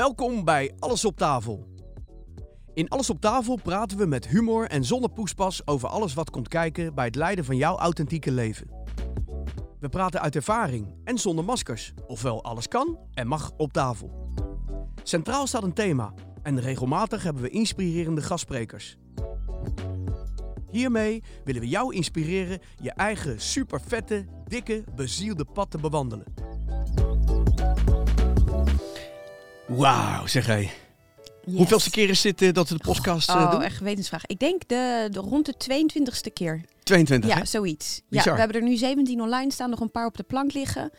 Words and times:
Welkom 0.00 0.44
bij 0.44 0.74
Alles 0.78 1.04
op 1.04 1.16
tafel. 1.16 1.66
In 2.74 2.88
Alles 2.88 3.10
op 3.10 3.20
tafel 3.20 3.56
praten 3.62 3.98
we 3.98 4.06
met 4.06 4.28
humor 4.28 4.66
en 4.66 4.84
zonder 4.84 5.10
poespas 5.10 5.66
over 5.66 5.88
alles 5.88 6.14
wat 6.14 6.30
komt 6.30 6.48
kijken 6.48 6.94
bij 6.94 7.04
het 7.04 7.14
leiden 7.14 7.44
van 7.44 7.56
jouw 7.56 7.76
authentieke 7.76 8.32
leven. 8.32 8.70
We 9.80 9.88
praten 9.88 10.20
uit 10.20 10.36
ervaring 10.36 10.94
en 11.04 11.18
zonder 11.18 11.44
maskers, 11.44 11.92
ofwel 12.06 12.44
alles 12.44 12.68
kan 12.68 12.98
en 13.14 13.26
mag 13.26 13.50
op 13.56 13.72
tafel. 13.72 14.34
Centraal 15.02 15.46
staat 15.46 15.62
een 15.62 15.72
thema 15.74 16.14
en 16.42 16.60
regelmatig 16.60 17.22
hebben 17.22 17.42
we 17.42 17.50
inspirerende 17.50 18.22
gastsprekers. 18.22 18.96
Hiermee 20.70 21.22
willen 21.44 21.60
we 21.60 21.68
jou 21.68 21.94
inspireren 21.94 22.58
je 22.82 22.92
eigen 22.92 23.40
super 23.40 23.80
vette, 23.80 24.26
dikke, 24.44 24.84
bezielde 24.94 25.44
pad 25.44 25.70
te 25.70 25.78
bewandelen. 25.78 26.49
Wauw, 29.76 30.26
zeg. 30.26 30.46
Yes. 30.46 30.68
Hoeveelste 31.56 31.90
keer 31.90 32.08
is 32.08 32.20
dit 32.20 32.42
eh, 32.42 32.52
dat 32.52 32.68
we 32.68 32.76
de 32.76 32.82
podcast 32.84 33.28
eh, 33.28 33.34
Oh, 33.36 33.50
doen? 33.50 33.62
echt 33.62 33.76
gewetensvraag. 33.76 34.26
Ik 34.26 34.38
denk 34.38 34.62
de, 34.68 35.08
de 35.10 35.18
rond 35.18 35.46
de 35.46 35.54
22e 35.54 36.32
keer. 36.32 36.60
22, 36.82 37.30
Ja, 37.30 37.36
hè? 37.36 37.44
zoiets. 37.44 38.00
Ja, 38.08 38.22
we 38.22 38.30
hebben 38.38 38.56
er 38.56 38.62
nu 38.62 38.76
17 38.76 39.20
online 39.20 39.52
staan, 39.52 39.70
nog 39.70 39.80
een 39.80 39.90
paar 39.90 40.06
op 40.06 40.16
de 40.16 40.22
plank 40.22 40.52
liggen. 40.52 40.90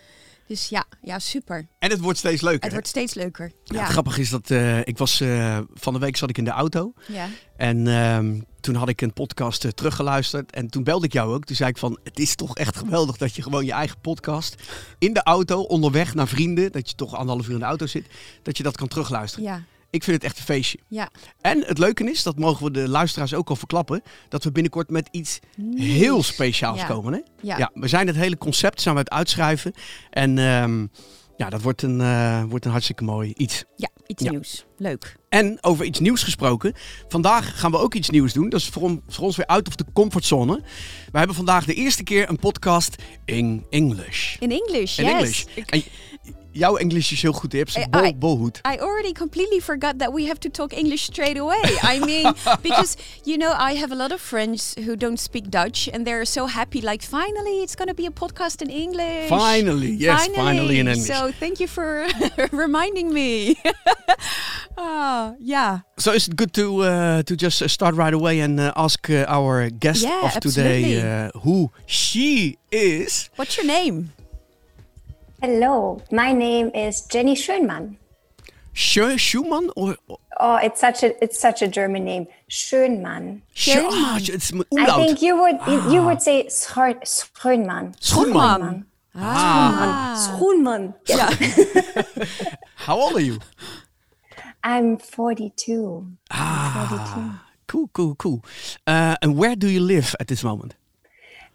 Dus 0.51 0.69
ja, 0.69 0.85
ja 1.01 1.19
super. 1.19 1.67
En 1.79 1.89
het 1.89 1.99
wordt 1.99 2.17
steeds 2.17 2.41
leuker. 2.41 2.59
Het 2.59 2.67
hè? 2.67 2.71
wordt 2.71 2.87
steeds 2.87 3.13
leuker. 3.13 3.51
Ja, 3.63 3.85
grappige 3.85 4.21
is 4.21 4.29
dat 4.29 4.49
eh, 4.49 4.79
ik 4.79 4.97
was 4.97 5.21
eh, 5.21 5.59
van 5.73 5.93
de 5.93 5.99
week 5.99 6.17
zat 6.17 6.29
ik 6.29 6.37
in 6.37 6.43
de 6.43 6.49
auto 6.51 6.93
ja. 7.07 7.27
en 7.57 7.87
ehm, 7.87 8.39
toen 8.59 8.75
had 8.75 8.89
ik 8.89 9.01
een 9.01 9.13
podcast 9.13 9.65
eh, 9.65 9.71
teruggeluisterd 9.71 10.51
en 10.51 10.67
toen 10.67 10.83
belde 10.83 11.05
ik 11.05 11.13
jou 11.13 11.33
ook. 11.33 11.45
Toen 11.45 11.55
zei 11.55 11.69
ik 11.69 11.77
van 11.77 11.99
het 12.03 12.19
is 12.19 12.35
toch 12.35 12.57
echt 12.57 12.77
geweldig 12.77 13.17
dat 13.17 13.35
je 13.35 13.41
gewoon 13.41 13.65
je 13.65 13.71
eigen 13.71 13.99
podcast 14.01 14.55
in 14.99 15.13
de 15.13 15.23
auto 15.23 15.61
onderweg 15.61 16.13
naar 16.13 16.27
vrienden, 16.27 16.71
dat 16.71 16.89
je 16.89 16.95
toch 16.95 17.15
anderhalf 17.15 17.47
uur 17.47 17.53
in 17.53 17.59
de 17.59 17.65
auto 17.65 17.85
zit, 17.85 18.05
dat 18.41 18.57
je 18.57 18.63
dat 18.63 18.77
kan 18.77 18.87
terugluisteren. 18.87 19.45
ja, 19.45 19.63
Ik 19.91 20.03
vind 20.03 20.15
het 20.15 20.25
echt 20.25 20.37
een 20.37 20.43
feestje. 20.43 20.79
ja. 20.87 21.09
En 21.41 21.63
het 21.65 21.77
leuke 21.77 22.09
is, 22.11 22.23
dat 22.23 22.39
mogen 22.39 22.65
we 22.65 22.71
de 22.71 22.89
luisteraars 22.89 23.33
ook 23.33 23.49
al 23.49 23.55
verklappen, 23.55 24.01
dat 24.29 24.43
we 24.43 24.51
binnenkort 24.51 24.89
met 24.89 25.07
iets 25.11 25.39
heel 25.75 26.23
speciaals 26.23 26.79
Ja. 26.79 26.85
komen. 26.85 27.13
Hè? 27.13 27.19
Ja. 27.41 27.57
Ja, 27.57 27.71
we 27.73 27.87
zijn 27.87 28.07
het 28.07 28.15
hele 28.15 28.37
concept 28.37 28.81
zijn 28.81 28.93
we 28.95 28.99
aan 28.99 29.05
het 29.05 29.15
uitschrijven. 29.15 29.73
En 30.09 30.37
ehm, 30.37 30.85
ja, 31.37 31.49
dat 31.49 31.61
wordt 31.61 31.81
een, 31.81 32.01
eh, 32.01 32.43
wordt 32.43 32.65
een 32.65 32.71
hartstikke 32.71 33.03
mooi 33.03 33.33
iets. 33.35 33.63
Ja, 33.75 33.89
iets 34.07 34.23
Ja. 34.23 34.29
nieuws. 34.31 34.65
Leuk. 34.77 35.15
En 35.29 35.57
over 35.61 35.85
iets 35.85 35.99
nieuws 35.99 36.23
gesproken. 36.23 36.73
Vandaag 37.07 37.59
gaan 37.59 37.71
we 37.71 37.77
ook 37.77 37.93
iets 37.93 38.09
nieuws 38.09 38.33
doen. 38.33 38.49
Dat 38.49 38.59
is 38.59 38.67
voor, 38.67 38.81
on- 38.81 39.03
voor 39.07 39.23
ons 39.25 39.35
weer 39.35 39.47
uit 39.47 39.67
of 39.67 39.75
de 39.75 39.85
comfortzone. 39.93 40.61
We 41.11 41.17
hebben 41.17 41.35
vandaag 41.35 41.65
de 41.65 41.73
eerste 41.73 42.03
keer 42.03 42.29
een 42.29 42.39
podcast 42.39 42.95
in 43.25 43.65
English. 43.69 44.35
In 44.39 44.51
English, 44.51 44.97
In 44.97 45.05
yes. 45.05 45.13
English. 45.13 45.43
Ik- 45.53 45.69
En 45.71 45.83
jouw 46.51 46.75
Engels 46.75 47.11
is 47.11 47.21
heel 47.21 47.31
goed. 47.33 47.51
Je 47.51 47.57
hebt 47.57 47.75
Eh, 47.75 47.81
zo'n 47.81 47.91
bol, 47.91 48.03
I- 48.03 48.15
bolhoed. 48.15 48.59
I 48.73 48.77
already 48.79 49.11
completely 49.13 49.59
forgot 49.61 49.99
that 49.99 50.13
we 50.13 50.25
have 50.25 50.39
to 50.39 50.49
talk 50.49 50.73
English 50.73 51.03
straight 51.03 51.37
away. 51.37 51.61
I 51.81 51.99
mean, 51.99 52.33
because 52.61 52.95
you 53.23 53.37
know, 53.37 53.51
I 53.71 53.75
have 53.77 53.91
a 53.93 53.95
lot 53.97 54.11
of 54.11 54.21
friends 54.21 54.73
who 54.85 54.95
don't 54.95 55.19
speak 55.19 55.49
Dutch, 55.49 55.89
and 55.93 56.05
they're 56.05 56.25
so 56.25 56.45
happy. 56.47 56.81
Like, 56.81 57.03
finally, 57.05 57.61
it's 57.63 57.75
going 57.75 57.87
to 57.87 57.93
be 57.95 58.05
a 58.05 58.11
podcast 58.11 58.61
in 58.61 58.69
English. 58.69 59.29
Finally, 59.29 59.91
yes, 59.97 60.27
finally 60.35 60.79
in 60.79 60.87
English. 60.87 61.07
So 61.07 61.31
thank 61.39 61.59
you 61.59 61.67
for 61.67 62.05
reminding 62.51 63.13
me. 63.13 63.55
oh, 64.77 65.35
yeah. 65.39 65.79
So 65.97 66.11
is 66.13 66.27
it 66.27 66.35
good 66.35 66.53
to 66.53 66.83
uh, 66.83 67.21
to 67.23 67.35
just 67.35 67.61
uh, 67.61 67.67
start 67.67 67.95
right 67.95 68.13
away 68.13 68.39
and 68.41 68.59
uh, 68.59 68.71
ask 68.75 69.09
uh, 69.09 69.25
our 69.27 69.69
guest 69.69 70.01
Yeah, 70.03 70.25
of 70.25 70.39
today 70.39 70.83
absolutely. 70.83 71.01
uh, 71.01 71.29
who 71.43 71.69
she 71.85 72.57
is? 72.71 73.29
What's 73.35 73.55
your 73.57 73.65
name? 73.67 74.11
Hello, 75.41 76.01
my 76.11 76.31
name 76.33 76.69
is 76.75 77.01
Jenny 77.01 77.35
Schönmann. 77.35 77.97
Schö- 78.75 79.17
Schumann 79.19 79.69
or, 79.75 79.95
or 80.07 80.17
Oh, 80.39 80.55
it's 80.55 80.79
such 80.79 81.03
a 81.03 81.23
it's 81.23 81.39
such 81.39 81.61
a 81.61 81.67
German 81.67 82.03
name, 82.05 82.27
Schönmann. 82.49 83.41
Schö- 83.55 83.73
Schönmann. 83.75 83.89
ah, 83.91 84.17
it's 84.21 84.51
m- 84.51 84.61
I 84.61 84.81
umlaut. 84.81 84.95
think 85.05 85.21
you 85.21 85.35
would 85.41 85.57
you, 85.67 85.91
you 85.93 86.03
would 86.03 86.21
say 86.21 86.45
Schö- 86.47 87.01
Schönmann. 87.03 87.93
Schoenman. 87.99 88.85
Ah. 89.15 90.15
Schoenmann. 90.39 90.93
Yeah. 91.07 91.29
How 92.75 92.99
old 92.99 93.15
are 93.15 93.19
you? 93.21 93.39
I'm 94.63 94.97
42. 94.97 96.05
Ah, 96.31 97.43
cool, 97.67 97.89
cool, 97.93 98.15
cool. 98.15 98.45
Uh, 98.87 99.15
and 99.21 99.35
where 99.37 99.55
do 99.55 99.67
you 99.67 99.79
live 99.81 100.15
at 100.19 100.27
this 100.27 100.43
moment? 100.43 100.75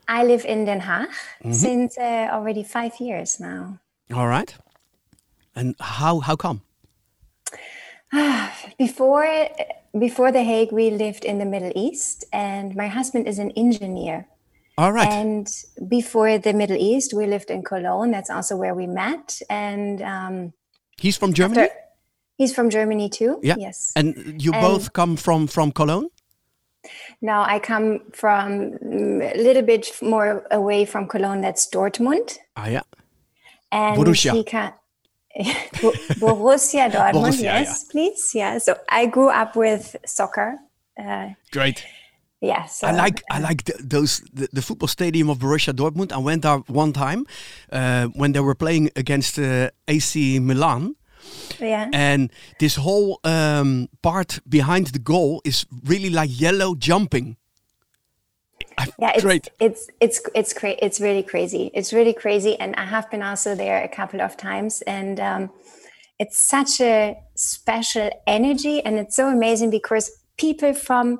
I 0.08 0.24
live 0.24 0.44
in 0.44 0.64
Den 0.66 0.80
Haag 0.80 1.08
since 1.52 1.98
uh, 1.98 2.28
already 2.32 2.62
five 2.64 2.92
years 3.00 3.40
now. 3.40 3.78
All 4.14 4.28
right. 4.28 4.54
And 5.54 5.74
how 5.80 6.20
how 6.20 6.36
come? 6.36 6.60
Before 8.78 9.26
before 9.98 10.30
The 10.30 10.42
Hague, 10.42 10.72
we 10.72 10.90
lived 10.90 11.24
in 11.24 11.38
the 11.38 11.44
Middle 11.46 11.72
East, 11.74 12.24
and 12.32 12.74
my 12.76 12.86
husband 12.88 13.26
is 13.26 13.38
an 13.38 13.50
engineer. 13.56 14.28
All 14.78 14.92
right. 14.92 15.08
And 15.10 15.48
before 15.88 16.36
the 16.38 16.52
Middle 16.52 16.76
East, 16.76 17.14
we 17.14 17.26
lived 17.26 17.50
in 17.50 17.62
Cologne. 17.62 18.10
That's 18.10 18.28
also 18.28 18.56
where 18.56 18.74
we 18.74 18.86
met. 18.86 19.40
And 19.48 20.02
um, 20.02 20.52
He's 20.98 21.16
from 21.16 21.32
Germany. 21.32 21.68
he's 22.36 22.52
from 22.54 22.68
Germany 22.68 23.08
too. 23.08 23.40
yeah. 23.42 23.56
Yes. 23.58 23.92
And 23.96 24.40
you 24.42 24.52
And- 24.52 24.60
both 24.60 24.92
come 24.92 25.16
from 25.16 25.46
from 25.46 25.72
Cologne. 25.72 26.08
No, 27.22 27.42
I 27.42 27.58
come 27.58 28.00
from 28.12 28.72
mm, 28.78 29.34
a 29.34 29.38
little 29.38 29.62
bit 29.62 29.90
more 30.02 30.46
away 30.50 30.84
from 30.84 31.08
Cologne. 31.08 31.40
That's 31.40 31.68
Dortmund. 31.68 32.38
Ah 32.56 32.68
yeah. 32.68 32.82
And 33.72 33.96
Borussia. 33.98 34.32
Borussia 36.20 36.90
Dortmund. 36.90 37.12
Borussia, 37.12 37.42
yes, 37.42 37.84
please. 37.84 38.32
Yeah. 38.34 38.58
So 38.58 38.76
I 38.88 39.06
grew 39.06 39.28
up 39.28 39.56
with 39.56 39.96
soccer. 40.06 40.58
Uh, 40.98 41.30
Great. 41.52 41.84
yeah. 42.40 42.64
So 42.66 42.86
I 42.86 42.92
like 42.92 43.22
I 43.30 43.38
like 43.40 43.64
th 43.64 43.76
those 43.78 44.22
the, 44.32 44.48
the 44.52 44.62
football 44.62 44.88
stadium 44.88 45.28
of 45.28 45.38
Borussia 45.38 45.72
Dortmund. 45.72 46.12
I 46.12 46.18
went 46.18 46.42
there 46.42 46.62
one 46.68 46.92
time 46.92 47.26
uh, 47.72 48.06
when 48.14 48.32
they 48.32 48.40
were 48.40 48.54
playing 48.54 48.90
against 48.96 49.38
uh, 49.38 49.70
AC 49.88 50.38
Milan, 50.40 50.96
Yeah. 51.58 51.88
and 51.92 52.30
this 52.58 52.76
whole 52.76 53.18
um, 53.24 53.88
part 54.02 54.40
behind 54.48 54.88
the 54.88 54.98
goal 54.98 55.40
is 55.44 55.66
really 55.84 56.10
like 56.10 56.30
yellow 56.40 56.74
jumping. 56.74 57.36
I- 58.78 58.88
yeah, 58.98 59.12
it's, 59.14 59.22
great. 59.22 59.48
It's 59.58 59.88
it's 60.00 60.20
it's 60.34 60.52
cra- 60.52 60.76
It's 60.82 61.00
really 61.00 61.22
crazy. 61.22 61.70
It's 61.74 61.92
really 61.92 62.12
crazy, 62.12 62.58
and 62.60 62.74
I 62.76 62.84
have 62.84 63.10
been 63.10 63.22
also 63.22 63.54
there 63.54 63.82
a 63.82 63.88
couple 63.88 64.20
of 64.20 64.36
times, 64.36 64.82
and 64.82 65.18
um, 65.20 65.50
it's 66.18 66.38
such 66.38 66.80
a 66.80 67.16
special 67.34 68.10
energy, 68.26 68.82
and 68.84 68.98
it's 68.98 69.16
so 69.16 69.28
amazing 69.28 69.70
because 69.70 70.10
people 70.36 70.74
from 70.74 71.18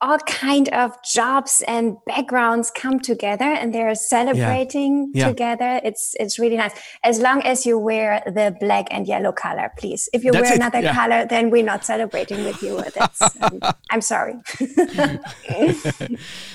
all 0.00 0.18
kind 0.18 0.68
of 0.70 0.90
jobs 1.02 1.62
and 1.66 1.96
backgrounds 2.06 2.70
come 2.70 3.00
together 3.00 3.44
and 3.44 3.72
they're 3.74 3.94
celebrating 3.94 5.10
Yeah. 5.14 5.28
together. 5.28 5.80
It's 5.82 6.14
it's 6.20 6.38
really 6.38 6.56
nice. 6.56 6.72
As 7.02 7.20
long 7.20 7.40
as 7.42 7.64
you 7.64 7.78
wear 7.78 8.22
the 8.26 8.54
black 8.60 8.86
and 8.90 9.06
yellow 9.06 9.32
color 9.32 9.70
please. 9.78 10.08
If 10.12 10.24
you 10.24 10.32
That's 10.32 10.42
wear 10.42 10.52
it, 10.52 10.56
another 10.60 10.80
yeah. 10.80 10.94
color 10.94 11.26
then 11.26 11.50
we're 11.50 11.64
not 11.64 11.84
celebrating 11.84 12.44
with 12.44 12.62
you. 12.62 12.78
Um, 13.40 13.60
i'm 13.90 14.00
sorry. 14.02 14.34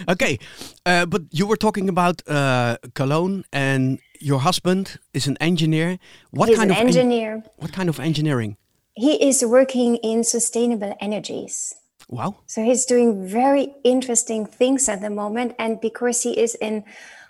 Okay, 0.10 0.40
uh, 0.86 1.06
but 1.06 1.22
you 1.32 1.46
were 1.48 1.58
talking 1.58 1.90
about 1.90 2.22
uh, 2.28 2.78
Cologne, 2.94 3.44
and 3.52 4.00
your 4.20 4.40
husband 4.40 4.98
is 5.14 5.28
an 5.28 5.38
engineer. 5.40 5.98
What 6.32 6.50
he's 6.50 6.58
kind 6.58 6.72
an 6.72 6.78
of 6.78 6.82
en- 6.82 6.88
engineer. 6.88 7.44
what 7.58 7.72
kind 7.74 7.90
of 7.90 8.00
engineering? 8.00 8.58
he 8.96 9.14
is 9.30 9.46
working 9.46 9.96
in 10.04 10.24
sustainable 10.26 10.94
energies 11.00 11.74
Wow. 12.10 12.38
So 12.48 12.64
he's 12.64 12.86
doing 12.86 13.28
very 13.28 13.74
interesting 13.84 14.46
things 14.46 14.90
at 14.90 15.02
the 15.02 15.10
moment. 15.10 15.56
And 15.60 15.80
because 15.80 16.24
he 16.24 16.38
is 16.40 16.56
in 16.56 16.84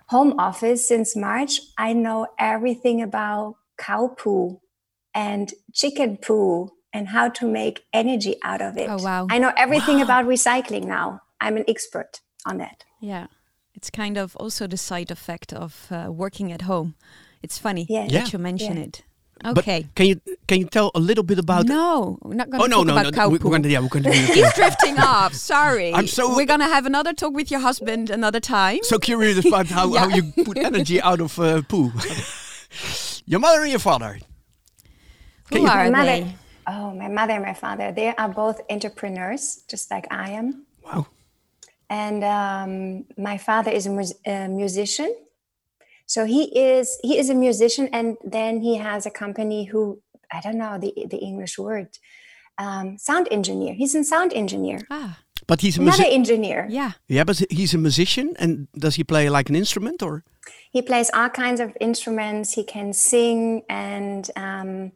home 0.07 0.39
office 0.39 0.87
since 0.87 1.15
March, 1.15 1.59
I 1.77 1.93
know 1.93 2.27
everything 2.39 3.01
about 3.01 3.55
cow 3.77 4.07
poo 4.17 4.61
and 5.13 5.53
chicken 5.73 6.17
poo 6.17 6.71
and 6.93 7.09
how 7.09 7.29
to 7.29 7.45
make 7.47 7.83
energy 7.93 8.37
out 8.43 8.61
of 8.61 8.77
it. 8.77 8.89
Oh, 8.89 8.97
wow. 9.03 9.27
I 9.29 9.37
know 9.37 9.51
everything 9.57 10.01
about 10.01 10.25
recycling 10.25 10.85
now. 10.85 11.21
I'm 11.41 11.57
an 11.57 11.65
expert 11.67 12.21
on 12.45 12.57
that. 12.57 12.85
Yeah. 13.01 13.27
It's 13.75 13.89
kind 13.89 14.17
of 14.17 14.35
also 14.37 14.65
the 14.65 14.77
side 14.77 15.11
effect 15.11 15.53
of 15.53 15.87
uh, 15.91 16.11
working 16.11 16.51
at 16.51 16.63
home. 16.63 16.95
It's 17.43 17.57
funny 17.57 17.85
Yeah. 17.89 18.03
that 18.03 18.11
Yeah. 18.11 18.27
you 18.33 18.39
mention 18.39 18.77
Yeah. 18.77 18.83
it. 18.83 19.03
But 19.41 19.59
Okay. 19.59 19.87
can 19.95 20.05
you 20.07 20.21
can 20.47 20.59
you 20.59 20.65
tell 20.65 20.91
a 20.95 20.99
little 20.99 21.23
bit 21.23 21.39
about? 21.39 21.65
no, 21.65 22.17
we're 22.21 22.33
not 22.35 22.49
going 22.49 22.61
oh 22.61 22.65
to 22.65 22.69
no 22.69 22.77
talk 22.77 22.87
no 22.87 22.93
about 22.93 23.05
no. 23.05 23.11
cow 23.11 23.29
we- 23.29 23.39
poo. 23.39 23.47
We're 23.49 23.57
gonna 23.57 23.69
yeah 23.69 23.79
we're 23.79 23.87
gonna. 23.87 24.11
He's 24.35 24.53
drifting 24.53 24.99
off. 24.99 25.33
Sorry. 25.33 25.93
I'm 25.93 26.07
so- 26.07 26.35
We're 26.35 26.45
gonna 26.45 26.67
have 26.67 26.85
another 26.85 27.13
talk 27.13 27.33
with 27.33 27.49
your 27.51 27.61
husband 27.61 28.09
another 28.09 28.39
time. 28.41 28.79
so 28.83 28.99
curious 28.99 29.45
about 29.45 29.67
how, 29.67 29.93
how 30.01 30.07
you 30.09 30.23
put 30.43 30.57
energy 30.57 31.01
out 31.01 31.21
of 31.21 31.39
uh, 31.39 31.61
poo. 31.61 31.91
your 33.25 33.39
mother 33.39 33.61
and 33.61 33.69
your 33.71 33.79
father. 33.79 34.19
Who 35.51 35.59
you- 35.61 35.67
are 35.67 35.83
my 35.85 35.89
mother, 35.89 36.05
they? 36.25 36.35
oh, 36.67 36.93
my 36.93 37.07
mother 37.07 37.33
and 37.33 37.43
my 37.45 37.53
father, 37.53 37.91
they 37.91 38.13
are 38.15 38.29
both 38.29 38.61
entrepreneurs, 38.69 39.63
just 39.69 39.89
like 39.91 40.05
I 40.11 40.31
am. 40.31 40.65
Wow. 40.83 41.07
and 41.89 42.23
um, 42.23 43.05
my 43.17 43.37
father 43.37 43.71
is 43.71 43.85
a, 43.85 43.89
mus- 43.91 44.13
a 44.25 44.47
musician 44.47 45.13
so 46.13 46.19
he 46.33 46.41
is 46.73 46.85
he 47.07 47.13
is 47.21 47.29
a 47.29 47.35
musician 47.47 47.85
and 47.97 48.17
then 48.37 48.53
he 48.67 48.73
has 48.87 49.05
a 49.05 49.11
company 49.23 49.61
who 49.71 49.81
I 50.35 50.39
don't 50.45 50.57
know 50.63 50.75
the 50.83 50.91
the 51.13 51.19
English 51.29 51.55
word. 51.67 51.89
Um, 52.65 52.97
sound 52.97 53.27
engineer. 53.31 53.73
He's 53.81 53.95
a 53.95 54.03
sound 54.03 54.31
engineer. 54.33 54.79
Ah, 54.89 55.13
But 55.47 55.61
he's 55.61 55.77
a 55.77 55.81
Another 55.81 56.09
engineer. 56.19 56.67
yeah. 56.69 56.91
Yeah, 57.07 57.25
but 57.25 57.37
he's 57.57 57.73
a 57.73 57.77
musician, 57.77 58.27
and 58.41 58.67
does 58.83 58.95
he 58.97 59.03
play 59.03 59.29
like 59.37 59.49
an 59.51 59.55
instrument 59.55 60.01
or? 60.03 60.23
He 60.75 60.81
plays 60.81 61.09
all 61.13 61.29
kinds 61.29 61.59
of 61.61 61.69
instruments. 61.79 62.53
He 62.59 62.63
can 62.63 62.93
sing, 62.93 63.63
and 63.69 64.23
um, 64.35 64.91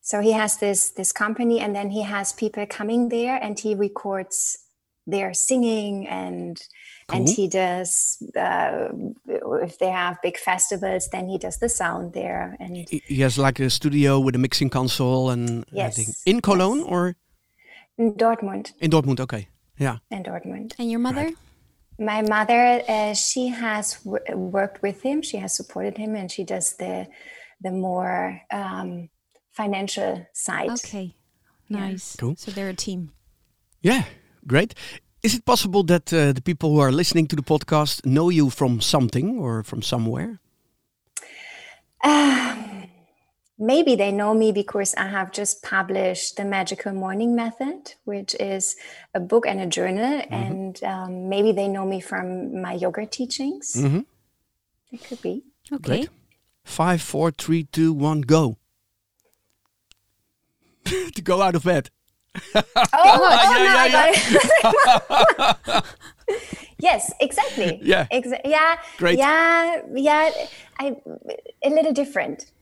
so 0.00 0.20
he 0.20 0.32
has 0.32 0.56
this 0.58 0.90
this 0.94 1.12
company, 1.12 1.56
and 1.64 1.74
then 1.74 1.90
he 1.90 2.02
has 2.02 2.32
people 2.32 2.64
coming 2.78 3.08
there, 3.10 3.36
and 3.44 3.58
he 3.64 3.74
records 3.86 4.58
their 5.10 5.34
singing, 5.34 6.06
and 6.08 6.56
and 7.12 7.28
he 7.28 7.48
does 7.48 8.22
uh, 8.36 8.88
if 9.62 9.78
they 9.78 9.90
have 9.90 10.18
big 10.22 10.36
festivals, 10.38 11.08
then 11.12 11.28
he 11.28 11.38
does 11.38 11.58
the 11.58 11.68
sound 11.68 12.12
there, 12.12 12.56
and 12.60 12.76
He 12.76 13.02
he 13.06 13.20
has 13.22 13.36
like 13.38 13.58
a 13.60 13.68
studio 13.70 14.18
with 14.20 14.34
a 14.34 14.38
mixing 14.38 14.70
console 14.70 15.30
and 15.30 15.64
Yes, 15.72 15.98
everything. 15.98 16.14
In 16.26 16.40
Cologne 16.40 16.82
or 16.82 17.16
in 17.98 18.14
Dortmund, 18.14 18.72
in 18.80 18.90
Dortmund? 18.90 19.20
Okay. 19.20 19.48
Yeah. 19.78 19.98
in 20.10 20.22
Dortmund. 20.22 20.74
And 20.78 20.90
your 20.90 21.00
mother? 21.00 21.32
My 21.98 22.22
mother, 22.22 22.82
uh, 22.88 23.14
she 23.14 23.48
has 23.48 23.98
w- 24.04 24.36
worked 24.36 24.82
with 24.82 25.02
him. 25.02 25.22
She 25.22 25.36
has 25.38 25.54
supported 25.54 25.98
him, 25.98 26.14
and 26.16 26.30
she 26.30 26.44
does 26.44 26.76
the 26.76 27.06
the 27.60 27.70
more 27.70 28.40
um, 28.50 29.08
financial 29.52 30.26
side. 30.32 30.70
Okay. 30.70 31.14
Nice. 31.68 32.16
Cool. 32.16 32.36
So 32.36 32.50
they're 32.50 32.70
a 32.70 32.74
team. 32.74 33.12
Yeah. 33.82 34.04
Great. 34.46 34.74
Is 35.22 35.34
it 35.34 35.44
possible 35.44 35.82
that 35.84 36.12
uh, 36.12 36.32
the 36.32 36.40
people 36.42 36.70
who 36.70 36.78
are 36.80 36.92
listening 36.92 37.26
to 37.28 37.36
the 37.36 37.42
podcast 37.42 38.06
know 38.06 38.30
you 38.30 38.48
from 38.50 38.80
something 38.80 39.38
or 39.38 39.62
from 39.62 39.82
somewhere? 39.82 40.40
Um, 42.02 42.88
maybe 43.58 43.96
they 43.96 44.12
know 44.12 44.32
me 44.32 44.50
because 44.52 44.94
I 44.94 45.08
have 45.08 45.30
just 45.30 45.62
published 45.62 46.36
the 46.36 46.44
Magical 46.46 46.94
Morning 46.94 47.36
Method, 47.36 47.94
which 48.04 48.34
is 48.40 48.76
a 49.14 49.20
book 49.20 49.46
and 49.46 49.60
a 49.60 49.66
journal, 49.66 50.22
and 50.30 50.82
um, 50.84 51.28
maybe 51.28 51.52
they 51.52 51.68
know 51.68 51.84
me 51.84 52.00
from 52.00 52.62
my 52.62 52.72
yoga 52.72 53.04
teachings. 53.04 53.74
Mhm. 53.76 54.06
It 54.90 55.04
could 55.04 55.20
be. 55.20 55.42
Okay. 55.70 55.82
Great. 55.82 56.08
Five, 56.64 57.02
four, 57.02 57.30
three, 57.30 57.64
two, 57.64 57.92
one, 57.92 58.22
go. 58.22 58.56
to 61.14 61.22
go 61.22 61.42
out 61.42 61.54
of 61.54 61.64
bed. 61.64 61.90
Oh, 62.54 62.62
oh 62.94 63.56
no, 63.58 63.76
I 63.78 63.88
got 65.66 65.86
yes, 66.78 67.12
exactly. 67.20 67.80
Yeah. 67.82 68.06
Exa- 68.12 68.40
yeah. 68.44 68.76
Great. 68.98 69.18
Yeah. 69.18 69.82
Yeah. 69.94 70.30
I 70.78 70.96
a 71.64 71.70
little 71.70 71.92
different. 71.92 72.52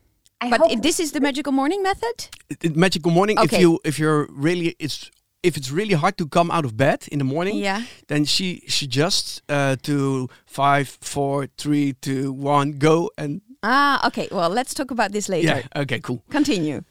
I 0.41 0.49
But 0.49 0.59
hope 0.61 0.81
this 0.81 0.99
is 0.99 1.11
the 1.11 1.19
magical 1.19 1.51
morning 1.51 1.83
method? 1.83 2.29
It- 2.49 2.63
it- 2.63 2.75
magical 2.75 3.11
morning. 3.11 3.37
Okay. 3.39 3.55
If 3.57 3.61
you 3.61 3.79
if 3.83 3.99
you're 3.99 4.27
really 4.31 4.75
it's 4.79 5.11
if 5.43 5.55
it's 5.55 5.71
really 5.71 5.93
hard 5.95 6.17
to 6.17 6.27
come 6.27 6.51
out 6.51 6.65
of 6.65 6.75
bed 6.75 7.07
in 7.11 7.19
the 7.19 7.25
morning, 7.25 7.55
Yeah. 7.57 7.83
then 8.07 8.25
she 8.25 8.61
suggests 8.67 9.41
uh, 9.49 9.75
to 9.83 10.27
five, 10.45 10.97
four, 11.01 11.47
three, 11.57 11.93
two, 12.01 12.33
one, 12.33 12.77
go, 12.79 13.09
and 13.17 13.41
Ah, 13.63 14.05
okay. 14.07 14.27
Well, 14.31 14.49
let's 14.49 14.73
talk 14.73 14.91
about 14.91 15.11
this 15.11 15.27
later. 15.29 15.47
yeah, 15.47 15.81
okay, 15.81 15.99
cool. 15.99 16.23
Continue. 16.29 16.81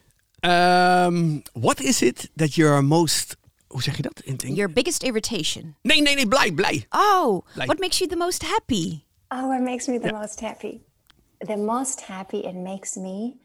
Um, 0.43 1.43
what 1.53 1.79
is 1.81 2.01
it 2.01 2.29
that 2.35 2.55
you're 2.55 2.81
most? 2.81 3.35
Hoe 3.67 3.81
zeg 3.81 3.95
je 3.95 4.01
dat 4.01 4.19
in 4.23 4.31
het 4.31 4.41
Engels? 4.43 4.57
Your 4.57 4.73
biggest 4.73 5.03
irritation. 5.03 5.75
Nee, 5.81 6.01
nee, 6.01 6.15
nee, 6.15 6.27
blij, 6.27 6.51
blij. 6.51 6.85
Oh, 6.89 7.45
Like- 7.53 7.65
what 7.65 7.79
makes 7.79 7.97
you 7.97 8.09
the 8.09 8.15
most 8.17 8.41
happy? 8.43 9.03
Oh, 9.29 9.47
what 9.47 9.61
makes 9.61 9.87
me 9.87 9.99
the 9.99 10.11
most 10.11 10.39
happy? 10.39 10.79
The 11.37 11.57
most 11.57 12.01
happy 12.01 12.37
it 12.37 12.55
makes 12.55 12.95
me 12.95 13.35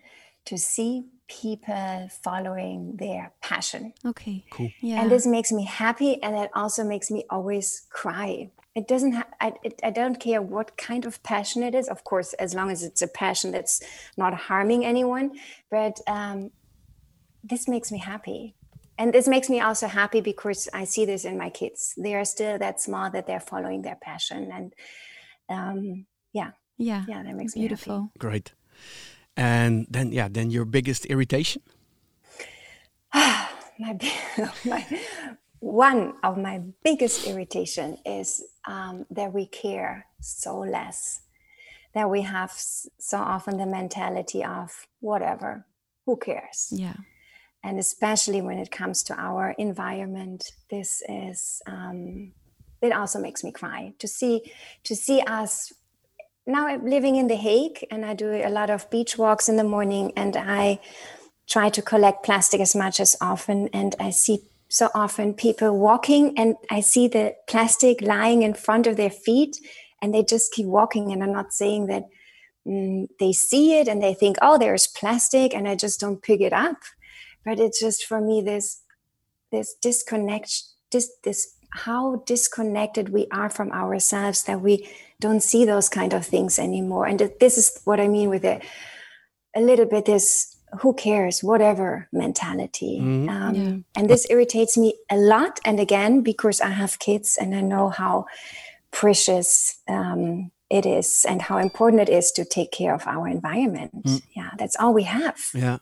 to 0.42 0.56
see 0.56 1.02
people 1.26 2.08
following 2.22 2.96
their 2.96 3.32
passion. 3.40 3.92
Okay. 4.06 4.44
Cool. 4.48 4.70
Yeah. 4.80 5.00
And 5.00 5.10
this 5.10 5.24
makes 5.26 5.50
me 5.50 5.64
happy 5.64 6.22
and 6.22 6.36
it 6.36 6.50
also 6.54 6.84
makes 6.84 7.10
me 7.10 7.24
always 7.28 7.86
cry. 7.90 8.50
It 8.74 8.88
doesn't 8.88 9.12
have, 9.12 9.26
I, 9.40 9.52
it, 9.62 9.80
I 9.82 9.90
don't 9.90 10.18
care 10.18 10.40
what 10.42 10.76
kind 10.76 11.06
of 11.06 11.22
passion 11.22 11.62
it 11.62 11.74
is. 11.74 11.88
Of 11.88 12.02
course, 12.02 12.34
as 12.38 12.52
long 12.54 12.70
as 12.70 12.82
it's 12.82 13.02
a 13.02 13.06
passion 13.06 13.52
that's 13.52 13.80
not 14.16 14.34
harming 14.34 14.84
anyone. 14.84 15.30
But 15.70 16.00
um, 16.06 16.50
this 17.44 17.68
makes 17.68 17.92
me 17.92 17.98
happy. 17.98 18.56
And 18.96 19.12
this 19.12 19.28
makes 19.28 19.50
me 19.50 19.60
also 19.60 19.86
happy 19.86 20.20
because 20.20 20.68
I 20.72 20.84
see 20.84 21.04
this 21.04 21.24
in 21.24 21.36
my 21.36 21.50
kids. 21.50 21.94
They 21.96 22.14
are 22.14 22.24
still 22.24 22.58
that 22.58 22.80
small 22.80 23.10
that 23.10 23.26
they're 23.26 23.40
following 23.40 23.82
their 23.82 23.98
passion. 24.00 24.50
And 24.52 24.72
um, 25.48 26.06
yeah, 26.32 26.52
yeah. 26.78 27.04
yeah, 27.06 27.22
that 27.22 27.34
makes 27.34 27.54
me 27.54 27.62
happy. 27.62 27.68
Beautiful. 27.68 28.10
Great. 28.18 28.52
And 29.36 29.86
then, 29.90 30.12
yeah, 30.12 30.28
then 30.30 30.50
your 30.50 30.64
biggest 30.64 31.06
irritation. 31.06 31.62
my, 33.14 33.98
my 34.64 34.86
one 35.64 36.12
of 36.22 36.36
my 36.36 36.60
biggest 36.84 37.26
irritation 37.26 37.96
is 38.04 38.44
um, 38.66 39.06
that 39.10 39.32
we 39.32 39.46
care 39.46 40.06
so 40.20 40.58
less 40.58 41.20
that 41.94 42.10
we 42.10 42.20
have 42.22 42.52
so 42.52 43.16
often 43.16 43.56
the 43.56 43.66
mentality 43.66 44.44
of 44.44 44.86
whatever 45.00 45.64
who 46.04 46.16
cares 46.16 46.68
Yeah. 46.70 46.96
And 47.64 47.78
especially 47.78 48.42
when 48.42 48.58
it 48.58 48.70
comes 48.70 49.02
to 49.02 49.14
our 49.18 49.54
environment 49.58 50.52
this 50.70 51.02
is 51.08 51.62
um, 51.66 52.30
it 52.82 52.92
also 52.92 53.18
makes 53.18 53.42
me 53.42 53.50
cry 53.50 53.92
to 53.98 54.06
see 54.06 54.52
to 54.84 54.94
see 54.94 55.20
us 55.22 55.72
now 56.46 56.68
i'm 56.68 56.84
living 56.84 57.16
in 57.16 57.26
the 57.26 57.36
hague 57.36 57.84
and 57.90 58.04
i 58.04 58.14
do 58.14 58.30
a 58.30 58.50
lot 58.50 58.70
of 58.70 58.88
beach 58.90 59.16
walks 59.18 59.48
in 59.48 59.56
the 59.56 59.64
morning 59.64 60.12
and 60.16 60.36
i 60.36 60.78
try 61.46 61.68
to 61.68 61.82
collect 61.82 62.24
plastic 62.24 62.60
as 62.60 62.76
much 62.76 63.00
as 63.00 63.16
often 63.20 63.68
and 63.72 63.96
i 63.98 64.10
see 64.10 64.38
so 64.68 64.90
often 64.94 65.32
people 65.32 65.78
walking 65.78 66.36
and 66.38 66.54
i 66.70 66.80
see 66.80 67.08
the 67.08 67.34
plastic 67.48 68.00
lying 68.02 68.42
in 68.42 68.54
front 68.54 68.86
of 68.86 68.96
their 68.96 69.10
feet 69.10 69.56
and 70.02 70.14
they 70.14 70.22
just 70.22 70.52
keep 70.52 70.66
walking 70.66 71.12
and 71.12 71.22
i'm 71.22 71.32
not 71.32 71.52
saying 71.52 71.86
that 71.86 72.04
mm, 72.66 73.08
they 73.18 73.32
see 73.32 73.78
it 73.78 73.88
and 73.88 74.02
they 74.02 74.12
think 74.12 74.36
oh 74.42 74.58
there's 74.58 74.86
plastic 74.86 75.54
and 75.54 75.66
i 75.66 75.74
just 75.74 76.00
don't 76.00 76.22
pick 76.22 76.40
it 76.40 76.52
up 76.52 76.76
but 77.44 77.58
it's 77.60 77.80
just 77.80 78.04
for 78.04 78.20
me 78.20 78.40
this 78.42 78.82
this 79.52 79.74
disconnect 79.82 80.62
this 80.90 81.10
this 81.24 81.54
how 81.70 82.22
disconnected 82.26 83.08
we 83.08 83.26
are 83.32 83.50
from 83.50 83.72
ourselves 83.72 84.44
that 84.44 84.60
we 84.60 84.88
don't 85.20 85.42
see 85.42 85.64
those 85.64 85.88
kind 85.88 86.12
of 86.12 86.24
things 86.24 86.58
anymore. 86.58 87.06
And 87.06 87.18
this 87.40 87.58
is 87.58 87.80
what 87.84 87.98
i 88.00 88.06
mean 88.08 88.28
with 88.30 88.44
it. 88.44 88.62
A 89.56 89.60
little 89.60 89.86
bit 89.86 90.04
this 90.04 90.56
who 90.80 90.92
cares 90.94 91.42
whatever 91.42 92.08
mentality. 92.12 92.98
Mhm. 93.00 93.28
um, 93.28 93.54
Yeah. 93.54 93.76
and 93.96 94.08
this 94.10 94.26
irritates 94.30 94.76
me 94.76 94.94
a 95.10 95.16
lot. 95.16 95.60
And 95.64 95.78
again 95.80 96.20
because 96.22 96.60
i 96.60 96.70
have 96.70 96.98
kids 96.98 97.36
and 97.40 97.54
i 97.54 97.60
know 97.60 97.88
how 97.90 98.26
precious 98.90 99.80
um, 99.88 100.50
it 100.70 100.86
is 100.86 101.24
and 101.28 101.42
how 101.42 101.58
important 101.58 102.02
it 102.02 102.08
is 102.08 102.32
to 102.32 102.44
take 102.44 102.70
care 102.70 102.94
of 102.94 103.06
our 103.06 103.26
environment. 103.28 104.22
Yeah 104.36 104.50
that's 104.58 104.76
all 104.80 104.92
we 104.94 105.04
have. 105.04 105.38
Yeah. 105.54 105.78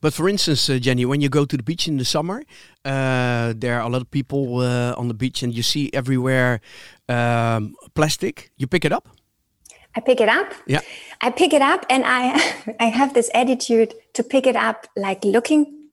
But 0.00 0.14
for 0.14 0.28
instance, 0.28 0.68
uh, 0.68 0.78
Jenny, 0.78 1.04
when 1.04 1.20
you 1.20 1.28
go 1.28 1.44
to 1.44 1.56
the 1.56 1.62
beach 1.62 1.88
in 1.88 1.96
the 1.96 2.04
summer, 2.04 2.42
uh, 2.84 3.54
there 3.56 3.80
are 3.80 3.86
a 3.86 3.88
lot 3.88 4.02
of 4.02 4.10
people 4.10 4.60
uh, 4.60 4.94
on 4.96 5.08
the 5.08 5.14
beach, 5.14 5.42
and 5.42 5.54
you 5.54 5.62
see 5.62 5.90
everywhere 5.92 6.60
um, 7.08 7.74
plastic. 7.94 8.50
You 8.56 8.66
pick 8.66 8.84
it 8.84 8.92
up. 8.92 9.08
I 9.96 10.00
pick 10.00 10.20
it 10.20 10.28
up. 10.28 10.52
Yeah. 10.66 10.80
I 11.20 11.30
pick 11.30 11.52
it 11.52 11.62
up 11.62 11.84
and 11.90 12.04
I 12.06 12.38
I 12.80 12.86
have 12.86 13.14
this 13.14 13.30
attitude 13.34 13.94
to 14.14 14.22
pick 14.22 14.46
it 14.46 14.54
up 14.54 14.86
like 14.96 15.24
looking 15.24 15.90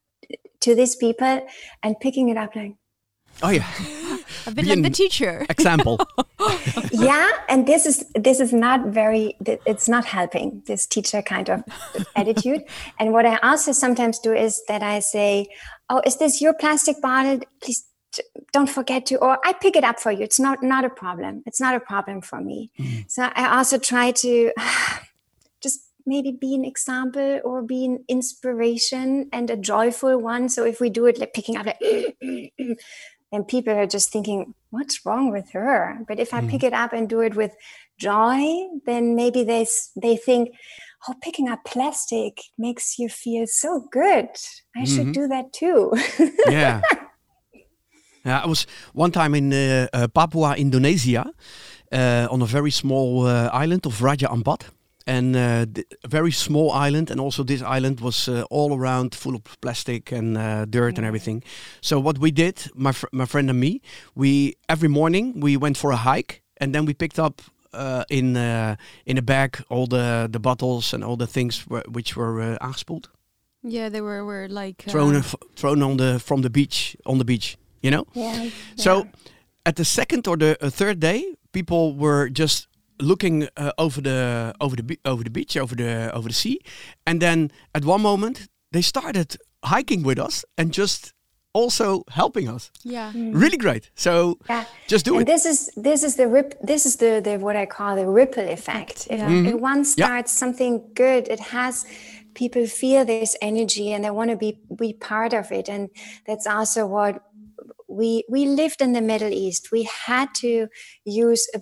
to 0.60 0.75
these 0.75 0.96
people 0.96 1.48
and 1.82 2.00
picking 2.00 2.30
it 2.30 2.38
up 2.38 2.56
like 2.56 2.75
Oh 3.42 3.50
yeah. 3.50 3.65
A 4.48 4.51
bit 4.51 4.65
Be 4.65 4.75
like 4.75 4.84
the 4.84 4.89
teacher. 4.89 5.46
Example. 5.50 6.00
yeah 6.92 7.30
and 7.50 7.68
this 7.68 7.86
is 7.86 8.06
this 8.13 8.39
is 8.39 8.54
not 8.54 8.88
very 8.88 9.36
it's 9.65 9.88
not 9.88 10.06
helping 10.06 10.62
this 10.65 10.86
teacher 10.86 11.22
kind 11.22 11.50
of 11.50 11.63
attitude 12.15 12.63
and 13.00 13.13
what 13.13 13.25
I 13.25 13.38
also 13.38 13.72
sometimes 13.72 14.20
do 14.20 14.34
is 14.34 14.62
that 14.68 14.84
I 14.84 15.00
say 15.00 15.48
oh 15.89 16.01
is 16.06 16.18
this 16.18 16.42
your 16.42 16.54
plastic 16.54 17.01
bottle 17.01 17.39
please 17.62 17.86
don't 18.54 18.70
forget 18.70 19.06
to 19.08 19.18
or 19.18 19.39
I 19.46 19.54
pick 19.54 19.75
it 19.75 19.84
up 19.84 20.00
for 20.00 20.12
you 20.12 20.24
it's 20.24 20.39
not 20.39 20.63
not 20.63 20.86
a 20.86 20.89
problem 20.89 21.44
it's 21.46 21.60
not 21.60 21.75
a 21.75 21.80
problem 21.80 22.22
for 22.22 22.42
me 22.42 22.72
mm. 22.80 23.10
so 23.10 23.30
I 23.34 23.58
also 23.58 23.77
try 23.77 24.12
to 24.12 24.51
just 25.62 25.82
maybe 26.06 26.32
be 26.32 26.54
an 26.54 26.63
example 26.63 27.42
or 27.44 27.62
be 27.62 27.86
an 27.86 28.04
inspiration 28.08 29.27
and 29.34 29.50
a 29.50 29.58
joyful 29.58 30.18
one. 30.20 30.50
So 30.50 30.63
if 30.63 30.80
we 30.80 30.89
do 30.89 31.08
it 31.08 31.18
like 31.18 31.34
picking 31.34 31.58
up 31.58 31.65
like 31.65 31.80
then 33.36 33.44
people 33.44 33.74
are 33.74 33.86
just 33.86 34.12
thinking, 34.12 34.56
what's 34.70 35.06
wrong 35.06 35.30
with 35.30 35.51
her? 35.51 36.00
But 36.08 36.20
if 36.20 36.34
I 36.34 36.42
pick 36.48 36.63
it 36.63 36.74
up 36.74 36.94
and 36.94 37.10
do 37.10 37.20
it 37.20 37.36
with 37.36 37.51
joy, 38.00 38.39
then 38.86 39.15
maybe 39.15 39.44
they 39.44 39.68
they 40.01 40.15
think, 40.15 40.56
oh, 41.08 41.15
picking 41.22 41.50
up 41.50 41.60
plastic 41.65 42.39
makes 42.58 42.98
you 42.98 43.10
feel 43.10 43.46
so 43.46 43.88
good. 43.92 44.30
I 44.75 44.86
should 44.86 45.12
do 45.12 45.27
that 45.27 45.51
too. 45.51 45.92
yeah. 46.50 46.82
Yeah, 48.25 48.42
I 48.42 48.48
was 48.48 48.65
one 48.94 49.12
time 49.12 49.36
in 49.36 49.54
uh, 49.54 49.88
uh, 49.94 50.08
Papua, 50.08 50.56
Indonesia, 50.58 51.30
uh, 51.92 52.27
on 52.32 52.42
a 52.42 52.48
very 52.48 52.72
small 52.72 53.27
uh, 53.27 53.50
island 53.54 53.86
of 53.86 54.01
Raja 54.01 54.27
Ampat, 54.27 54.62
and 55.07 55.35
uh, 55.35 55.65
a 56.03 56.07
very 56.07 56.31
small 56.31 56.71
island, 56.71 57.12
and 57.12 57.19
also 57.19 57.43
this 57.43 57.62
island 57.62 58.00
was 58.00 58.27
uh, 58.27 58.43
all 58.50 58.74
around 58.77 59.15
full 59.15 59.35
of 59.35 59.41
plastic 59.62 60.12
and 60.12 60.38
uh, 60.38 60.65
dirt 60.65 60.97
and 60.97 61.05
everything. 61.05 61.43
So 61.81 62.00
what 62.00 62.17
we 62.17 62.31
did, 62.31 62.71
my 62.75 62.91
fr- 62.91 63.09
my 63.12 63.25
friend 63.25 63.50
and 63.50 63.59
me, 63.59 63.81
we 64.15 64.55
every 64.67 64.89
morning 64.89 65.39
we 65.41 65.57
went 65.57 65.77
for 65.77 65.91
a 65.91 65.95
hike, 65.97 66.41
and 66.57 66.74
then 66.74 66.85
we 66.85 66.93
picked 66.93 67.19
up. 67.19 67.41
Uh, 67.77 68.03
in 68.09 68.38
uh, 68.38 68.75
in 69.05 69.17
a 69.17 69.21
bag, 69.21 69.57
all 69.69 69.85
the 69.88 70.29
the 70.31 70.39
bottles 70.39 70.93
and 70.93 71.03
all 71.03 71.17
the 71.17 71.27
things 71.27 71.65
which 71.91 72.15
were 72.15 72.41
uh, 72.41 72.57
aangespoeld, 72.62 73.09
Yeah, 73.63 73.89
they 73.91 74.00
were 74.01 74.24
were 74.24 74.47
like 74.47 74.83
thrown 74.89 75.15
uh, 75.15 75.19
f- 75.19 75.35
thrown 75.55 75.83
on 75.83 75.97
the 75.97 76.19
from 76.19 76.41
the 76.41 76.50
beach 76.50 76.95
on 77.05 77.17
the 77.17 77.25
beach. 77.25 77.57
You 77.81 77.91
know. 77.91 78.05
Yeah. 78.13 78.50
So 78.75 79.07
at 79.65 79.75
the 79.75 79.83
second 79.83 80.25
or 80.27 80.38
the 80.38 80.55
uh, 80.62 80.69
third 80.69 81.00
day, 81.01 81.35
people 81.51 81.93
were 81.97 82.29
just 82.29 82.67
looking 83.02 83.48
uh, 83.58 83.72
over 83.78 84.02
the 84.02 84.54
over 84.60 84.75
the 84.75 84.98
over 85.04 85.24
the 85.24 85.30
beach, 85.30 85.58
over 85.58 85.75
the 85.75 86.12
over 86.14 86.28
the 86.28 86.34
sea, 86.36 86.60
and 87.06 87.22
then 87.22 87.52
at 87.74 87.84
one 87.86 88.02
moment 88.02 88.48
they 88.72 88.82
started 88.82 89.38
hiking 89.64 90.04
with 90.04 90.20
us 90.20 90.46
and 90.58 90.72
just 90.74 91.14
also 91.54 92.04
helping 92.10 92.50
us. 92.50 92.70
yeah. 92.84 93.12
Really 93.16 93.58
great. 93.58 93.90
So 93.96 94.38
Yeah. 94.50 94.66
just 94.88 95.06
do 95.06 95.14
and 95.14 95.22
it. 95.22 95.28
this 95.28 95.46
is 95.46 95.72
this 95.84 96.04
is 96.04 96.16
the 96.16 96.28
rip 96.28 96.54
this 96.68 96.86
is 96.86 96.96
the, 96.98 97.22
the 97.24 97.38
what 97.38 97.56
I 97.56 97.66
call 97.66 97.96
the 97.96 98.06
ripple 98.08 98.48
effect. 98.50 99.08
If, 99.10 99.20
yeah. 99.20 99.30
if 99.30 99.32
Mm-hmm. 99.32 99.60
one 99.72 99.86
starts 99.86 100.32
something 100.34 100.82
good, 100.94 101.28
it 101.30 101.40
has 101.40 101.86
people 102.34 102.68
feel 102.68 103.06
this 103.06 103.38
energy 103.42 103.94
and 103.94 104.04
they 104.04 104.12
want 104.12 104.30
to 104.32 104.36
be 104.38 104.60
be 104.78 104.94
part 104.94 105.34
of 105.34 105.52
it. 105.52 105.70
And 105.70 105.90
that's 106.28 106.46
also 106.46 106.86
what 106.88 107.22
we 107.88 108.24
we 108.30 108.46
lived 108.46 108.82
in 108.82 108.92
the 108.94 109.02
Middle 109.02 109.32
East. 109.32 109.72
We 109.72 109.84
had 110.08 110.28
to 110.42 110.68
use 111.06 111.48
a 111.56 111.60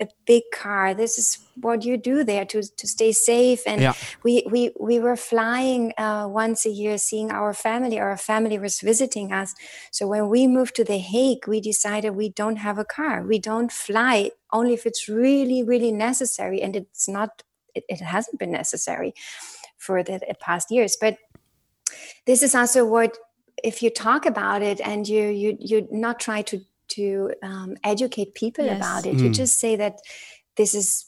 a 0.00 0.08
big 0.26 0.42
car. 0.52 0.94
This 0.94 1.18
is 1.18 1.38
what 1.60 1.84
you 1.84 1.96
do 1.96 2.24
there 2.24 2.44
to, 2.46 2.62
to 2.62 2.86
stay 2.86 3.12
safe. 3.12 3.62
And 3.66 3.80
Yeah. 3.80 3.94
we, 4.22 4.44
we, 4.50 4.70
we 4.80 4.98
were 5.00 5.16
flying 5.16 5.92
uh, 5.98 6.26
once 6.28 6.66
a 6.66 6.70
year, 6.70 6.98
seeing 6.98 7.30
our 7.30 7.52
family. 7.52 7.98
Our 7.98 8.16
family 8.16 8.58
was 8.58 8.80
visiting 8.80 9.32
us. 9.32 9.54
So 9.90 10.06
when 10.06 10.28
we 10.28 10.46
moved 10.46 10.76
to 10.76 10.84
The 10.84 10.98
Hague, 10.98 11.46
we 11.48 11.60
decided 11.60 12.10
we 12.10 12.30
don't 12.30 12.56
have 12.56 12.78
a 12.78 12.84
car. 12.84 13.22
We 13.22 13.38
don't 13.38 13.72
fly 13.72 14.30
only 14.52 14.74
if 14.74 14.86
it's 14.86 15.08
really, 15.08 15.62
really 15.62 15.92
necessary. 15.92 16.62
And 16.62 16.76
it's 16.76 17.08
not, 17.08 17.42
it, 17.74 17.84
it 17.88 18.00
hasn't 18.00 18.38
been 18.38 18.52
necessary 18.52 19.14
for 19.76 20.02
the 20.02 20.20
past 20.40 20.70
years. 20.70 20.96
But 21.00 21.18
this 22.26 22.42
is 22.42 22.54
also 22.54 22.84
what 22.84 23.16
if 23.64 23.82
you 23.82 23.90
talk 23.90 24.26
about 24.26 24.62
it 24.62 24.80
and 24.80 25.08
you 25.08 25.28
you 25.28 25.56
you 25.58 25.88
not 25.90 26.20
try 26.20 26.42
to 26.42 26.60
to 26.88 27.32
um, 27.42 27.76
educate 27.84 28.34
people 28.34 28.66
Yes. 28.66 28.76
about 28.78 29.06
it 29.06 29.20
you 29.22 29.30
Mm. 29.30 29.34
just 29.34 29.58
say 29.58 29.76
that 29.76 29.94
this 30.56 30.74
is 30.74 31.06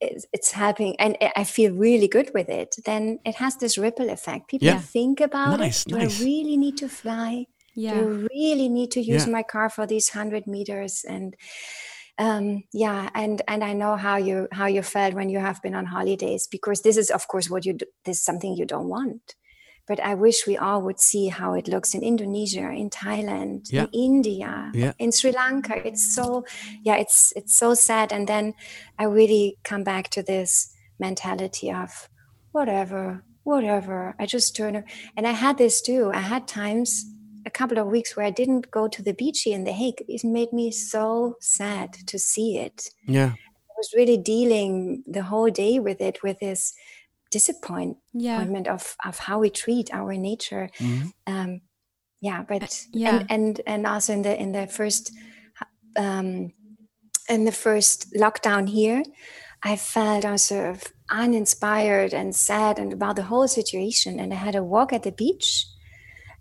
it's 0.00 0.26
it's 0.32 0.50
helping 0.52 0.94
and 1.00 1.16
i 1.36 1.44
feel 1.44 1.72
really 1.72 2.08
good 2.08 2.30
with 2.34 2.48
it 2.48 2.76
then 2.84 3.18
it 3.24 3.36
has 3.36 3.56
this 3.56 3.78
ripple 3.78 4.10
effect 4.10 4.48
people 4.48 4.68
Yeah. 4.68 4.78
think 4.78 5.20
about 5.20 5.60
Nice, 5.60 5.86
it 5.86 5.88
do 5.90 5.98
nice. 5.98 6.20
i 6.20 6.24
really 6.24 6.56
need 6.56 6.76
to 6.78 6.88
fly 6.88 7.46
Yeah. 7.74 7.94
do 7.94 8.00
I 8.10 8.28
really 8.34 8.68
need 8.68 8.90
to 8.92 9.00
use 9.00 9.26
Yeah. 9.26 9.32
my 9.32 9.42
car 9.42 9.70
for 9.70 9.86
these 9.86 10.10
100 10.10 10.46
meters 10.46 11.04
and 11.08 11.34
um, 12.18 12.64
yeah 12.72 13.08
and 13.14 13.40
and 13.48 13.64
i 13.64 13.72
know 13.72 13.96
how 13.96 14.16
you 14.16 14.46
how 14.52 14.66
you 14.66 14.82
felt 14.82 15.14
when 15.14 15.30
you 15.30 15.38
have 15.38 15.62
been 15.62 15.74
on 15.74 15.86
holidays 15.86 16.46
because 16.46 16.82
this 16.82 16.96
is 16.96 17.10
of 17.10 17.26
course 17.28 17.48
what 17.48 17.64
you 17.64 17.72
do 17.72 17.86
this 18.04 18.18
is 18.18 18.24
something 18.24 18.54
you 18.54 18.66
don't 18.66 18.88
want 18.88 19.34
but 19.92 20.00
i 20.10 20.14
wish 20.26 20.46
we 20.46 20.56
all 20.56 20.80
would 20.86 21.00
see 21.10 21.26
how 21.28 21.50
it 21.60 21.68
looks 21.68 21.90
in 21.96 22.02
indonesia 22.02 22.66
in 22.82 22.88
thailand 22.88 23.58
Yeah. 23.70 23.86
in 23.92 24.00
india 24.10 24.52
Yeah. 24.82 24.92
in 25.04 25.12
sri 25.12 25.32
lanka 25.40 25.74
it's 25.88 26.04
so 26.16 26.24
yeah 26.88 26.96
it's 27.04 27.18
it's 27.38 27.54
so 27.62 27.68
sad 27.74 28.08
and 28.16 28.24
then 28.32 28.54
i 29.02 29.04
really 29.04 29.46
come 29.70 29.84
back 29.92 30.08
to 30.16 30.22
this 30.32 30.50
mentality 31.06 31.68
of 31.82 31.90
whatever 32.56 33.04
whatever 33.44 34.14
i 34.22 34.24
just 34.36 34.56
turn 34.56 34.74
and 35.16 35.24
i 35.26 35.34
had 35.44 35.58
this 35.58 35.82
too 35.88 36.10
i 36.14 36.22
had 36.32 36.46
times 36.48 37.04
a 37.44 37.50
couple 37.50 37.78
of 37.78 37.86
weeks 37.96 38.16
where 38.16 38.26
i 38.26 38.30
didn't 38.40 38.70
go 38.70 38.88
to 38.88 39.02
the 39.02 39.14
beach 39.20 39.42
here 39.44 39.56
in 39.60 39.64
the 39.64 39.72
hague 39.82 40.00
it 40.08 40.22
made 40.24 40.52
me 40.52 40.70
so 40.70 41.36
sad 41.40 41.88
to 42.10 42.16
see 42.18 42.50
it 42.66 42.78
Yeah. 43.18 43.32
I 43.72 43.74
was 43.82 43.92
really 44.00 44.20
dealing 44.34 45.02
the 45.16 45.24
whole 45.30 45.50
day 45.50 45.74
with 45.86 46.00
it 46.08 46.16
with 46.22 46.38
this 46.38 46.72
disappointment 47.32 47.96
Yeah. 48.66 48.74
of, 48.74 48.96
of 49.08 49.18
how 49.26 49.36
we 49.40 49.50
treat 49.50 49.88
our 49.98 50.12
nature 50.30 50.66
Mhm. 50.78 51.12
um 51.32 51.50
yeah 52.28 52.40
but 52.50 52.62
yeah. 52.92 53.18
and, 53.18 53.30
and 53.30 53.60
and 53.72 53.86
also 53.86 54.12
in 54.12 54.22
the 54.22 54.34
in 54.44 54.52
the 54.52 54.66
first 54.78 55.04
um 56.04 56.52
in 57.28 57.44
the 57.44 57.52
first 57.66 57.98
lockdown 58.24 58.68
here 58.68 59.02
i 59.70 59.76
felt 59.76 60.24
also 60.24 60.76
uninspired 61.10 62.12
and 62.14 62.34
sad 62.34 62.78
and 62.78 62.92
about 62.92 63.16
the 63.16 63.28
whole 63.30 63.48
situation 63.48 64.20
and 64.20 64.32
i 64.32 64.36
had 64.36 64.54
a 64.54 64.64
walk 64.74 64.92
at 64.92 65.02
the 65.02 65.12
beach 65.12 65.66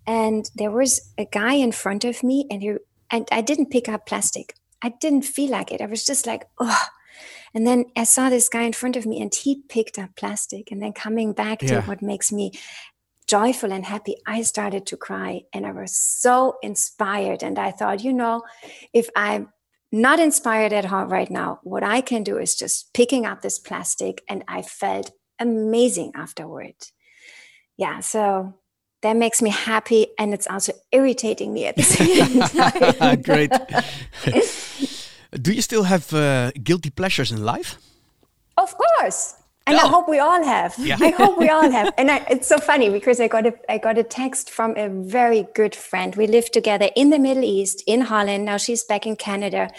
and 0.08 0.50
there 0.56 0.72
was 0.72 0.92
a 1.18 1.26
guy 1.26 1.54
in 1.66 1.72
front 1.72 2.04
of 2.06 2.24
me 2.24 2.46
and 2.52 2.62
he 2.62 2.72
and 3.12 3.28
i 3.32 3.42
didn't 3.42 3.70
pick 3.76 3.88
up 3.90 4.06
plastic 4.06 4.48
i 4.82 4.90
didn't 5.02 5.26
feel 5.36 5.52
like 5.52 5.72
it 5.74 5.82
i 5.82 5.86
was 5.86 6.06
just 6.06 6.26
like 6.26 6.44
oh 6.60 6.84
and 7.54 7.66
then 7.68 7.86
i 7.96 8.04
saw 8.04 8.30
this 8.30 8.50
guy 8.50 8.64
in 8.64 8.74
front 8.74 8.96
of 8.96 9.06
me 9.06 9.22
and 9.22 9.34
he 9.34 9.62
picked 9.70 9.98
up 10.00 10.10
plastic 10.16 10.72
and 10.72 10.82
then 10.82 10.94
coming 10.94 11.34
back 11.34 11.60
to 11.60 11.66
Yeah. 11.74 11.86
what 11.86 12.02
makes 12.02 12.32
me 12.32 12.52
joyful 13.28 13.72
and 13.72 13.86
happy 13.86 14.16
i 14.28 14.42
started 14.42 14.86
to 14.88 14.98
cry 14.98 15.42
and 15.54 15.66
i 15.66 15.72
was 15.72 15.96
so 15.96 16.56
inspired 16.62 17.44
and 17.44 17.58
i 17.60 17.72
thought 17.72 18.04
you 18.04 18.14
know 18.14 18.42
if 18.94 19.10
i'm 19.16 19.50
not 19.92 20.20
inspired 20.20 20.74
at 20.74 20.92
all 20.92 21.06
right 21.06 21.30
now 21.32 21.60
what 21.64 21.84
i 21.84 22.02
can 22.02 22.24
do 22.24 22.38
is 22.38 22.56
just 22.56 22.94
picking 22.94 23.26
up 23.26 23.42
this 23.42 23.60
plastic 23.60 24.22
and 24.30 24.44
i 24.48 24.62
felt 24.62 25.12
amazing 25.40 26.12
afterward 26.16 26.76
yeah 27.78 28.00
so 28.00 28.54
that 29.02 29.18
makes 29.18 29.42
me 29.42 29.50
happy 29.50 30.08
and 30.20 30.34
it's 30.34 30.48
also 30.48 30.72
irritating 30.92 31.52
me 31.54 31.66
at 31.66 31.76
the 31.76 31.84
same 31.84 32.40
time 33.00 33.22
Great. 33.22 33.52
Do 35.32 35.54
you 35.54 35.62
still 35.62 35.84
have 35.84 36.14
uh, 36.14 36.52
guilty 36.64 36.90
pleasures 36.90 37.32
in 37.32 37.44
life? 37.44 37.78
Of 38.58 38.76
course. 38.78 39.36
And 39.68 39.78
I 39.78 39.84
Oh. 39.86 39.90
hope 39.90 40.10
we 40.10 40.18
all 40.20 40.44
have. 40.44 40.74
Yeah. 40.80 40.98
I 41.00 41.12
hope 41.12 41.38
we 41.38 41.48
all 41.50 41.70
have. 41.72 41.94
And 41.98 42.10
I, 42.10 42.26
it's 42.30 42.48
so 42.48 42.58
funny 42.58 42.90
because 42.90 43.20
I 43.20 43.28
got 43.28 43.46
a 43.46 43.54
I 43.70 43.78
got 43.78 43.98
a 43.98 44.04
text 44.04 44.50
from 44.50 44.76
a 44.76 44.90
very 44.90 45.48
good 45.54 45.76
friend. 45.76 46.16
We 46.16 46.26
lived 46.28 46.52
together 46.52 46.90
in 46.96 47.12
the 47.12 47.20
Middle 47.20 47.44
East, 47.44 47.84
in 47.86 48.02
Holland. 48.02 48.44
Now 48.46 48.58
she's 48.58 48.84
back 48.84 49.06
in 49.06 49.16
Canada. 49.16 49.70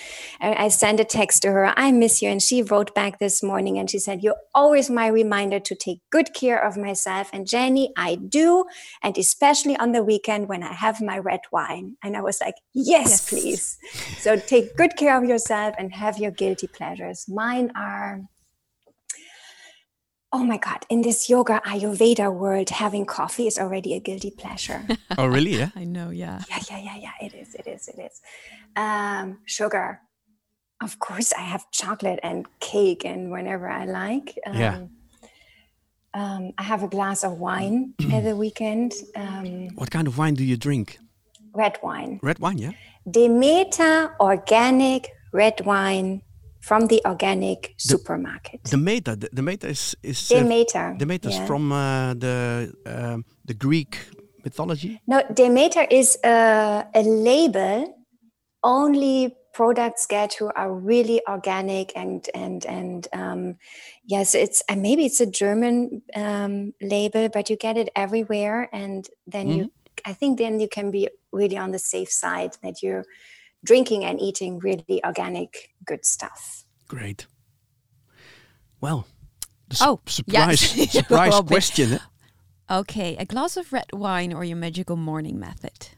And 0.41 0.55
I 0.55 0.69
sent 0.69 1.01
a 1.01 1.05
text 1.05 1.43
to 1.43 1.51
her. 1.51 1.73
I 1.77 1.91
miss 1.91 2.23
you. 2.23 2.29
And 2.31 2.41
she 2.41 2.63
wrote 2.63 2.95
back 2.95 3.19
this 3.19 3.43
morning 3.43 3.77
and 3.79 3.91
she 3.91 3.99
said, 3.99 4.23
You're 4.23 4.37
always 4.55 4.89
my 4.89 5.09
reminder 5.09 5.59
to 5.61 5.75
take 5.75 5.99
good 6.11 6.33
care 6.33 6.61
of 6.65 6.77
myself. 6.77 7.29
And 7.33 7.47
Jenny, 7.49 7.93
I 7.97 8.15
do. 8.17 8.65
And 9.03 9.19
especially 9.19 9.77
on 9.77 9.91
the 9.93 10.05
weekend 10.05 10.49
when 10.49 10.63
I 10.63 10.73
have 10.73 11.01
my 11.03 11.19
red 11.19 11.41
wine. 11.51 11.97
And 12.05 12.17
I 12.17 12.21
was 12.23 12.41
like, 12.41 12.55
Yes, 12.73 13.09
Yes. 13.11 13.29
please. 13.29 13.79
So 14.19 14.37
take 14.37 14.77
good 14.77 14.97
care 14.97 15.17
of 15.19 15.25
yourself 15.25 15.75
and 15.77 15.93
have 15.93 16.19
your 16.19 16.31
guilty 16.31 16.69
pleasures. 16.69 17.27
Mine 17.29 17.73
are 17.77 18.21
oh 20.33 20.43
my 20.45 20.57
god 20.57 20.81
in 20.89 21.03
this 21.03 21.29
yoga 21.29 21.61
ayurveda 21.67 22.33
world 22.33 22.71
having 22.71 23.05
coffee 23.05 23.47
is 23.47 23.59
already 23.59 23.95
a 23.95 24.01
guilty 24.01 24.31
pleasure 24.31 24.83
Oh, 25.19 25.27
really? 25.27 25.57
Yeah. 25.59 25.71
I 25.77 25.85
know. 25.85 26.11
Yeah. 26.11 26.41
yeah 26.49 26.61
yeah 26.71 26.79
yeah 26.89 26.97
yeah 27.07 27.27
it 27.27 27.35
is 27.35 27.55
it 27.55 27.67
is 27.67 27.89
it 27.89 27.99
is 28.01 28.21
um 28.77 29.39
sugar 29.45 30.01
of 30.81 30.99
course 30.99 31.33
i 31.33 31.43
have 31.43 31.65
chocolate 31.71 32.19
and 32.23 32.47
cake 32.61 33.05
and 33.05 33.31
whenever 33.31 33.69
i 33.69 33.85
like 33.85 34.29
um, 34.47 34.57
Yeah. 34.57 34.79
um, 36.15 36.53
I 36.59 36.63
have 36.63 36.83
a 36.83 36.89
glass 36.89 37.25
of 37.25 37.33
wine 37.39 37.95
at 38.13 38.23
the 38.25 38.37
weekend, 38.37 38.93
um, 39.17 39.69
What 39.81 39.91
kind 39.91 40.07
of 40.07 40.19
wine 40.19 40.35
do 40.35 40.45
you 40.45 40.57
drink? 40.57 40.99
red 41.55 41.79
wine. 41.83 42.19
Red 42.23 42.39
wine, 42.39 42.59
yeah. 42.59 42.73
Demeter 43.11 44.15
organic 44.21 45.03
red 45.33 45.61
wine 45.65 46.23
from 46.63 46.87
the 46.87 47.03
organic 47.05 47.75
supermarket. 47.77 48.65
The 48.65 48.77
meta, 48.77 49.17
The, 49.17 49.43
meta 49.43 49.69
is 49.69 49.97
is 50.03 50.31
uh, 50.31 50.39
Demeter. 50.39 50.95
Demeter 50.99 51.29
is 51.29 51.37
yeah. 51.37 51.47
from 51.47 51.73
uh, 51.73 52.15
the 52.15 52.73
um, 52.87 53.25
the 53.45 53.55
Greek 53.55 53.99
mythology. 54.45 55.01
No, 55.07 55.23
Demeter 55.35 55.87
is 55.91 56.19
a, 56.25 56.87
a 56.95 57.03
label 57.03 57.95
only 58.63 59.37
products 59.55 60.07
get 60.07 60.35
who 60.35 60.51
are 60.57 60.73
really 60.73 61.21
organic 61.29 61.93
and 61.97 62.29
and 62.35 62.65
and 62.67 63.09
um, 63.13 63.57
yes, 64.05 64.35
it's 64.35 64.63
and 64.69 64.83
maybe 64.83 65.05
it's 65.05 65.21
a 65.21 65.27
German 65.27 66.03
um, 66.15 66.73
label, 66.81 67.29
but 67.29 67.51
you 67.51 67.57
get 67.57 67.77
it 67.77 67.91
everywhere, 67.95 68.69
and 68.73 69.09
then 69.27 69.49
you, 69.49 69.73
I 70.05 70.13
think 70.13 70.39
then 70.39 70.61
you 70.61 70.69
can 70.69 70.91
be 70.91 71.09
really 71.33 71.59
on 71.59 71.73
the 71.73 71.79
safe 71.79 72.11
side 72.11 72.57
that 72.63 72.83
you're 72.83 73.05
drinking 73.65 74.05
and 74.05 74.21
eating 74.21 74.59
really 74.59 75.01
organic 75.05 75.71
good 75.85 76.05
stuff. 76.05 76.65
Great. 76.89 77.27
Well, 78.81 79.07
the 79.69 79.79
Oh, 79.81 80.01
su- 80.07 80.23
yes. 80.27 80.61
surprise 80.61 80.91
surprise 80.93 81.41
question. 81.43 81.93
eh? 81.95 81.99
Okay, 82.71 83.17
a 83.17 83.25
glass 83.25 83.57
of 83.57 83.73
red 83.73 83.87
wine 83.93 84.33
or 84.33 84.45
your 84.45 84.57
magical 84.57 84.97
morning 84.97 85.39
method? 85.39 85.89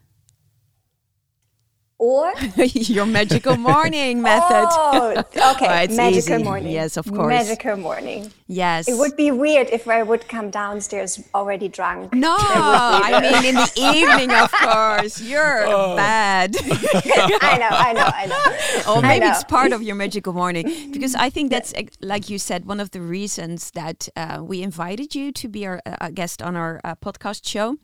Or 1.99 2.33
your 2.57 3.07
magical 3.07 3.57
morning 3.57 4.21
method. 4.31 4.67
Oh, 4.71 5.23
okay. 5.53 5.87
Well, 5.89 5.97
magical 5.97 6.35
easy. 6.35 6.43
morning. 6.45 6.73
Yes, 6.73 6.97
of 6.97 7.07
course. 7.07 7.29
Magical 7.29 7.77
morning. 7.77 8.33
Yes. 8.47 8.89
It 8.89 8.97
would 8.99 9.17
be 9.17 9.31
weird 9.31 9.69
if 9.71 9.89
I 9.89 10.03
would 10.03 10.29
come 10.29 10.51
downstairs 10.51 11.23
already 11.35 11.69
drunk. 11.69 12.13
No, 12.13 12.37
I 12.39 13.21
mean 13.21 13.45
in 13.51 13.55
the 13.55 13.73
evening, 13.77 14.31
of 14.33 14.51
course. 14.53 15.21
You're 15.21 15.65
Oh. 15.67 15.97
bad. 15.97 16.57
I 16.61 17.57
know, 17.59 17.69
I 17.71 17.93
know, 17.93 18.11
I 18.23 18.27
know. 18.27 18.93
or 18.95 19.03
maybe 19.03 19.25
know. 19.27 19.33
it's 19.33 19.45
part 19.45 19.73
of 19.73 19.83
your 19.83 19.95
magical 19.97 20.33
morning 20.33 20.91
because 20.93 21.15
I 21.15 21.31
think 21.31 21.51
that's 21.51 21.73
like 22.01 22.29
you 22.29 22.39
said 22.39 22.65
one 22.67 22.81
of 22.81 22.91
the 22.91 23.01
reasons 23.01 23.71
that 23.73 24.09
uh, 24.17 24.39
we 24.43 24.63
invited 24.63 25.15
you 25.15 25.33
to 25.33 25.49
be 25.49 25.67
our 25.67 25.81
uh, 25.87 26.11
guest 26.11 26.43
on 26.43 26.57
our 26.57 26.81
uh, 26.85 26.95
podcast 26.97 27.47
show. 27.47 27.77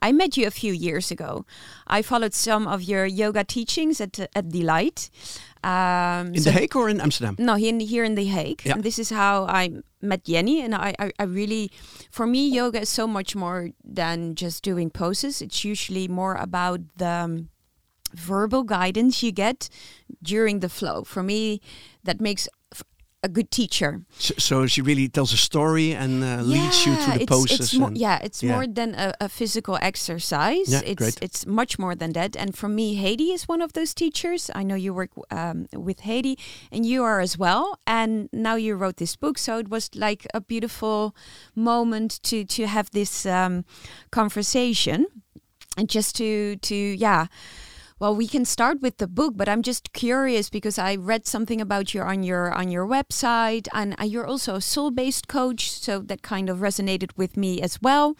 I 0.00 0.12
met 0.12 0.36
you 0.36 0.46
a 0.46 0.50
few 0.50 0.72
years 0.72 1.10
ago. 1.10 1.44
I 1.86 2.02
followed 2.02 2.34
some 2.34 2.66
of 2.68 2.82
your 2.82 3.06
yoga 3.06 3.44
teachings 3.44 4.00
at 4.00 4.18
at 4.34 4.48
Delight. 4.50 5.10
Um, 5.64 6.34
In 6.34 6.40
so- 6.42 6.50
The 6.50 6.58
Hague 6.60 6.76
or 6.76 6.88
in 6.88 7.00
Amsterdam? 7.00 7.34
no, 7.38 7.54
here 7.56 7.70
in, 7.74 7.80
here 7.80 8.04
in 8.04 8.14
The 8.14 8.24
Hague. 8.26 8.62
Yeah. 8.64 8.74
And 8.74 8.82
this 8.84 8.98
is 8.98 9.10
how 9.10 9.44
I 9.46 9.70
met 10.00 10.24
Jenny. 10.24 10.62
And 10.62 10.74
I, 10.74 10.94
I, 10.98 11.10
I 11.18 11.24
really, 11.24 11.70
for 12.10 12.26
me, 12.26 12.48
yoga 12.48 12.80
is 12.82 12.88
so 12.88 13.06
much 13.06 13.34
more 13.34 13.70
than 13.84 14.34
just 14.36 14.62
doing 14.62 14.90
poses. 14.90 15.42
It's 15.42 15.64
usually 15.64 16.06
more 16.08 16.34
about 16.36 16.80
the 16.96 17.08
um, 17.24 17.48
verbal 18.14 18.62
guidance 18.62 19.22
you 19.22 19.32
get 19.32 19.68
during 20.22 20.60
the 20.60 20.68
flow. 20.68 21.02
For 21.04 21.22
me, 21.22 21.60
that 22.04 22.20
makes 22.20 22.48
a 23.22 23.28
good 23.28 23.50
teacher. 23.50 24.02
So, 24.18 24.34
so 24.38 24.66
she 24.66 24.80
really 24.80 25.08
tells 25.08 25.32
a 25.32 25.36
story 25.36 25.92
and 25.92 26.22
uh, 26.22 26.42
leads 26.42 26.86
you 26.86 26.94
to 26.94 27.10
the 27.10 27.22
it's, 27.22 27.26
poses. 27.26 27.72
It's 27.72 27.98
yeah, 27.98 28.18
it's 28.22 28.42
yeah. 28.42 28.52
more 28.52 28.66
than 28.66 28.94
a, 28.94 29.14
a 29.20 29.28
physical 29.28 29.78
exercise. 29.82 30.70
Yeah, 30.70 30.82
it's 30.84 30.98
great. 30.98 31.18
it's 31.20 31.46
much 31.46 31.78
more 31.78 31.94
than 31.94 32.12
that. 32.12 32.36
And 32.36 32.56
for 32.56 32.68
me, 32.68 32.94
Haiti 32.94 33.32
is 33.32 33.48
one 33.48 33.60
of 33.60 33.72
those 33.72 33.92
teachers. 33.92 34.50
I 34.54 34.62
know 34.62 34.76
you 34.76 34.94
work 34.94 35.10
um, 35.30 35.66
with 35.72 36.00
Haiti, 36.00 36.38
and 36.70 36.86
you 36.86 37.02
are 37.02 37.20
as 37.20 37.36
well. 37.36 37.78
And 37.86 38.28
now 38.32 38.54
you 38.54 38.76
wrote 38.76 38.98
this 38.98 39.16
book, 39.16 39.38
so 39.38 39.58
it 39.58 39.68
was 39.68 39.90
like 39.94 40.26
a 40.32 40.40
beautiful 40.40 41.14
moment 41.56 42.22
to 42.24 42.44
to 42.44 42.66
have 42.66 42.90
this 42.90 43.26
um, 43.26 43.64
conversation, 44.10 45.06
and 45.76 45.88
just 45.88 46.16
to 46.16 46.56
to 46.56 46.74
yeah. 46.74 47.26
Well, 48.00 48.14
we 48.14 48.28
can 48.28 48.44
start 48.44 48.80
with 48.80 48.98
the 48.98 49.08
book, 49.08 49.32
but 49.36 49.48
I'm 49.48 49.62
just 49.62 49.92
curious 49.92 50.50
because 50.50 50.78
I 50.78 50.94
read 50.96 51.26
something 51.26 51.60
about 51.60 51.94
you 51.94 52.00
on 52.02 52.22
your 52.22 52.52
on 52.52 52.70
your 52.70 52.86
website, 52.86 53.66
and 53.72 53.94
uh, 54.00 54.04
you're 54.04 54.26
also 54.26 54.54
a 54.54 54.60
soul-based 54.60 55.26
coach, 55.26 55.70
so 55.70 55.98
that 56.00 56.22
kind 56.22 56.48
of 56.48 56.58
resonated 56.58 57.10
with 57.16 57.36
me 57.36 57.60
as 57.60 57.78
well. 57.82 58.14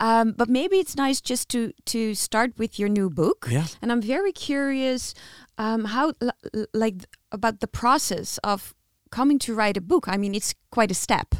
Um, 0.00 0.32
but 0.36 0.48
maybe 0.48 0.76
it's 0.78 0.96
nice 0.96 1.20
just 1.20 1.48
to 1.50 1.72
to 1.86 2.14
start 2.14 2.58
with 2.58 2.78
your 2.78 2.88
new 2.88 3.08
book, 3.08 3.46
Yeah. 3.50 3.66
and 3.80 3.92
I'm 3.92 4.02
very 4.02 4.32
curious 4.32 5.14
um, 5.58 5.84
how 5.84 6.12
l- 6.20 6.30
l- 6.52 6.66
like 6.74 7.04
about 7.30 7.60
the 7.60 7.68
process 7.68 8.38
of 8.42 8.74
coming 9.10 9.38
to 9.38 9.54
write 9.54 9.76
a 9.76 9.80
book. 9.80 10.08
I 10.08 10.16
mean, 10.16 10.34
it's 10.34 10.54
quite 10.70 10.90
a 10.90 10.94
step. 10.94 11.34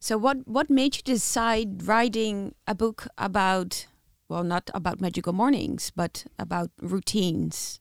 So 0.00 0.18
what 0.18 0.36
what 0.46 0.70
made 0.70 0.96
you 0.96 1.02
decide 1.02 1.86
writing 1.88 2.54
a 2.66 2.74
book 2.74 3.08
about 3.18 3.86
well 4.32 4.44
not 4.44 4.70
about 4.74 5.00
magical 5.00 5.32
mornings 5.32 5.92
but 5.94 6.24
about 6.38 6.70
routines? 6.80 7.80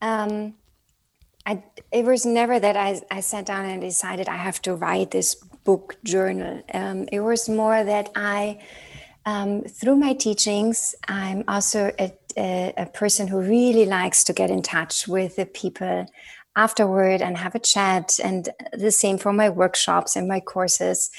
Um, 0.00 0.54
I, 1.46 1.62
it 1.90 2.04
was 2.04 2.24
never 2.24 2.60
that 2.60 2.76
I, 2.76 3.00
I 3.10 3.20
sat 3.20 3.46
down 3.46 3.64
and 3.64 3.80
decided 3.80 4.28
I 4.28 4.36
have 4.36 4.62
to 4.62 4.74
write 4.74 5.10
this 5.10 5.34
book 5.64 5.96
journal. 6.04 6.62
Um, 6.72 7.08
it 7.10 7.20
was 7.20 7.48
more 7.48 7.82
that 7.82 8.10
I, 8.14 8.60
um, 9.26 9.62
through 9.62 9.96
my 9.96 10.12
teachings, 10.14 10.94
I'm 11.08 11.44
also 11.48 11.92
a, 11.98 12.12
a, 12.36 12.74
a 12.76 12.86
person 12.86 13.28
who 13.28 13.40
really 13.40 13.86
likes 13.86 14.24
to 14.24 14.32
get 14.32 14.50
in 14.50 14.62
touch 14.62 15.08
with 15.08 15.36
the 15.36 15.46
people 15.46 16.06
afterward 16.56 17.22
and 17.22 17.36
have 17.36 17.54
a 17.54 17.58
chat 17.58 18.18
and 18.22 18.50
the 18.72 18.90
same 18.90 19.18
for 19.18 19.32
my 19.32 19.48
workshops 19.48 20.16
and 20.16 20.28
my 20.28 20.40
courses 20.40 21.10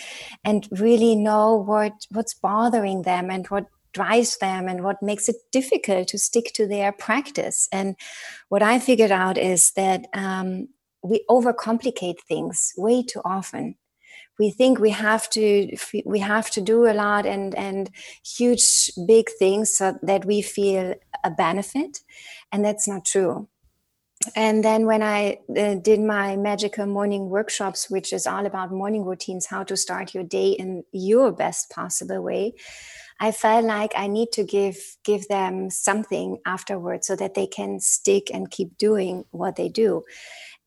and 0.43 0.67
really 0.71 1.15
know 1.15 1.55
what 1.55 1.93
what's 2.11 2.33
bothering 2.33 3.01
them 3.01 3.31
and 3.31 3.47
what 3.47 3.65
drives 3.93 4.37
them 4.37 4.67
and 4.67 4.83
what 4.83 5.01
makes 5.01 5.29
it 5.29 5.35
difficult 5.51 6.07
to 6.09 6.17
stick 6.17 6.51
to 6.53 6.67
their 6.67 6.91
practice. 6.91 7.69
And 7.71 7.95
what 8.49 8.63
i 8.63 8.79
figured 8.79 9.11
out 9.11 9.37
is 9.37 9.71
that 9.71 10.07
um, 10.13 10.67
we 11.03 11.23
overcomplicate 11.29 12.21
things 12.27 12.73
way 12.77 13.03
too 13.03 13.21
often. 13.23 13.75
We 14.39 14.49
think 14.49 14.79
we 14.79 14.89
have 14.89 15.29
to 15.31 15.77
we 16.05 16.19
have 16.19 16.49
to 16.51 16.61
do 16.61 16.87
a 16.87 16.93
lot 16.93 17.25
and 17.27 17.53
and 17.53 17.91
huge 18.25 18.91
big 19.07 19.29
things 19.37 19.77
so 19.77 19.97
that 20.01 20.25
we 20.25 20.41
feel 20.41 20.95
a 21.23 21.29
benefit 21.29 21.99
and 22.51 22.65
that's 22.65 22.87
not 22.87 23.05
true 23.05 23.47
and 24.35 24.63
then 24.63 24.85
when 24.85 25.01
i 25.01 25.37
uh, 25.57 25.75
did 25.75 25.99
my 25.99 26.35
magical 26.35 26.85
morning 26.85 27.29
workshops 27.29 27.89
which 27.89 28.13
is 28.13 28.25
all 28.25 28.45
about 28.45 28.71
morning 28.71 29.03
routines 29.03 29.47
how 29.47 29.63
to 29.63 29.75
start 29.75 30.13
your 30.13 30.23
day 30.23 30.49
in 30.51 30.83
your 30.91 31.31
best 31.31 31.69
possible 31.69 32.21
way 32.21 32.53
i 33.19 33.31
felt 33.31 33.65
like 33.65 33.91
i 33.95 34.07
need 34.07 34.31
to 34.31 34.43
give 34.43 34.77
give 35.03 35.27
them 35.27 35.69
something 35.69 36.37
afterwards 36.45 37.07
so 37.07 37.15
that 37.15 37.33
they 37.33 37.47
can 37.47 37.79
stick 37.79 38.29
and 38.33 38.51
keep 38.51 38.77
doing 38.77 39.25
what 39.31 39.55
they 39.55 39.69
do. 39.69 40.03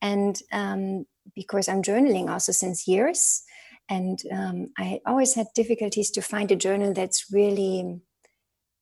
And 0.03 0.39
um, 0.53 1.07
because 1.35 1.69
i'm 1.69 1.83
journaling 1.83 2.29
also 2.29 2.53
since 2.53 2.87
years 2.87 3.43
and 3.89 4.23
um, 4.33 4.69
i 4.79 5.01
always 5.07 5.35
had 5.35 5.47
difficulties 5.55 6.11
to 6.11 6.23
find 6.23 6.51
a 6.51 6.57
journal 6.57 6.93
that's 6.93 7.27
really 7.33 8.01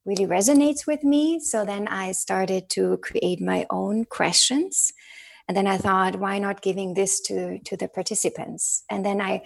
really 0.05 0.27
resonates 0.27 0.87
with 0.87 1.03
me. 1.03 1.41
So 1.41 1.65
then 1.65 1.89
I 1.89 2.13
started 2.13 2.69
to 2.71 2.99
create 2.99 3.41
my 3.41 3.67
own 3.71 4.05
questions. 4.05 4.93
And 5.49 5.57
then 5.57 5.67
I 5.67 5.77
thought, 5.77 6.19
why 6.19 6.39
not 6.39 6.63
giving 6.63 6.95
this 6.95 7.21
to, 7.23 7.59
to 7.59 7.77
the 7.77 7.89
participants? 7.89 8.85
And 8.91 9.05
then 9.05 9.21
I, 9.21 9.43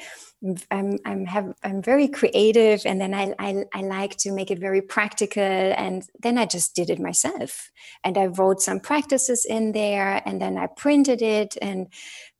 I'm, 0.70 0.98
I'm, 1.05 1.27
have, 1.27 1.53
I'm 1.64 1.83
very 1.83 2.07
creative 2.07 2.83
and 2.87 3.01
then 3.01 3.12
I, 3.12 3.35
I, 3.40 3.64
I 3.74 3.81
like 3.81 4.16
to 4.18 4.31
make 4.31 4.53
it 4.53 4.61
very 4.61 4.81
practical. 4.81 5.42
And 5.42 6.05
then 6.20 6.38
I 6.38 6.46
just 6.46 6.77
did 6.77 6.90
it 6.90 7.01
myself. 7.01 7.72
And 8.05 8.16
I 8.16 8.27
wrote 8.27 8.61
some 8.61 8.79
practices 8.79 9.44
in 9.44 9.72
there 9.72 10.22
and 10.24 10.40
then 10.40 10.57
I 10.57 10.68
printed 10.68 11.22
it 11.22 11.57
and 11.61 11.88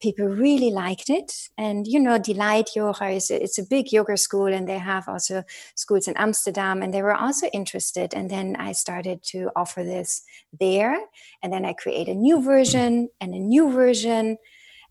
people 0.01 0.27
really 0.27 0.71
liked 0.71 1.11
it. 1.11 1.49
And, 1.59 1.89
you 1.89 1.99
know, 1.99 2.19
Delight 2.19 2.71
Yoga 2.77 3.09
is 3.09 3.33
a, 3.33 3.43
it's 3.43 3.59
a 3.59 3.67
big 3.67 3.91
yoga 3.91 4.17
school 4.17 4.47
and 4.47 4.69
they 4.69 4.79
have 4.79 5.09
also 5.09 5.43
schools 5.75 6.07
in 6.07 6.17
Amsterdam 6.17 6.83
and 6.83 6.95
they 6.95 7.03
were 7.03 7.17
also 7.17 7.49
interested. 7.49 8.15
And 8.15 8.31
then 8.31 8.55
I 8.61 8.73
started 8.73 9.25
to 9.25 9.51
offer 9.57 9.83
this 9.83 10.23
there. 10.61 10.97
And 11.43 11.53
then 11.53 11.65
I 11.65 11.73
create 11.73 12.07
a 12.07 12.15
new 12.15 12.41
version 12.43 13.09
and 13.21 13.35
a 13.35 13.41
new 13.41 13.73
version. 13.73 14.39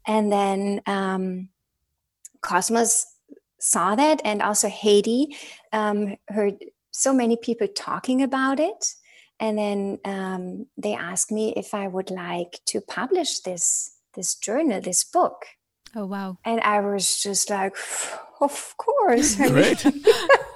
And 0.06 0.30
then 0.30 0.82
um, 0.86 1.50
Cosmos 2.48 3.06
saw 3.60 3.96
that 3.96 4.22
and 4.24 4.42
also 4.42 4.70
Haiti 4.70 5.36
um, 5.74 6.16
heard 6.30 6.56
so 6.92 7.14
many 7.14 7.38
people 7.38 7.68
talking 7.68 8.22
about 8.24 8.60
it. 8.60 8.94
And 9.40 9.58
then 9.58 10.00
um, 10.06 10.66
they 10.78 10.94
asked 10.96 11.32
me 11.32 11.54
if 11.56 11.74
I 11.74 11.88
would 11.88 12.10
like 12.10 12.60
to 12.68 12.82
publish 12.82 13.40
this 13.42 13.94
this 14.16 14.34
journal, 14.34 14.82
this 14.82 15.04
book. 15.04 15.46
Oh 15.96 16.08
wow! 16.08 16.40
And 16.44 16.60
I 16.62 16.80
was 16.80 17.22
just 17.22 17.52
like, 17.52 17.76
of 18.42 18.74
course. 18.78 19.40
I 19.40 19.50
Great. 19.54 19.86
mean, 19.86 20.04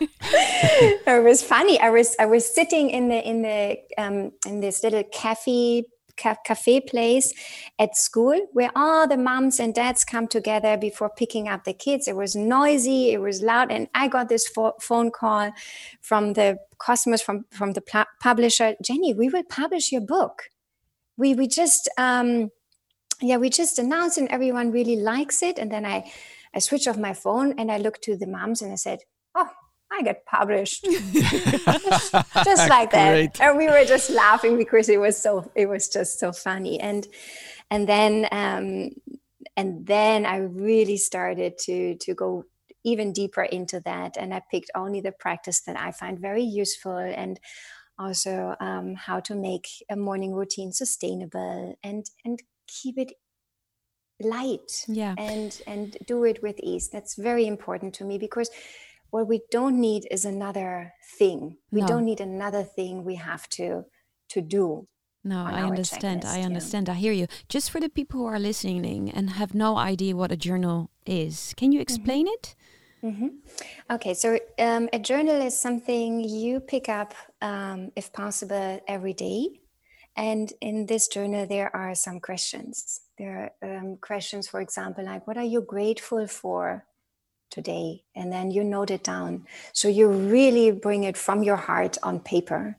it 0.01 1.23
was 1.23 1.43
funny. 1.43 1.79
I 1.79 1.91
was 1.91 2.15
I 2.19 2.25
was 2.25 2.43
sitting 2.45 2.89
in 2.89 3.09
the 3.09 3.21
in 3.21 3.41
the 3.43 3.77
um, 3.99 4.31
in 4.47 4.61
this 4.61 4.83
little 4.83 5.03
cafe 5.03 5.83
ca- 5.83 5.87
cafe 6.15 6.81
place 6.81 7.33
at 7.79 7.95
school 7.95 8.47
where 8.53 8.71
all 8.75 9.07
the 9.07 9.17
moms 9.17 9.59
and 9.59 9.73
dads 9.73 10.03
come 10.03 10.27
together 10.27 10.77
before 10.77 11.09
picking 11.09 11.47
up 11.47 11.63
the 11.63 11.73
kids. 11.73 12.07
It 12.07 12.15
was 12.15 12.35
noisy, 12.35 13.11
it 13.11 13.21
was 13.21 13.41
loud, 13.41 13.71
and 13.71 13.87
I 13.95 14.07
got 14.07 14.29
this 14.29 14.47
pho- 14.47 14.75
phone 14.79 15.11
call 15.11 15.51
from 16.01 16.33
the 16.33 16.57
customers 16.79 17.21
from 17.21 17.45
from 17.51 17.73
the 17.73 17.81
pl- 17.81 18.05
publisher. 18.19 18.75
Jenny, 18.83 19.13
we 19.13 19.29
will 19.29 19.43
publish 19.43 19.91
your 19.91 20.01
book. 20.01 20.43
We 21.17 21.35
we 21.35 21.47
just. 21.47 21.89
Um, 21.97 22.51
yeah, 23.21 23.37
we 23.37 23.49
just 23.49 23.77
announced 23.77 24.17
and 24.17 24.27
everyone 24.29 24.71
really 24.71 24.95
likes 24.95 25.43
it. 25.43 25.59
And 25.59 25.71
then 25.71 25.85
I, 25.85 26.11
I 26.53 26.59
switched 26.59 26.87
off 26.87 26.97
my 26.97 27.13
phone 27.13 27.53
and 27.57 27.71
I 27.71 27.77
looked 27.77 28.03
to 28.05 28.17
the 28.17 28.27
moms 28.27 28.61
and 28.61 28.71
I 28.71 28.75
said, 28.75 28.99
"Oh, 29.35 29.49
I 29.91 30.01
get 30.03 30.25
published," 30.25 30.83
just, 31.13 32.11
just 32.45 32.69
like 32.69 32.91
that. 32.91 33.11
Great. 33.11 33.41
And 33.41 33.57
we 33.57 33.67
were 33.67 33.85
just 33.85 34.09
laughing 34.09 34.57
because 34.57 34.89
it 34.89 34.99
was 34.99 35.17
so, 35.17 35.51
it 35.55 35.67
was 35.67 35.89
just 35.89 36.19
so 36.19 36.31
funny. 36.31 36.79
And 36.79 37.07
and 37.69 37.87
then 37.87 38.27
um, 38.31 38.89
and 39.57 39.85
then 39.85 40.25
I 40.25 40.37
really 40.37 40.97
started 40.97 41.57
to 41.59 41.95
to 41.95 42.13
go 42.13 42.45
even 42.83 43.13
deeper 43.13 43.43
into 43.43 43.79
that, 43.81 44.17
and 44.17 44.33
I 44.33 44.41
picked 44.49 44.71
only 44.75 45.01
the 45.01 45.11
practice 45.11 45.61
that 45.61 45.79
I 45.79 45.91
find 45.91 46.19
very 46.19 46.43
useful 46.43 46.97
and 46.97 47.39
also 47.99 48.55
um, 48.59 48.95
how 48.95 49.19
to 49.19 49.35
make 49.35 49.67
a 49.89 49.95
morning 49.95 50.33
routine 50.33 50.71
sustainable 50.71 51.75
and 51.83 52.09
and 52.25 52.41
keep 52.67 52.97
it 52.97 53.13
light 54.23 54.85
Yeah. 54.87 55.15
and 55.17 55.61
and 55.67 55.97
do 56.05 56.23
it 56.25 56.41
with 56.43 56.59
ease 56.61 56.89
that's 56.89 57.15
very 57.15 57.45
important 57.47 57.93
to 57.95 58.05
me 58.05 58.17
because 58.17 58.49
what 59.11 59.27
we 59.27 59.41
don't 59.51 59.79
need 59.79 60.07
is 60.09 60.25
another 60.25 60.93
thing 61.17 61.57
we 61.71 61.81
No. 61.81 61.87
don't 61.87 62.05
need 62.05 62.21
another 62.21 62.63
thing 62.63 63.03
we 63.05 63.15
have 63.15 63.47
to 63.49 63.85
to 64.29 64.41
do. 64.41 64.87
No, 65.23 65.43
I 65.43 65.61
understand. 65.61 66.25
I 66.25 66.41
understand. 66.41 66.87
Yeah. 66.87 66.95
I 66.95 66.97
hear 66.97 67.11
you. 67.11 67.27
Just 67.47 67.69
for 67.69 67.79
the 67.79 67.89
people 67.89 68.21
who 68.21 68.25
are 68.25 68.39
listening 68.39 69.11
and 69.11 69.29
have 69.29 69.53
no 69.53 69.77
idea 69.77 70.15
what 70.15 70.31
a 70.31 70.37
journal 70.37 70.89
is, 71.05 71.53
can 71.57 71.71
you 71.71 71.77
mm-hmm. 71.77 71.81
explain 71.83 72.25
mm-hmm. 72.25 72.33
it? 72.33 72.55
Mm-hmm. 73.03 73.93
Okay, 73.95 74.13
so 74.13 74.39
um, 74.59 74.89
a 74.93 74.99
journal 74.99 75.41
is 75.41 75.57
something 75.57 76.21
you 76.21 76.59
pick 76.59 76.87
up, 76.87 77.13
um, 77.41 77.91
if 77.95 78.13
possible, 78.13 78.79
every 78.87 79.13
day. 79.13 79.61
And 80.15 80.51
in 80.61 80.85
this 80.87 81.07
journal, 81.07 81.45
there 81.47 81.75
are 81.75 81.95
some 81.95 82.19
questions. 82.19 83.01
There 83.17 83.51
are 83.61 83.77
um, 83.77 83.97
questions, 83.97 84.47
for 84.47 84.61
example, 84.61 85.05
like, 85.05 85.27
What 85.27 85.37
are 85.37 85.43
you 85.43 85.61
grateful 85.61 86.27
for 86.27 86.85
today? 87.51 88.03
And 88.15 88.31
then 88.31 88.49
you 88.49 88.63
note 88.63 88.89
it 88.89 89.03
down. 89.03 89.45
So 89.73 89.87
you 89.87 90.09
really 90.09 90.71
bring 90.71 91.03
it 91.03 91.17
from 91.17 91.43
your 91.43 91.57
heart 91.57 91.97
on 92.01 92.19
paper. 92.19 92.77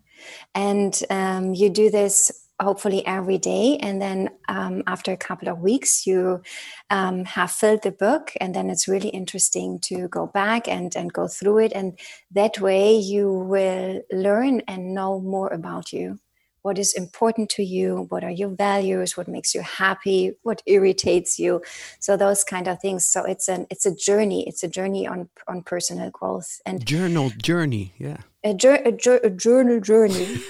And 0.55 0.99
um, 1.11 1.55
you 1.55 1.69
do 1.69 1.91
this 1.91 2.43
hopefully 2.61 3.05
every 3.07 3.39
day. 3.39 3.77
And 3.79 4.01
then 4.01 4.31
um, 4.49 4.83
after 4.87 5.13
a 5.13 5.17
couple 5.17 5.49
of 5.49 5.59
weeks, 5.59 6.07
you 6.07 6.43
um, 6.91 7.25
have 7.25 7.51
filled 7.51 7.83
the 7.83 7.91
book. 7.91 8.33
And 8.41 8.55
then 8.55 8.71
it's 8.71 8.89
really 8.89 9.09
interesting 9.09 9.81
to 9.81 10.09
go 10.09 10.27
back 10.27 10.69
and, 10.69 10.95
and 10.95 11.13
go 11.13 11.27
through 11.29 11.59
it. 11.59 11.73
And 11.75 11.99
that 12.31 12.61
way 12.61 12.97
you 12.97 13.31
will 13.33 14.01
learn 14.13 14.61
and 14.69 14.95
know 14.95 15.21
more 15.21 15.49
about 15.49 15.93
you. 15.93 16.21
What 16.63 16.79
is 16.79 16.95
important 16.95 17.51
to 17.51 17.63
you? 17.63 18.07
What 18.09 18.25
are 18.25 18.31
your 18.31 18.51
values? 18.51 19.17
What 19.17 19.29
makes 19.29 19.55
you 19.55 19.63
happy? 19.63 20.33
What 20.43 20.63
irritates 20.67 21.39
you? 21.39 21.63
So 21.99 22.17
those 22.17 22.45
kind 22.45 22.69
of 22.69 22.81
things. 22.81 23.07
So 23.07 23.25
it's 23.25 23.49
an 23.49 23.67
it's 23.71 23.87
a 23.87 23.95
journey. 23.95 24.47
It's 24.49 24.63
a 24.63 24.69
journey 24.69 25.07
on 25.07 25.29
on 25.49 25.63
personal 25.63 26.11
growth 26.11 26.61
and 26.65 26.85
journal 26.87 27.31
journey. 27.31 27.95
Yeah, 27.99 28.19
a, 28.45 28.51
a, 28.51 29.27
a 29.27 29.31
journal 29.31 29.81
journey. 29.81 30.39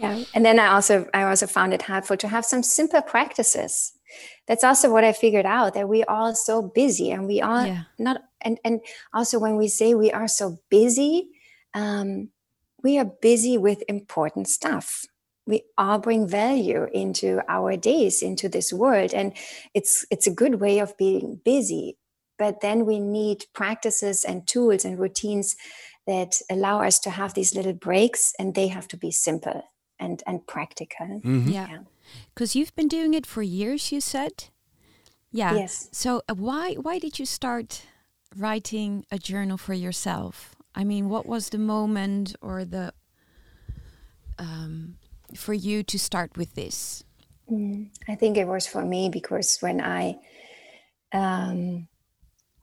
Yeah. 0.00 0.24
And 0.32 0.44
then 0.44 0.58
I 0.58 0.68
also 0.68 1.06
I 1.12 1.24
also 1.24 1.46
found 1.46 1.74
it 1.74 1.82
helpful 1.82 2.16
to 2.16 2.28
have 2.28 2.46
some 2.46 2.62
simple 2.62 3.02
practices. 3.02 3.92
That's 4.46 4.64
also 4.64 4.90
what 4.90 5.04
I 5.04 5.12
figured 5.12 5.44
out 5.44 5.74
that 5.74 5.88
we 5.88 6.02
are 6.04 6.34
so 6.34 6.62
busy 6.62 7.10
and 7.10 7.26
we 7.26 7.42
are 7.42 7.66
yeah. 7.66 7.82
not 7.98 8.22
and 8.40 8.58
and 8.64 8.80
also 9.12 9.38
when 9.38 9.56
we 9.56 9.68
say 9.68 9.94
we 9.94 10.10
are 10.10 10.26
so 10.26 10.58
busy, 10.70 11.28
um, 11.74 12.30
we 12.82 12.98
are 12.98 13.04
busy 13.04 13.58
with 13.58 13.82
important 13.88 14.48
stuff. 14.48 15.04
We 15.46 15.62
all 15.76 15.98
bring 15.98 16.28
value 16.28 16.86
into 16.92 17.40
our 17.48 17.76
days, 17.76 18.22
into 18.22 18.48
this 18.48 18.72
world. 18.72 19.12
And 19.14 19.32
it's 19.74 20.06
it's 20.10 20.26
a 20.26 20.34
good 20.34 20.60
way 20.60 20.78
of 20.78 20.96
being 20.96 21.40
busy. 21.44 21.96
But 22.38 22.60
then 22.60 22.86
we 22.86 23.00
need 23.00 23.44
practices 23.52 24.24
and 24.24 24.46
tools 24.46 24.84
and 24.84 24.98
routines 24.98 25.56
that 26.06 26.40
allow 26.50 26.82
us 26.82 26.98
to 27.00 27.10
have 27.10 27.34
these 27.34 27.54
little 27.54 27.74
breaks 27.74 28.32
and 28.38 28.54
they 28.54 28.68
have 28.68 28.88
to 28.88 28.96
be 28.96 29.10
simple 29.10 29.62
and 29.98 30.22
and 30.26 30.46
practical. 30.46 31.20
Mm-hmm. 31.24 31.48
Yeah, 31.48 31.78
because 32.34 32.54
yeah. 32.54 32.60
you've 32.60 32.74
been 32.74 32.88
doing 32.88 33.14
it 33.14 33.26
for 33.26 33.42
years. 33.42 33.92
You 33.92 34.00
said, 34.00 34.44
yeah. 35.32 35.54
Yes. 35.54 35.88
So 35.92 36.22
uh, 36.28 36.34
why 36.34 36.74
why 36.74 36.98
did 36.98 37.18
you 37.18 37.26
start 37.26 37.82
writing 38.36 39.04
a 39.10 39.18
journal 39.18 39.58
for 39.58 39.74
yourself? 39.74 40.54
I 40.74 40.84
mean, 40.84 41.08
what 41.08 41.26
was 41.26 41.50
the 41.50 41.58
moment 41.58 42.36
or 42.40 42.64
the 42.64 42.92
um, 44.38 44.96
for 45.34 45.52
you 45.52 45.82
to 45.82 45.98
start 45.98 46.36
with 46.36 46.54
this? 46.54 47.04
Mm, 47.50 47.88
I 48.08 48.14
think 48.14 48.36
it 48.36 48.46
was 48.46 48.66
for 48.66 48.84
me 48.84 49.08
because 49.08 49.58
when 49.60 49.80
I 49.80 50.18
um, 51.12 51.88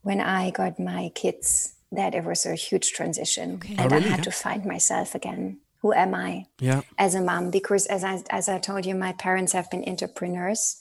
when 0.02 0.22
I 0.22 0.52
got 0.52 0.80
my 0.80 1.12
kids, 1.13 1.76
that 1.91 2.15
it 2.15 2.24
was 2.24 2.46
a 2.46 2.56
huge 2.56 2.91
transition, 2.93 3.56
okay. 3.56 3.76
and 3.78 3.91
oh, 3.91 3.96
really? 3.96 4.08
I 4.08 4.15
had 4.15 4.24
to 4.24 4.32
find 4.32 4.65
myself 4.65 5.15
again 5.15 5.60
who 5.82 5.94
am 5.94 6.16
I 6.16 6.46
yeah. 6.60 6.82
as 6.98 7.13
a 7.13 7.22
mom? 7.22 7.52
Because 7.52 7.86
as 7.86 8.04
I 8.04 8.24
as 8.30 8.50
I 8.50 8.58
told 8.58 8.86
you, 8.86 8.96
my 8.96 9.13
parents 9.13 9.54
have 9.54 9.70
been 9.70 9.84
entrepreneurs. 9.88 10.78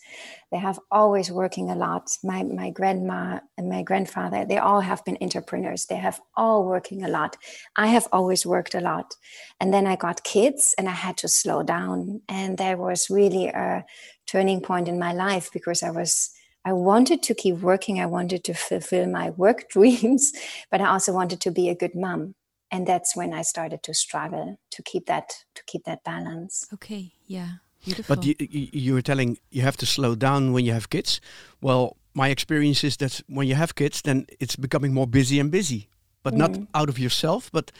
They 0.50 0.58
have 0.58 0.80
always 0.90 1.30
working 1.30 1.70
a 1.70 1.74
lot. 1.74 2.16
My 2.24 2.42
my 2.42 2.70
grandma 2.70 3.40
and 3.58 3.68
my 3.68 3.82
grandfather, 3.82 4.44
they 4.46 4.58
all 4.58 4.80
have 4.80 5.04
been 5.04 5.18
entrepreneurs. 5.20 5.86
They 5.86 5.96
have 5.96 6.20
all 6.34 6.64
working 6.64 7.04
a 7.04 7.08
lot. 7.08 7.36
I 7.76 7.88
have 7.88 8.08
always 8.10 8.46
worked 8.46 8.74
a 8.74 8.80
lot. 8.80 9.14
And 9.60 9.72
then 9.72 9.86
I 9.86 9.96
got 9.96 10.24
kids 10.24 10.74
and 10.78 10.88
I 10.88 10.92
had 10.92 11.18
to 11.18 11.28
slow 11.28 11.62
down. 11.62 12.22
And 12.28 12.56
there 12.56 12.78
was 12.78 13.10
really 13.10 13.48
a 13.48 13.84
turning 14.26 14.60
point 14.60 14.88
in 14.88 14.98
my 14.98 15.12
life 15.12 15.50
because 15.52 15.82
I 15.82 15.90
was 15.90 16.30
I 16.64 16.72
wanted 16.72 17.22
to 17.24 17.34
keep 17.34 17.58
working. 17.58 18.00
I 18.00 18.06
wanted 18.06 18.44
to 18.44 18.54
fulfill 18.54 19.06
my 19.06 19.30
work 19.30 19.68
dreams, 19.74 20.32
but 20.70 20.80
I 20.80 20.88
also 20.88 21.12
wanted 21.12 21.40
to 21.42 21.50
be 21.50 21.68
a 21.68 21.74
good 21.74 21.94
mom 21.94 22.34
and 22.70 22.86
that's 22.86 23.16
when 23.16 23.32
i 23.32 23.42
started 23.42 23.82
to 23.82 23.94
struggle 23.94 24.58
to 24.70 24.82
keep 24.82 25.06
that 25.06 25.44
to 25.54 25.62
keep 25.66 25.84
that 25.84 26.02
balance 26.04 26.66
okay 26.72 27.12
yeah 27.26 27.48
Beautiful. 27.84 28.16
but 28.16 28.24
you, 28.24 28.34
you 28.40 28.94
were 28.94 29.02
telling 29.02 29.38
you 29.50 29.62
have 29.62 29.76
to 29.76 29.86
slow 29.86 30.14
down 30.14 30.52
when 30.52 30.64
you 30.64 30.72
have 30.72 30.90
kids 30.90 31.20
well 31.60 31.96
my 32.14 32.28
experience 32.28 32.82
is 32.82 32.96
that 32.96 33.20
when 33.28 33.46
you 33.46 33.54
have 33.54 33.74
kids 33.74 34.02
then 34.02 34.26
it's 34.40 34.56
becoming 34.56 34.92
more 34.92 35.06
busy 35.06 35.38
and 35.38 35.50
busy 35.50 35.88
but 36.22 36.34
mm. 36.34 36.38
not 36.38 36.58
out 36.74 36.88
of 36.88 36.98
yourself 36.98 37.50
but 37.52 37.70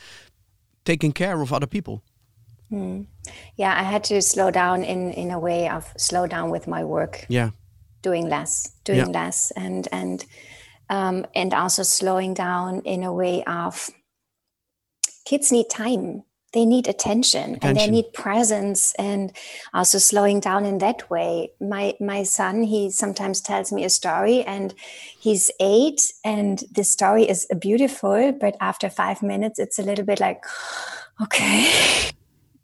taking 0.84 1.12
care 1.12 1.40
of 1.42 1.52
other 1.52 1.66
people 1.66 2.02
mm. 2.70 3.04
yeah 3.56 3.74
i 3.78 3.82
had 3.82 4.04
to 4.04 4.22
slow 4.22 4.50
down 4.50 4.84
in 4.84 5.10
in 5.12 5.30
a 5.30 5.38
way 5.38 5.68
of 5.68 5.92
slow 5.96 6.26
down 6.26 6.50
with 6.50 6.68
my 6.68 6.84
work 6.84 7.26
yeah 7.28 7.50
doing 8.02 8.28
less 8.28 8.72
doing 8.84 8.98
yeah. 8.98 9.20
less 9.20 9.50
and 9.56 9.88
and 9.90 10.26
um, 10.88 11.26
and 11.34 11.52
also 11.52 11.82
slowing 11.82 12.34
down 12.34 12.80
in 12.82 13.02
a 13.02 13.12
way 13.12 13.42
of 13.44 13.90
kids 15.26 15.52
need 15.52 15.68
time. 15.68 16.22
They 16.52 16.64
need 16.64 16.88
attention, 16.88 17.56
attention, 17.56 17.68
and 17.68 17.76
they 17.76 17.90
need 17.90 18.14
presence 18.14 18.94
and 18.98 19.30
also 19.74 19.98
slowing 19.98 20.40
down 20.40 20.64
in 20.64 20.78
that 20.78 21.10
way. 21.10 21.50
My 21.60 21.94
my 22.00 22.22
son 22.22 22.62
he 22.62 22.90
sometimes 22.90 23.42
tells 23.42 23.72
me 23.72 23.84
a 23.84 23.90
story 23.90 24.42
and 24.42 24.72
he's 25.20 25.50
eight 25.60 26.00
and 26.24 26.64
the 26.72 26.84
story 26.84 27.28
is 27.28 27.46
beautiful 27.60 28.32
but 28.32 28.56
after 28.60 28.88
five 28.88 29.22
minutes 29.22 29.58
it's 29.58 29.78
a 29.78 29.82
little 29.82 30.06
bit 30.06 30.18
like 30.20 30.42
okay. 31.22 31.70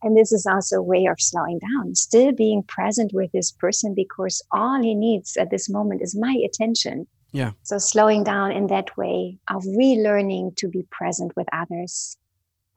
And 0.05 0.17
this 0.17 0.33
is 0.33 0.47
also 0.47 0.79
a 0.79 0.83
way 0.83 1.07
of 1.07 1.21
slowing 1.21 1.61
down 1.61 1.95
still 1.95 2.33
being 2.33 2.65
present 2.65 3.13
with 3.15 3.31
this 3.31 3.53
person 3.53 3.95
because 3.95 4.43
all 4.51 4.83
he 4.83 4.97
needs 4.97 5.37
at 5.37 5.51
this 5.51 5.69
moment 5.69 6.03
is 6.03 6.17
my 6.19 6.37
attention. 6.45 7.07
Yeah. 7.31 7.53
So 7.63 7.79
slowing 7.79 8.25
down 8.25 8.51
in 8.51 8.67
that 8.67 8.97
way 8.97 9.39
of 9.49 9.63
relearning 9.63 10.57
to 10.57 10.67
be 10.67 10.85
present 10.91 11.37
with 11.37 11.47
others 11.53 12.17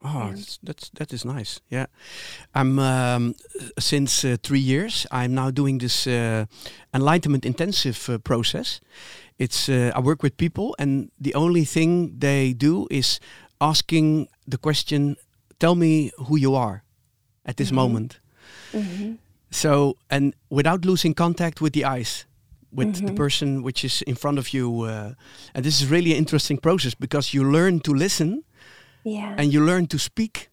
Oh, 0.06 0.30
that's, 0.30 0.58
that's 0.62 0.90
that 0.90 1.12
is 1.12 1.24
nice. 1.24 1.60
Yeah, 1.68 1.86
I'm 2.54 2.78
um, 2.78 3.34
since 3.78 4.24
uh, 4.24 4.36
three 4.42 4.60
years. 4.60 5.06
I'm 5.10 5.34
now 5.34 5.50
doing 5.50 5.78
this 5.78 6.06
uh, 6.06 6.46
enlightenment 6.94 7.44
intensive 7.44 8.08
uh, 8.08 8.18
process. 8.18 8.80
It's 9.38 9.68
uh, 9.68 9.90
I 9.94 10.00
work 10.00 10.22
with 10.22 10.36
people, 10.36 10.74
and 10.78 11.10
the 11.20 11.34
only 11.34 11.64
thing 11.64 12.18
they 12.18 12.52
do 12.52 12.86
is 12.90 13.20
asking 13.60 14.28
the 14.46 14.58
question, 14.58 15.16
"Tell 15.58 15.74
me 15.74 16.12
who 16.28 16.36
you 16.36 16.54
are," 16.54 16.82
at 17.44 17.56
this 17.56 17.70
mm 17.70 17.78
-hmm. 17.78 17.82
moment. 17.82 18.20
Mm 18.72 18.82
-hmm. 18.82 19.16
So, 19.50 19.96
and 20.08 20.34
without 20.48 20.84
losing 20.84 21.14
contact 21.14 21.60
with 21.60 21.72
the 21.72 21.84
eyes, 21.84 22.26
with 22.70 22.86
mm 22.86 22.92
-hmm. 22.92 22.96
the 22.96 23.02
mm-hmm. 23.02 23.14
person 23.16 23.62
which 23.62 23.84
is 23.84 24.02
in 24.02 24.16
front 24.16 24.38
of 24.38 24.48
you, 24.48 24.84
uh, 24.84 25.14
and 25.54 25.64
this 25.64 25.80
is 25.80 25.88
really 25.88 26.12
an 26.12 26.18
interesting 26.18 26.60
process 26.60 26.94
because 26.94 27.36
you 27.36 27.50
learn 27.50 27.80
to 27.80 27.94
listen 27.94 28.45
yeah. 29.06 29.34
and 29.38 29.52
you 29.52 29.64
learn 29.64 29.86
to 29.86 29.98
speak 29.98 30.50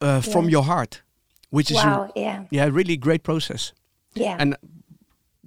uh, 0.00 0.20
from 0.20 0.48
your 0.48 0.64
heart, 0.64 1.02
which 1.50 1.70
is 1.70 1.76
wow, 1.76 2.10
yeah, 2.16 2.44
yeah, 2.50 2.68
really 2.72 2.96
great 2.96 3.22
process. 3.22 3.72
Yeah, 4.14 4.36
and 4.38 4.56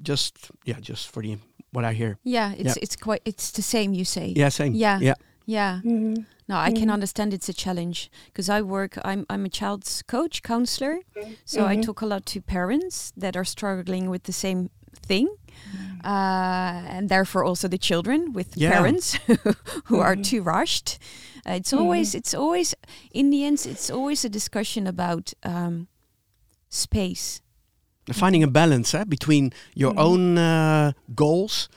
just 0.02 0.52
yeah, 0.64 0.80
just 0.80 1.12
for 1.12 1.22
the 1.22 1.38
what 1.72 1.84
I 1.84 1.94
hear. 1.94 2.18
Yeah, 2.24 2.54
it's 2.54 2.76
yeah. 2.76 2.82
it's 2.84 2.96
quite 2.96 3.22
it's 3.26 3.52
the 3.52 3.62
same 3.62 3.94
you 3.94 4.06
say. 4.06 4.34
Yeah, 4.36 4.50
same. 4.50 4.74
Yeah, 4.74 5.00
yeah, 5.02 5.16
yeah. 5.46 5.82
Mm 5.84 6.00
-hmm. 6.00 6.26
No, 6.48 6.56
I 6.56 6.66
can 6.66 6.76
mm-hmm. 6.76 6.94
understand 6.94 7.34
it's 7.34 7.50
a 7.50 7.54
challenge 7.54 8.10
because 8.26 8.60
I 8.60 8.62
work. 8.62 8.98
I'm 9.04 9.26
I'm 9.30 9.46
a 9.46 9.50
child's 9.50 10.04
coach 10.06 10.42
counselor, 10.42 11.00
so 11.46 11.60
mm 11.60 11.68
-hmm. 11.68 11.80
I 11.80 11.86
talk 11.86 12.02
a 12.02 12.06
lot 12.06 12.26
to 12.26 12.40
parents 12.42 13.12
that 13.20 13.36
are 13.36 13.46
struggling 13.46 14.12
with 14.12 14.24
the 14.24 14.34
same 14.34 14.70
thing, 15.08 15.28
mm. 15.28 16.00
uh, 16.04 16.98
and 16.98 17.10
therefore 17.10 17.48
also 17.48 17.68
the 17.68 17.78
children 17.78 18.34
with 18.34 18.48
yeah. 18.56 18.72
parents 18.72 19.18
who 19.90 20.02
are 20.02 20.16
mm-hmm. 20.16 20.22
too 20.22 20.44
rushed. 20.44 20.98
Uh, 21.48 21.54
it's 21.54 21.72
mm. 21.72 21.80
always 21.80 22.16
it's 22.16 22.34
always 22.34 22.76
in 23.12 23.30
the 23.30 23.46
end 23.46 23.66
it's 23.66 23.90
always 23.90 24.26
a 24.26 24.30
discussion 24.30 24.88
about 24.88 25.34
um, 25.44 25.88
space. 26.70 27.42
Finding 28.12 28.44
a 28.44 28.48
balance 28.48 28.94
eh, 28.94 29.04
between 29.04 29.52
your 29.74 29.94
mm. 29.94 30.00
own 30.00 30.38
uh, 30.38 30.92
goals, 31.16 31.70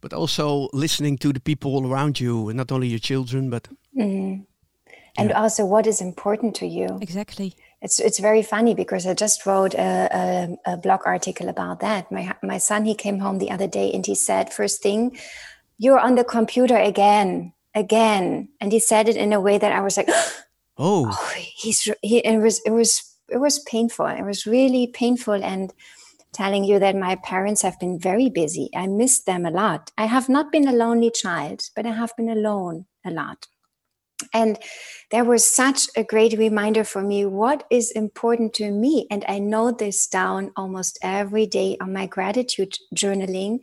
but 0.00 0.12
also 0.12 0.68
listening 0.72 1.16
to 1.18 1.32
the 1.32 1.40
people 1.40 1.86
around 1.86 2.20
you, 2.20 2.48
and 2.48 2.56
not 2.56 2.70
only 2.70 2.86
your 2.88 2.98
children, 2.98 3.48
but 3.48 3.68
mm. 3.96 4.44
and 5.16 5.30
yeah. 5.30 5.40
also 5.40 5.64
what 5.64 5.86
is 5.86 6.00
important 6.00 6.54
to 6.56 6.66
you. 6.66 6.98
Exactly. 7.00 7.54
It's 7.82 7.98
it's 7.98 8.18
very 8.18 8.42
funny 8.42 8.74
because 8.74 9.06
I 9.06 9.14
just 9.14 9.46
wrote 9.46 9.74
a, 9.74 10.58
a, 10.66 10.72
a 10.72 10.76
blog 10.76 11.00
article 11.06 11.48
about 11.48 11.80
that. 11.80 12.10
My 12.12 12.34
my 12.42 12.58
son 12.58 12.84
he 12.84 12.94
came 12.94 13.18
home 13.18 13.38
the 13.38 13.50
other 13.50 13.68
day 13.68 13.90
and 13.92 14.04
he 14.04 14.14
said 14.14 14.52
first 14.52 14.82
thing, 14.82 15.18
you're 15.78 16.00
on 16.00 16.14
the 16.14 16.24
computer 16.24 16.76
again 16.76 17.52
again 17.74 18.48
and 18.60 18.72
he 18.72 18.80
said 18.80 19.08
it 19.08 19.16
in 19.16 19.32
a 19.32 19.40
way 19.40 19.58
that 19.58 19.72
i 19.72 19.80
was 19.80 19.96
like 19.96 20.08
oh, 20.78 21.10
oh 21.12 21.32
he's 21.36 21.88
he 22.02 22.18
it 22.18 22.38
was 22.38 22.60
it 22.66 22.70
was 22.70 23.10
it 23.30 23.38
was 23.38 23.60
painful. 23.60 24.06
It 24.06 24.24
was 24.24 24.46
really 24.46 24.88
painful 24.88 25.42
and 25.42 25.72
telling 26.32 26.64
you 26.64 26.78
that 26.78 26.96
my 26.96 27.16
parents 27.16 27.62
have 27.62 27.78
been 27.78 27.98
very 27.98 28.28
busy. 28.28 28.70
I 28.74 28.86
miss 28.86 29.22
them 29.22 29.46
a 29.46 29.50
lot. 29.50 29.90
I 29.96 30.06
have 30.06 30.28
not 30.28 30.52
been 30.52 30.68
a 30.68 30.72
lonely 30.72 31.10
child, 31.10 31.62
but 31.74 31.86
I 31.86 31.92
have 31.92 32.12
been 32.16 32.28
alone 32.28 32.86
a 33.04 33.10
lot. 33.10 33.46
And 34.32 34.58
there 35.10 35.24
was 35.24 35.46
such 35.46 35.88
a 35.96 36.04
great 36.04 36.38
reminder 36.38 36.84
for 36.84 37.02
me 37.02 37.26
what 37.26 37.64
is 37.70 37.90
important 37.92 38.54
to 38.54 38.70
me. 38.70 39.06
And 39.10 39.24
I 39.28 39.38
note 39.38 39.78
this 39.78 40.06
down 40.06 40.52
almost 40.56 40.98
every 41.02 41.46
day 41.46 41.76
on 41.80 41.92
my 41.92 42.06
gratitude 42.06 42.76
journaling. 42.94 43.58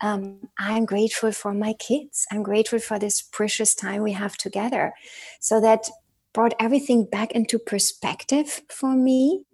Um, 0.00 0.48
I'm 0.58 0.84
grateful 0.84 1.32
for 1.32 1.54
my 1.54 1.72
kids. 1.74 2.26
I'm 2.32 2.42
grateful 2.42 2.78
for 2.78 2.98
this 2.98 3.22
precious 3.22 3.74
time 3.74 4.02
we 4.02 4.12
have 4.12 4.36
together. 4.36 4.92
So 5.40 5.60
that 5.60 5.88
brought 6.32 6.54
everything 6.60 7.04
back 7.04 7.32
into 7.32 7.58
perspective 7.58 8.62
for 8.68 8.94
me 8.94 9.44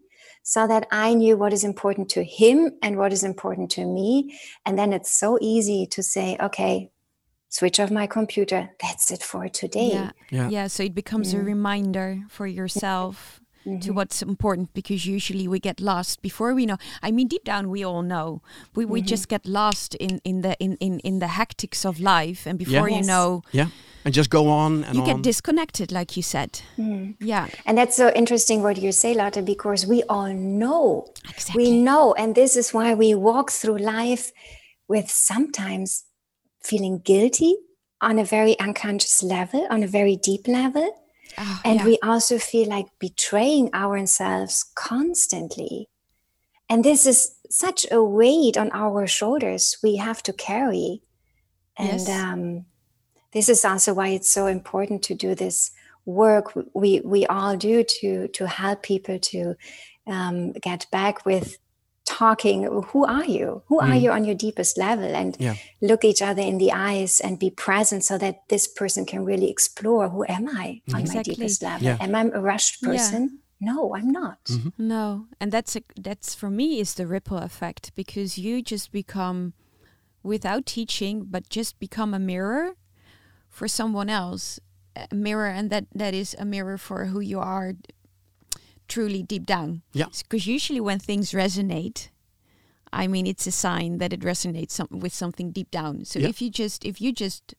so 0.43 0.67
that 0.67 0.87
I 0.93 1.15
knew 1.15 1.37
what 1.37 1.55
is 1.55 1.65
important 1.65 2.11
to 2.11 2.23
him 2.23 2.73
and 2.83 2.99
what 2.99 3.13
is 3.13 3.25
important 3.25 3.71
to 3.73 3.87
me. 3.87 4.39
And 4.67 4.79
then 4.79 4.93
it's 4.93 5.11
so 5.11 5.39
easy 5.41 5.87
to 5.87 6.03
say, 6.03 6.37
okay, 6.39 6.91
switch 7.55 7.79
off 7.79 7.91
my 7.91 8.09
computer. 8.09 8.71
That's 8.83 9.13
it 9.13 9.23
for 9.23 9.49
today. 9.49 9.91
Yeah. 9.93 10.11
Yeah. 10.31 10.49
yeah 10.49 10.67
so 10.67 10.83
it 10.83 10.95
becomes 10.95 11.33
yeah. 11.33 11.41
a 11.41 11.43
reminder 11.43 12.23
for 12.29 12.47
yourself. 12.47 13.41
Mm-hmm. 13.67 13.79
to 13.79 13.93
what's 13.93 14.21
important 14.21 14.75
because 14.75 15.07
usually 15.07 15.49
we 15.49 15.59
get 15.59 15.81
lost 15.81 16.21
before 16.21 16.53
we 16.53 16.67
know 16.67 16.77
i 17.03 17.11
mean 17.11 17.29
deep 17.29 17.45
down 17.45 17.71
we 17.71 17.83
all 17.83 18.03
know 18.03 18.43
we, 18.75 18.85
we 18.85 19.01
mm-hmm. 19.01 19.07
just 19.07 19.27
get 19.31 19.47
lost 19.47 19.95
in 19.95 20.21
in 20.23 20.43
the 20.43 20.55
in 20.61 20.77
in, 20.81 20.99
in 20.99 21.19
the 21.19 21.31
hectics 21.39 21.87
of 21.87 21.99
life 21.99 22.45
and 22.45 22.59
before 22.59 22.91
yeah. 22.91 22.97
you 22.97 23.03
yes. 23.03 23.07
know 23.07 23.41
yeah 23.53 23.69
and 24.05 24.13
just 24.13 24.29
go 24.29 24.51
on 24.51 24.85
and 24.85 24.95
you 24.95 25.01
on. 25.01 25.07
get 25.07 25.23
disconnected 25.23 25.91
like 25.91 26.15
you 26.15 26.23
said 26.23 26.61
mm. 26.77 27.15
yeah 27.21 27.49
and 27.65 27.79
that's 27.79 27.97
so 27.97 28.13
interesting 28.15 28.63
what 28.63 28.77
you 28.77 28.93
say 28.93 29.15
lotte 29.15 29.43
because 29.47 29.87
we 29.87 30.03
all 30.11 30.35
know 30.35 31.07
exactly. 31.31 31.65
we 31.65 31.71
know 31.81 32.13
and 32.19 32.35
this 32.35 32.57
is 32.57 32.75
why 32.75 32.93
we 32.93 33.15
walk 33.15 33.51
through 33.51 33.79
life 33.79 34.31
with 34.89 35.09
sometimes 35.09 36.05
feeling 36.65 36.99
guilty 36.99 37.57
on 38.01 38.19
a 38.19 38.25
very 38.25 38.59
unconscious 38.59 39.23
level, 39.23 39.67
on 39.71 39.83
a 39.83 39.87
very 39.87 40.17
deep 40.17 40.49
level. 40.49 40.91
Oh, 41.39 41.61
and 41.65 41.81
yeah. 41.81 41.87
we 41.87 41.99
also 42.03 42.39
feel 42.39 42.69
like 42.69 42.87
betraying 42.99 43.73
ourselves 43.75 44.65
constantly. 44.75 45.89
And 46.69 46.85
this 46.85 47.07
is 47.07 47.35
such 47.51 47.87
a 47.91 48.03
weight 48.03 48.57
on 48.57 48.71
our 48.73 49.07
shoulders 49.07 49.79
we 49.83 49.97
have 49.97 50.23
to 50.25 50.33
carry. 50.33 51.03
And 51.77 52.01
yes. 52.01 52.09
um, 52.09 52.65
this 53.33 53.49
is 53.49 53.65
also 53.65 53.95
why 53.95 54.09
it's 54.09 54.33
so 54.33 54.47
important 54.47 55.03
to 55.05 55.15
do 55.15 55.35
this 55.35 55.71
work 56.07 56.53
we, 56.75 57.01
we 57.01 57.27
all 57.27 57.57
do 57.57 57.83
to, 57.83 58.29
to 58.29 58.47
help 58.47 58.83
people 58.83 59.19
to 59.19 59.57
um, 60.07 60.53
get 60.53 60.87
back 60.91 61.25
with 61.25 61.57
talking 62.05 62.65
who 62.65 63.05
are 63.05 63.25
you 63.25 63.63
who 63.67 63.81
mm. 63.81 63.89
are 63.89 63.97
you 63.97 64.11
on 64.11 64.25
your 64.25 64.35
deepest 64.35 64.77
level 64.77 65.17
and 65.17 65.37
yeah. 65.39 65.55
look 65.81 66.05
each 66.05 66.21
other 66.21 66.43
in 66.43 66.59
the 66.59 66.71
eyes 66.71 67.21
and 67.21 67.39
be 67.39 67.51
present 67.51 68.05
so 68.05 68.19
that 68.19 68.47
this 68.49 68.67
person 68.67 69.07
can 69.07 69.25
really 69.25 69.51
explore 69.51 70.09
who 70.09 70.25
am 70.29 70.49
i 70.49 70.81
on 70.93 71.01
exactly. 71.01 71.17
my 71.17 71.23
deepest 71.23 71.63
level 71.63 71.87
yeah. 71.87 71.97
am 72.01 72.15
i 72.15 72.23
a 72.23 72.41
rushed 72.41 72.83
person 72.83 73.41
yeah. 73.59 73.73
no 73.73 73.95
i'm 73.95 74.11
not 74.11 74.45
mm-hmm. 74.45 74.69
no 74.77 75.27
and 75.41 75.51
that's 75.51 75.77
a, 75.77 75.83
that's 75.99 76.35
for 76.35 76.51
me 76.51 76.79
is 76.79 76.95
the 76.95 77.07
ripple 77.07 77.39
effect 77.39 77.93
because 77.95 78.37
you 78.37 78.61
just 78.63 78.93
become 78.93 79.55
without 80.23 80.67
teaching 80.67 81.25
but 81.25 81.49
just 81.49 81.79
become 81.79 82.13
a 82.13 82.19
mirror 82.19 82.77
for 83.49 83.67
someone 83.67 84.11
else 84.11 84.61
a 85.11 85.15
mirror 85.15 85.49
and 85.49 85.71
that 85.71 85.87
that 85.95 86.13
is 86.13 86.37
a 86.39 86.45
mirror 86.45 86.77
for 86.77 87.07
who 87.07 87.21
you 87.21 87.41
are 87.41 87.75
truly 88.89 89.23
deep 89.23 89.47
down. 89.47 89.83
Yeah. 89.93 90.07
Because 90.23 90.47
usually 90.47 90.81
when 90.81 90.99
things 90.99 91.33
resonate, 91.33 92.09
I 92.93 93.07
mean, 93.09 93.27
it's 93.27 93.47
a 93.47 93.51
sign 93.51 93.99
that 93.99 94.13
it 94.13 94.21
resonates 94.21 94.73
some, 94.73 94.89
with 94.91 95.13
something 95.13 95.51
deep 95.51 95.71
down. 95.71 96.05
So 96.05 96.19
yeah. 96.19 96.29
if 96.29 96.41
you 96.41 96.51
just 96.51 96.85
if 96.85 97.01
you 97.01 97.13
just 97.13 97.55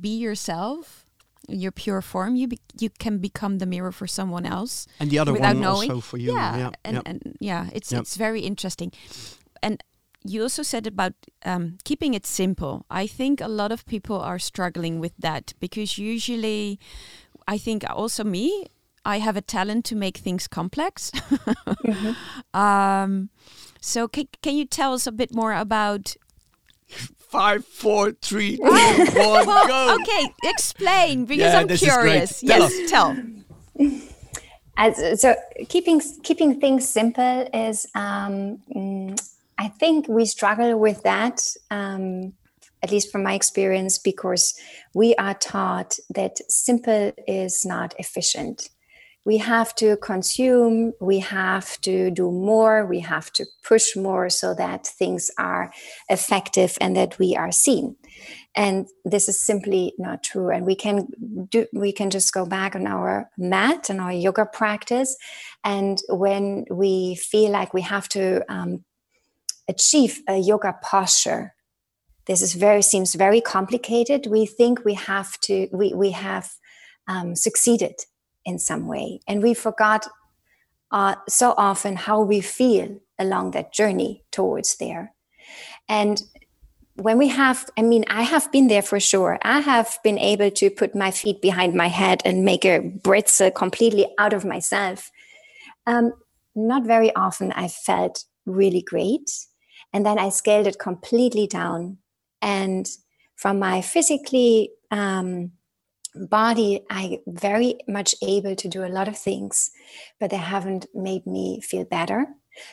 be 0.00 0.16
yourself, 0.16 1.04
your 1.48 1.72
pure 1.72 2.02
form, 2.02 2.36
you 2.36 2.48
be, 2.48 2.60
you 2.78 2.90
can 2.90 3.18
become 3.18 3.58
the 3.58 3.66
mirror 3.66 3.90
for 3.92 4.06
someone 4.06 4.46
else. 4.46 4.86
And 5.00 5.10
the 5.10 5.18
other 5.18 5.32
without 5.32 5.54
one 5.54 5.60
knowing. 5.60 5.90
also 5.90 6.00
for 6.00 6.18
you. 6.18 6.32
Yeah, 6.32 6.56
yeah. 6.56 6.70
And, 6.84 6.94
yeah. 6.96 7.02
and 7.06 7.36
yeah, 7.40 7.70
it's 7.72 7.92
it's 7.92 8.16
very 8.16 8.42
interesting. 8.42 8.92
And 9.62 9.82
you 10.24 10.42
also 10.42 10.62
said 10.62 10.86
about 10.86 11.14
um, 11.44 11.78
keeping 11.84 12.14
it 12.14 12.26
simple. 12.26 12.84
I 12.90 13.06
think 13.06 13.40
a 13.40 13.48
lot 13.48 13.72
of 13.72 13.86
people 13.86 14.20
are 14.20 14.38
struggling 14.38 15.00
with 15.00 15.12
that 15.18 15.54
because 15.58 15.98
usually, 15.98 16.78
I 17.46 17.58
think 17.58 17.84
also 17.88 18.24
me, 18.24 18.66
I 19.04 19.18
have 19.18 19.36
a 19.36 19.40
talent 19.40 19.84
to 19.86 19.96
make 19.96 20.18
things 20.18 20.46
complex. 20.46 21.10
mm-hmm. 21.10 22.12
um, 22.58 23.30
so, 23.80 24.08
can, 24.08 24.28
can 24.42 24.56
you 24.56 24.64
tell 24.64 24.92
us 24.92 25.06
a 25.06 25.12
bit 25.12 25.34
more 25.34 25.52
about? 25.52 26.16
Five, 26.88 27.64
four, 27.64 28.12
three, 28.12 28.56
two, 28.56 28.62
one, 28.62 28.72
well, 29.14 29.68
go. 29.68 29.96
Okay, 30.00 30.34
explain 30.44 31.26
because 31.26 31.52
yeah, 31.52 31.58
I'm 31.58 31.68
curious. 31.68 32.42
Yes, 32.42 32.90
tell. 32.90 33.16
As, 34.76 35.20
so 35.20 35.34
keeping 35.68 36.00
keeping 36.22 36.60
things 36.60 36.88
simple 36.88 37.48
is, 37.52 37.86
um, 37.94 38.60
mm, 38.74 39.20
I 39.58 39.68
think 39.68 40.08
we 40.08 40.24
struggle 40.24 40.78
with 40.78 41.02
that. 41.02 41.42
Um, 41.70 42.32
at 42.80 42.92
least 42.92 43.10
from 43.10 43.24
my 43.24 43.34
experience, 43.34 43.98
because 43.98 44.54
we 44.94 45.14
are 45.16 45.34
taught 45.34 45.98
that 46.10 46.38
simple 46.48 47.10
is 47.26 47.66
not 47.66 47.92
efficient 47.98 48.70
we 49.28 49.36
have 49.36 49.74
to 49.74 49.98
consume, 49.98 50.94
we 51.02 51.18
have 51.18 51.78
to 51.82 52.10
do 52.10 52.32
more, 52.32 52.86
we 52.86 53.00
have 53.00 53.30
to 53.34 53.44
push 53.62 53.94
more 53.94 54.30
so 54.30 54.54
that 54.54 54.86
things 54.86 55.30
are 55.36 55.70
effective 56.08 56.78
and 56.80 56.96
that 56.96 57.18
we 57.18 57.36
are 57.36 57.52
seen. 57.52 57.94
And 58.56 58.86
this 59.04 59.28
is 59.28 59.38
simply 59.38 59.92
not 59.98 60.22
true. 60.22 60.48
And 60.48 60.64
we 60.64 60.74
can 60.74 61.08
do 61.50 61.66
we 61.74 61.92
can 61.92 62.08
just 62.08 62.32
go 62.32 62.46
back 62.46 62.74
on 62.74 62.86
our 62.86 63.28
mat 63.36 63.90
and 63.90 64.00
our 64.00 64.12
yoga 64.12 64.46
practice. 64.46 65.14
And 65.62 66.00
when 66.08 66.64
we 66.70 67.16
feel 67.16 67.50
like 67.50 67.74
we 67.74 67.82
have 67.82 68.08
to 68.16 68.50
um, 68.50 68.82
achieve 69.68 70.22
a 70.26 70.38
yoga 70.38 70.74
posture, 70.80 71.54
this 72.24 72.40
is 72.40 72.54
very 72.54 72.80
seems 72.80 73.14
very 73.14 73.42
complicated. 73.42 74.26
We 74.26 74.46
think 74.46 74.86
we 74.86 74.94
have 74.94 75.38
to 75.40 75.68
we 75.70 75.92
we 75.92 76.12
have 76.12 76.48
um, 77.06 77.36
succeeded 77.36 77.96
in 78.48 78.58
some 78.58 78.86
way. 78.86 79.20
And 79.28 79.42
we 79.42 79.52
forgot 79.52 80.08
uh, 80.90 81.16
so 81.28 81.54
often 81.58 81.96
how 81.96 82.22
we 82.22 82.40
feel 82.40 82.98
along 83.18 83.50
that 83.50 83.74
journey 83.74 84.24
towards 84.30 84.76
there. 84.76 85.12
And 85.88 86.22
when 86.94 87.18
we 87.18 87.28
have, 87.28 87.68
I 87.76 87.82
mean, 87.82 88.04
I 88.08 88.22
have 88.22 88.50
been 88.50 88.68
there 88.68 88.82
for 88.82 88.98
sure. 88.98 89.38
I 89.42 89.60
have 89.60 89.98
been 90.02 90.18
able 90.18 90.50
to 90.50 90.70
put 90.70 90.94
my 90.94 91.10
feet 91.10 91.42
behind 91.42 91.74
my 91.74 91.88
head 91.88 92.22
and 92.24 92.44
make 92.44 92.64
a 92.64 92.80
britze 92.80 93.42
completely 93.54 94.06
out 94.18 94.32
of 94.32 94.44
myself. 94.44 95.10
Um, 95.86 96.12
not 96.56 96.84
very 96.84 97.14
often 97.14 97.52
I 97.52 97.68
felt 97.68 98.24
really 98.46 98.82
great. 98.82 99.30
And 99.92 100.04
then 100.06 100.18
I 100.18 100.30
scaled 100.30 100.66
it 100.66 100.78
completely 100.78 101.46
down. 101.46 101.98
And 102.40 102.88
from 103.36 103.58
my 103.58 103.82
physically 103.82 104.70
um, 104.90 105.52
body 106.14 106.84
i 106.90 107.20
very 107.26 107.78
much 107.86 108.14
able 108.22 108.54
to 108.56 108.68
do 108.68 108.84
a 108.84 108.88
lot 108.88 109.08
of 109.08 109.16
things 109.16 109.70
but 110.20 110.30
they 110.30 110.36
haven't 110.36 110.86
made 110.94 111.26
me 111.26 111.60
feel 111.60 111.84
better. 111.84 112.26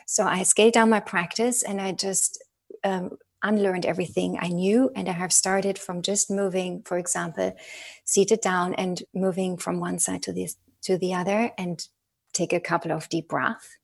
So 0.06 0.26
i 0.26 0.43
scaled 0.43 0.74
down 0.74 0.89
my 0.89 1.00
practice 1.00 1.63
and 1.63 1.80
i 1.82 1.91
just 1.91 2.43
um, 2.84 3.17
unlearned 3.43 3.86
everything 3.86 4.38
i 4.41 4.48
knew 4.48 4.89
and 4.95 5.08
i 5.08 5.12
have 5.12 5.32
started 5.32 5.78
from 5.78 6.02
just 6.02 6.32
moving 6.32 6.82
for 6.86 6.98
example 6.98 7.56
seated 8.04 8.41
down 8.41 8.74
and 8.76 9.04
moving 9.13 9.58
from 9.58 9.80
one 9.80 10.00
side 10.00 10.24
to 10.24 10.34
the 10.34 10.50
to 10.82 10.98
the 10.98 11.13
other 11.13 11.52
and 11.58 11.88
take 12.34 12.54
a 12.54 12.60
couple 12.60 12.91
of 12.91 13.10
deep 13.10 13.28
breaths. 13.28 13.78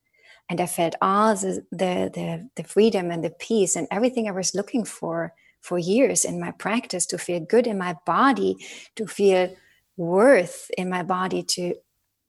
And 0.49 0.59
i 0.59 0.65
felt 0.65 0.95
all 1.01 1.35
the, 1.35 1.65
the 1.71 2.11
the 2.13 2.49
the 2.55 2.63
freedom 2.63 3.11
and 3.11 3.23
the 3.23 3.29
peace 3.29 3.75
and 3.75 3.87
everything 3.89 4.27
i 4.27 4.31
was 4.31 4.55
looking 4.55 4.83
for 4.83 5.33
for 5.62 5.80
years 5.80 6.26
in 6.26 6.39
my 6.39 6.52
practice 6.52 7.06
to 7.08 7.17
feel 7.17 7.39
good 7.39 7.67
in 7.67 7.78
my 7.78 7.95
body, 8.06 8.58
to 8.95 9.08
feel 9.08 9.56
worth 9.95 10.69
in 10.78 10.89
my 10.89 11.04
body, 11.04 11.43
to 11.43 11.76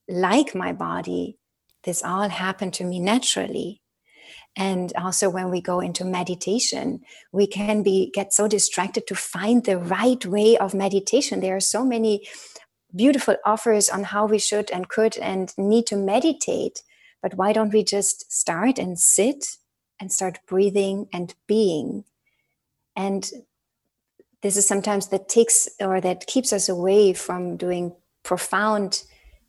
like 0.08 0.54
my 0.54 0.72
body. 0.72 1.38
This 1.84 2.02
all 2.02 2.28
happened 2.28 2.74
to 2.74 2.84
me 2.84 3.00
naturally. 3.00 3.80
And 4.54 4.92
also 4.96 5.30
when 5.30 5.50
we 5.50 5.60
go 5.62 5.80
into 5.80 6.04
meditation, 6.04 7.00
we 7.32 7.46
can 7.46 7.82
be 7.82 8.10
get 8.12 8.34
so 8.34 8.46
distracted 8.46 9.06
to 9.06 9.14
find 9.14 9.64
the 9.64 9.78
right 9.78 10.24
way 10.26 10.58
of 10.58 10.74
meditation. 10.74 11.40
There 11.40 11.56
are 11.56 11.60
so 11.60 11.84
many 11.84 12.28
beautiful 12.94 13.36
offers 13.46 13.88
on 13.88 14.04
how 14.04 14.26
we 14.26 14.38
should 14.38 14.70
and 14.70 14.88
could 14.88 15.16
and 15.16 15.54
need 15.56 15.86
to 15.86 15.96
meditate. 15.96 16.82
But 17.22 17.34
why 17.34 17.52
don't 17.54 17.72
we 17.72 17.82
just 17.82 18.30
start 18.30 18.78
and 18.78 18.98
sit 18.98 19.56
and 19.98 20.12
start 20.12 20.40
breathing 20.46 21.08
and 21.12 21.34
being? 21.46 22.04
And 22.96 23.30
this 24.42 24.56
is 24.56 24.66
sometimes 24.66 25.08
that 25.08 25.28
takes 25.28 25.68
or 25.80 26.00
that 26.00 26.26
keeps 26.26 26.52
us 26.52 26.68
away 26.68 27.12
from 27.12 27.56
doing 27.56 27.94
profound 28.24 29.02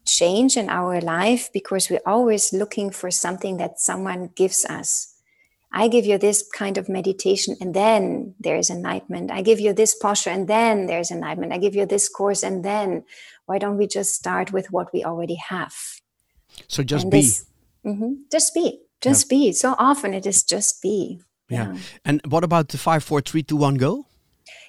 change 0.06 0.58
in 0.58 0.70
our 0.70 1.02
life 1.02 1.50
because 1.54 1.90
we're 1.90 2.06
always 2.06 2.54
looking 2.54 2.92
for 2.92 3.10
something 3.10 3.58
that 3.58 3.80
someone 3.80 4.30
gives 4.36 4.66
us. 4.66 5.10
I 5.72 5.88
give 5.88 6.06
you 6.06 6.20
this 6.20 6.48
kind 6.56 6.78
of 6.78 6.88
meditation 6.88 7.56
and 7.60 7.74
then 7.74 8.36
there's 8.40 8.70
enlightenment. 8.70 9.32
I 9.32 9.42
give 9.42 9.60
you 9.60 9.74
this 9.74 9.96
posture 9.96 10.30
and 10.30 10.48
then 10.48 10.86
there's 10.86 11.10
enlightenment. 11.10 11.52
I 11.54 11.58
give 11.58 11.74
you 11.74 11.88
this 11.88 12.08
course 12.08 12.44
and 12.44 12.64
then 12.64 13.06
why 13.48 13.58
don't 13.58 13.78
we 13.78 13.88
just 13.88 14.14
start 14.14 14.54
with 14.54 14.72
what 14.72 14.94
we 14.94 15.04
already 15.04 15.36
have? 15.36 15.74
So 16.68 16.84
just 16.84 17.06
and 17.06 17.12
be. 17.12 17.22
This, 17.22 17.46
mm-hmm, 17.84 18.14
just 18.32 18.54
be. 18.54 18.82
Just 19.02 19.32
yeah. 19.32 19.38
be. 19.38 19.52
So 19.54 19.76
often 19.80 20.14
it 20.14 20.28
is 20.28 20.44
just 20.44 20.82
be. 20.82 21.20
Yeah. 21.54 21.74
yeah. 21.74 21.80
And 22.06 22.22
what 22.28 22.44
about 22.44 22.70
the 22.70 22.78
five, 22.78 23.04
four, 23.04 23.22
three, 23.22 23.44
two, 23.44 23.56
one, 23.56 23.76
go? 23.76 24.06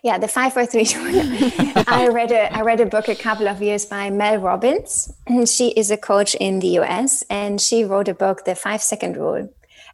Yeah, 0.02 0.18
the 0.18 0.28
five, 0.28 0.52
four, 0.52 0.66
three, 0.66 0.84
two, 0.84 1.00
one. 1.00 1.84
I 1.88 2.08
read 2.08 2.30
a 2.30 2.54
I 2.54 2.60
read 2.60 2.80
a 2.80 2.86
book 2.86 3.08
a 3.08 3.14
couple 3.14 3.48
of 3.48 3.62
years 3.62 3.86
by 3.86 4.10
Mel 4.10 4.38
Robbins. 4.38 5.12
She 5.46 5.68
is 5.70 5.90
a 5.90 5.96
coach 5.96 6.34
in 6.34 6.60
the 6.60 6.78
US, 6.80 7.24
and 7.30 7.60
she 7.60 7.84
wrote 7.84 8.08
a 8.08 8.14
book, 8.14 8.44
The 8.44 8.54
Five 8.54 8.82
Second 8.82 9.16
Rule. 9.16 9.48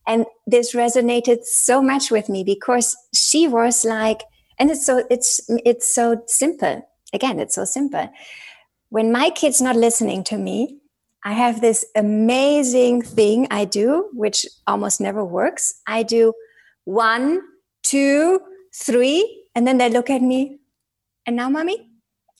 And 0.06 0.26
this 0.46 0.74
resonated 0.74 1.44
so 1.44 1.82
much 1.82 2.10
with 2.10 2.28
me 2.28 2.42
because 2.42 2.96
she 3.14 3.46
was 3.46 3.84
like, 3.84 4.22
and 4.58 4.70
it's 4.70 4.84
so 4.84 5.04
it's 5.10 5.40
it's 5.64 5.94
so 5.94 6.22
simple. 6.26 6.82
Again, 7.12 7.38
it's 7.38 7.54
so 7.54 7.64
simple. 7.64 8.08
When 8.88 9.12
my 9.12 9.30
kid's 9.30 9.60
not 9.60 9.76
listening 9.76 10.24
to 10.24 10.36
me, 10.36 10.80
I 11.24 11.32
have 11.34 11.60
this 11.60 11.84
amazing 11.94 13.02
thing 13.02 13.46
I 13.50 13.64
do, 13.64 14.08
which 14.12 14.46
almost 14.66 15.00
never 15.00 15.24
works. 15.24 15.74
I 15.86 16.02
do 16.02 16.32
one, 16.84 17.40
two, 17.82 18.40
three, 18.74 19.44
and 19.54 19.66
then 19.66 19.78
they 19.78 19.88
look 19.88 20.10
at 20.10 20.22
me, 20.22 20.58
and 21.26 21.36
now, 21.36 21.48
mommy, 21.48 21.90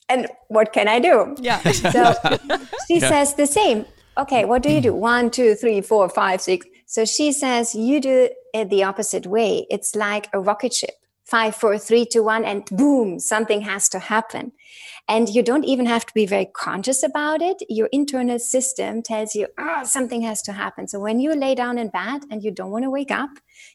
and 0.09 0.27
what 0.49 0.73
can 0.73 0.87
I 0.87 0.99
do? 0.99 1.35
Yeah. 1.39 1.59
So 1.71 2.13
she 2.87 2.99
yeah. 2.99 3.09
says 3.09 3.35
the 3.35 3.47
same. 3.47 3.85
Okay, 4.17 4.43
what 4.43 4.61
do 4.61 4.69
you 4.69 4.81
do? 4.81 4.93
One, 4.93 5.31
two, 5.31 5.55
three, 5.55 5.79
four, 5.81 6.09
five, 6.09 6.41
six. 6.41 6.65
So 6.85 7.05
she 7.05 7.31
says 7.31 7.73
you 7.73 8.01
do 8.01 8.29
it 8.53 8.69
the 8.69 8.83
opposite 8.83 9.25
way. 9.25 9.65
It's 9.69 9.95
like 9.95 10.27
a 10.33 10.39
rocket 10.39 10.73
ship. 10.73 10.91
Five, 11.25 11.55
four, 11.55 11.77
three, 11.77 12.05
two, 12.05 12.23
one, 12.23 12.43
and 12.43 12.65
boom, 12.65 13.19
something 13.19 13.61
has 13.61 13.87
to 13.89 13.99
happen. 13.99 14.51
And 15.11 15.27
you 15.27 15.43
don't 15.43 15.65
even 15.65 15.87
have 15.87 16.05
to 16.05 16.13
be 16.13 16.25
very 16.25 16.45
conscious 16.45 17.03
about 17.03 17.41
it. 17.41 17.61
Your 17.67 17.89
internal 17.91 18.39
system 18.39 19.01
tells 19.01 19.35
you, 19.35 19.47
oh, 19.59 19.83
something 19.83 20.21
has 20.21 20.41
to 20.43 20.53
happen. 20.53 20.87
So 20.87 21.01
when 21.01 21.19
you 21.19 21.35
lay 21.35 21.53
down 21.53 21.77
in 21.77 21.89
bed 21.89 22.21
and 22.31 22.41
you 22.41 22.49
don't 22.49 22.71
want 22.71 22.85
to 22.85 22.89
wake 22.89 23.11
up, 23.11 23.31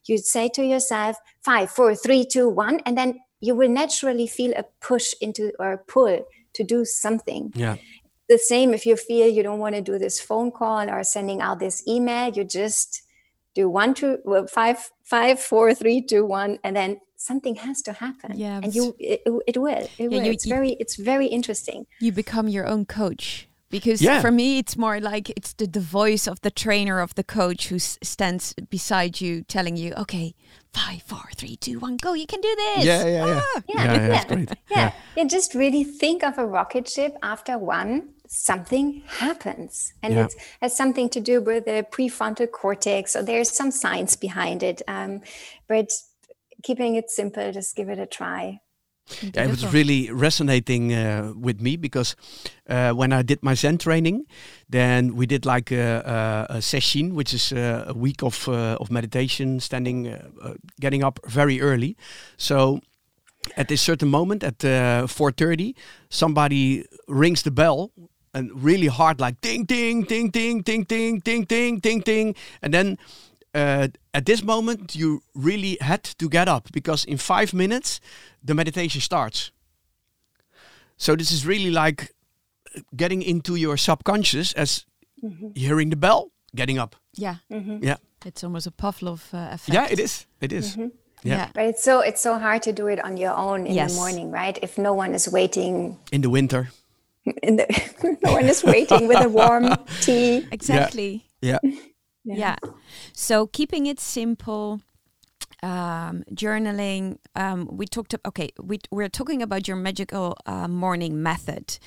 you 0.07 0.17
say 0.17 0.49
to 0.55 0.65
yourself, 0.65 1.19
five, 1.43 1.71
four, 1.71 1.95
three, 1.95 2.25
two, 2.25 2.49
one, 2.49 2.81
and 2.87 2.97
then 2.97 3.21
you 3.41 3.55
will 3.55 3.69
naturally 3.69 4.27
feel 4.27 4.55
a 4.57 4.65
push 4.81 5.13
into 5.21 5.53
or 5.59 5.73
a 5.73 5.79
pull 5.79 6.25
to 6.55 6.65
do 6.65 6.87
something. 6.87 7.53
Yeah. 7.55 7.77
The 8.31 8.39
same 8.39 8.73
if 8.73 8.87
you 8.87 8.97
feel 8.97 9.29
you 9.29 9.43
don't 9.43 9.59
want 9.59 9.75
to 9.75 9.83
do 9.83 9.99
this 9.99 10.19
phone 10.19 10.51
call 10.51 10.89
or 10.89 11.05
sending 11.05 11.43
out 11.43 11.59
this 11.59 11.87
email, 11.87 12.33
you 12.33 12.45
just 12.45 13.03
do 13.55 13.69
one, 13.69 13.93
two, 13.93 14.21
well, 14.25 14.47
five, 14.47 14.91
five, 15.05 15.39
four, 15.39 15.75
three, 15.75 16.01
two, 16.01 16.25
one, 16.25 16.59
and 16.65 16.75
then 16.75 16.99
something 17.27 17.57
has 17.57 17.83
to 17.83 17.93
happen. 17.93 18.33
Yeah, 18.35 18.61
and 18.63 18.75
you, 18.75 18.95
it, 18.99 19.23
it 19.47 19.59
will. 19.59 19.71
It 19.71 19.91
yeah, 19.99 20.07
will. 20.09 20.23
You, 20.23 20.33
it's 20.33 20.47
very, 20.47 20.71
it's 20.81 20.97
very 20.97 21.27
interesting. 21.27 21.87
You 22.01 22.13
become 22.13 22.49
your 22.49 22.67
own 22.67 22.87
coach 22.87 23.49
because 23.69 24.01
yeah. 24.01 24.21
for 24.21 24.31
me 24.31 24.59
it's 24.59 24.77
more 24.77 25.01
like 25.01 25.31
it's 25.31 25.53
the, 25.55 25.67
the 25.67 25.81
voice 25.81 26.27
of 26.27 26.41
the 26.43 26.51
trainer 26.51 27.01
of 27.01 27.15
the 27.15 27.25
coach 27.25 27.69
who 27.69 27.79
stands 27.79 28.55
beside 28.71 29.21
you 29.21 29.43
telling 29.43 29.77
you 29.77 29.93
okay 29.95 30.35
five 30.73 31.03
four 31.03 31.29
three 31.35 31.57
two 31.57 31.79
one 31.79 31.97
go 31.97 32.15
you 32.15 32.27
can 32.27 32.41
do 32.41 32.55
this 32.57 32.85
yeah 32.85 33.05
yeah 33.05 33.27
yeah 33.27 33.43
ah. 33.43 33.63
yeah, 33.69 33.85
yeah, 33.85 34.07
yeah, 34.09 34.25
yeah. 34.31 34.55
yeah. 34.71 34.93
yeah 35.17 35.25
just 35.25 35.55
really 35.55 35.85
think 35.85 36.23
of 36.23 36.39
a 36.39 36.47
rocket 36.47 36.89
ship 36.89 37.17
after 37.23 37.59
one 37.59 38.09
something 38.29 39.03
happens 39.07 39.93
and 40.03 40.15
yeah. 40.15 40.25
it 40.25 40.35
has 40.61 40.77
something 40.77 41.09
to 41.09 41.21
do 41.21 41.41
with 41.41 41.65
the 41.65 41.87
prefrontal 41.91 42.51
cortex 42.51 43.13
so 43.13 43.23
there's 43.23 43.51
some 43.51 43.71
science 43.71 44.17
behind 44.17 44.63
it 44.63 44.83
um, 44.89 45.21
but 45.69 45.91
keeping 46.63 46.95
it 46.95 47.11
simple 47.11 47.53
just 47.53 47.77
give 47.77 47.89
it 47.89 47.99
a 47.99 48.07
try 48.07 48.61
yeah, 49.23 49.45
it 49.45 49.51
was 49.51 49.73
really 49.73 50.11
resonating 50.11 50.93
uh, 50.93 51.33
with 51.37 51.61
me 51.61 51.77
because 51.77 52.17
uh, 52.69 52.91
when 52.93 53.13
I 53.13 53.23
did 53.23 53.41
my 53.43 53.55
Zen 53.55 53.79
training, 53.79 54.27
then 54.69 55.15
we 55.15 55.27
did 55.27 55.47
like 55.47 55.71
a, 55.71 56.47
a, 56.51 56.57
a 56.57 56.59
sesshin, 56.59 57.13
which 57.13 57.33
is 57.33 57.53
a, 57.53 57.87
a 57.89 57.95
week 57.95 58.23
of 58.23 58.49
uh, 58.49 58.77
of 58.81 58.91
meditation, 58.91 59.61
standing, 59.61 60.09
uh, 60.09 60.29
uh, 60.43 60.55
getting 60.81 61.05
up 61.05 61.21
very 61.25 61.61
early. 61.61 61.97
So 62.37 62.81
at 63.57 63.69
this 63.69 63.81
certain 63.81 64.09
moment 64.09 64.43
at 64.43 64.59
4:30, 64.59 65.71
uh, 65.71 65.73
somebody 66.09 66.85
rings 67.07 67.43
the 67.43 67.53
bell 67.53 67.93
and 68.35 68.51
really 68.63 68.89
hard, 68.89 69.21
like 69.21 69.41
ding, 69.41 69.65
ding, 69.67 70.03
ding, 70.03 70.31
ding, 70.31 70.63
ding, 70.63 70.83
ding, 70.83 71.21
ding, 71.21 71.45
ding, 71.45 71.79
ding, 71.79 72.01
ding. 72.01 72.35
And 72.61 72.75
then 72.75 72.99
uh, 73.57 73.89
at 74.13 74.27
this 74.27 74.43
moment, 74.43 74.95
you 74.95 75.23
really 75.35 75.79
had 75.81 76.03
to 76.19 76.29
get 76.29 76.49
up 76.49 76.69
because 76.73 77.05
in 77.05 77.17
five 77.17 77.55
minutes, 77.55 78.01
the 78.45 78.55
meditation 78.55 79.01
starts. 79.01 79.51
So 80.97 81.17
this 81.17 81.31
is 81.31 81.47
really 81.47 81.71
like 81.71 82.15
getting 82.95 83.23
into 83.23 83.57
your 83.57 83.77
subconscious 83.77 84.53
as 84.53 84.85
mm-hmm. 85.23 85.49
hearing 85.55 85.91
the 85.91 85.97
bell, 85.97 86.31
getting 86.55 86.79
up. 86.79 86.97
Yeah. 87.15 87.37
Mm-hmm. 87.51 87.85
Yeah. 87.85 87.97
It's 88.25 88.45
almost 88.45 88.67
a 88.67 88.71
Pavlov 88.71 89.33
uh, 89.33 89.55
effect. 89.55 89.75
Yeah, 89.75 89.89
it 89.91 89.99
is. 89.99 90.27
It 90.41 90.53
is. 90.53 90.73
Mm-hmm. 90.73 90.89
Yeah. 91.23 91.37
yeah. 91.37 91.49
But 91.55 91.65
it's 91.65 91.83
so 91.83 92.01
it's 92.01 92.21
so 92.21 92.39
hard 92.39 92.63
to 92.63 92.73
do 92.73 92.89
it 92.89 93.03
on 93.05 93.17
your 93.17 93.35
own 93.35 93.67
in 93.67 93.75
yes. 93.75 93.93
the 93.93 93.97
morning, 93.97 94.31
right? 94.31 94.59
If 94.63 94.79
no 94.79 94.93
one 94.93 95.15
is 95.15 95.29
waiting. 95.29 95.99
In 96.13 96.21
the 96.21 96.31
winter. 96.31 96.69
In 97.43 97.57
the, 97.57 97.67
no 98.23 98.33
one 98.33 98.45
is 98.45 98.63
waiting 98.63 99.09
with 99.09 99.25
a 99.25 99.29
warm 99.29 99.75
tea. 100.01 100.47
Exactly. 100.51 101.25
Yeah. 101.41 101.59
yeah. 101.63 101.77
Yeah. 102.27 102.37
yeah. 102.37 102.71
So 103.13 103.47
keeping 103.47 103.87
it 103.87 104.01
simple, 104.01 104.81
um, 105.63 106.25
journaling. 106.33 107.19
Um, 107.35 107.69
we 107.71 107.87
talked. 107.87 108.15
Okay, 108.25 108.51
we 108.63 108.79
we're 108.91 109.09
talking 109.09 109.43
about 109.43 109.69
your 109.69 109.77
magical 109.77 110.37
uh, 110.47 110.69
morning 110.69 111.23
method. 111.23 111.79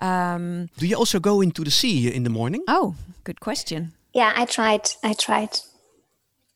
Um, 0.00 0.68
Do 0.78 0.86
you 0.86 0.96
also 0.96 1.20
go 1.20 1.40
into 1.40 1.64
the 1.64 1.70
sea 1.70 2.14
in 2.14 2.22
the 2.22 2.30
morning? 2.30 2.62
Oh, 2.68 2.94
good 3.24 3.40
question. 3.40 3.92
Yeah, 4.14 4.32
I 4.34 4.44
tried. 4.46 4.90
I 5.02 5.12
tried. 5.14 5.60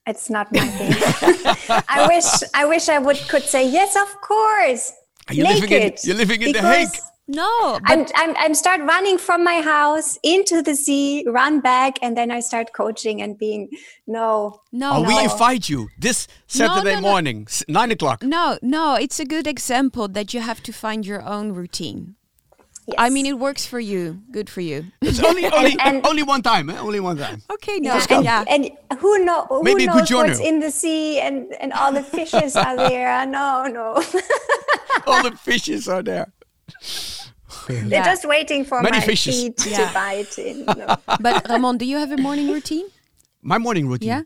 It's 0.07 0.31
not 0.31 0.52
my 0.52 0.66
thing. 0.66 0.94
I 1.88 2.07
wish. 2.09 2.50
I 2.55 2.64
wish 2.64 2.88
I 2.88 2.98
would 2.98 3.18
could 3.28 3.44
say 3.44 3.68
yes. 3.68 3.96
Of 3.96 4.20
course. 4.20 4.92
Are 5.28 5.35
you 5.35 5.44
Naked, 5.44 5.70
living 5.70 5.83
in? 5.83 5.94
You're 6.02 6.16
living 6.16 6.42
in 6.42 6.52
the 6.52 6.62
Hague. 6.62 6.88
No, 7.29 7.79
I'm, 7.85 8.05
I'm, 8.17 8.35
I'm 8.37 8.55
start 8.55 8.81
running 8.81 9.17
from 9.17 9.45
my 9.45 9.61
house 9.61 10.19
into 10.25 10.61
the 10.61 10.75
sea, 10.75 11.25
run 11.27 11.61
back, 11.61 11.99
and 12.03 12.17
then 12.17 12.33
I 12.33 12.41
start 12.41 12.73
coaching 12.73 13.23
and 13.23 13.39
being 13.39 13.71
no, 14.09 14.61
no. 14.73 14.93
Oh, 14.93 15.03
no. 15.03 15.09
we 15.09 15.23
invite 15.23 15.69
you 15.69 15.89
this 15.99 16.27
Saturday 16.49 16.95
no, 16.95 17.01
no, 17.01 17.09
morning, 17.09 17.47
nine 17.69 17.93
o'clock. 17.93 18.25
No, 18.25 18.59
no, 18.61 18.97
it's 18.97 19.21
a 19.21 19.25
good 19.25 19.47
example 19.47 20.09
that 20.09 20.35
you 20.35 20.41
have 20.41 20.63
to 20.65 20.73
find 20.73 21.07
your 21.07 21.23
own 21.23 21.53
routine. 21.53 22.17
Yes. 22.87 22.97
I 22.99 23.11
mean, 23.11 23.27
it 23.27 23.39
works 23.39 23.65
for 23.65 23.79
you. 23.79 24.23
Good 24.33 24.51
for 24.51 24.61
you. 24.61 24.87
It's 25.01 25.23
only 25.23 25.47
only 25.53 25.77
and, 25.79 26.05
only 26.05 26.25
one 26.25 26.43
time, 26.43 26.69
eh? 26.69 26.79
Only 26.79 26.99
one 26.99 27.17
time. 27.17 27.41
Okay, 27.53 27.79
no, 27.79 27.95
yeah, 27.95 28.07
and, 28.11 28.25
yeah. 28.25 28.71
and 28.91 28.99
who 28.99 29.25
know 29.25 29.47
who 29.49 29.63
Maybe 29.63 29.87
knows 29.87 30.11
what's 30.11 30.41
in 30.41 30.59
the 30.59 30.73
sea 30.73 31.21
and 31.21 31.55
and 31.61 31.73
all 31.73 31.93
the 31.93 32.03
fishes 32.03 32.57
are 32.57 32.77
there? 32.77 33.25
No, 33.33 33.67
no. 33.67 33.95
all 35.07 35.23
the 35.23 35.37
fishes 35.37 35.89
are 35.89 36.03
there. 36.03 36.33
They're 37.68 37.85
yeah. 37.85 38.05
just 38.05 38.27
waiting 38.27 38.64
for 38.64 38.83
Many 38.83 38.98
my 38.98 39.05
fishes. 39.05 39.40
feet 39.40 39.66
yeah. 39.66 39.88
to 39.88 39.94
bite. 39.94 40.38
In, 40.38 40.64
no. 40.79 40.96
But 41.20 41.48
Ramon, 41.48 41.79
do 41.79 41.85
you 41.85 41.98
have 41.98 42.11
a 42.11 42.16
morning 42.16 42.51
routine? 42.51 42.87
My 43.42 43.59
morning 43.59 43.88
routine. 43.88 44.25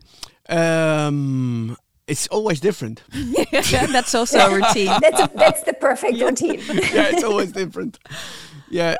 Yeah. 0.49 1.07
Um, 1.07 1.77
it's 2.07 2.27
always 2.27 2.59
different. 2.59 3.03
that's 3.51 4.15
also 4.15 4.39
a 4.39 4.55
routine. 4.55 4.91
that's 5.01 5.19
a, 5.19 5.29
that's 5.35 5.63
the 5.63 5.73
perfect 5.73 6.19
routine. 6.19 6.59
yeah, 6.59 7.09
it's 7.11 7.23
always 7.23 7.51
different. 7.51 7.99
Yeah, 8.69 8.95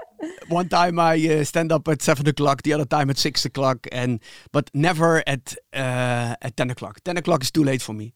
one 0.50 0.70
time 0.70 1.00
I 1.00 1.16
uh, 1.28 1.44
stand 1.44 1.72
up 1.72 1.88
at 1.88 2.02
seven 2.02 2.28
o'clock, 2.28 2.64
the 2.64 2.74
other 2.74 2.86
time 2.86 3.10
at 3.10 3.18
six 3.18 3.46
o'clock, 3.46 3.88
and 3.92 4.20
but 4.52 4.70
never 4.74 5.24
at 5.28 5.56
uh, 5.74 6.36
at 6.42 6.56
ten 6.58 6.70
o'clock. 6.70 7.00
Ten 7.04 7.18
o'clock 7.18 7.44
is 7.44 7.52
too 7.52 7.64
late 7.64 7.82
for 7.82 7.94
me. 7.94 8.14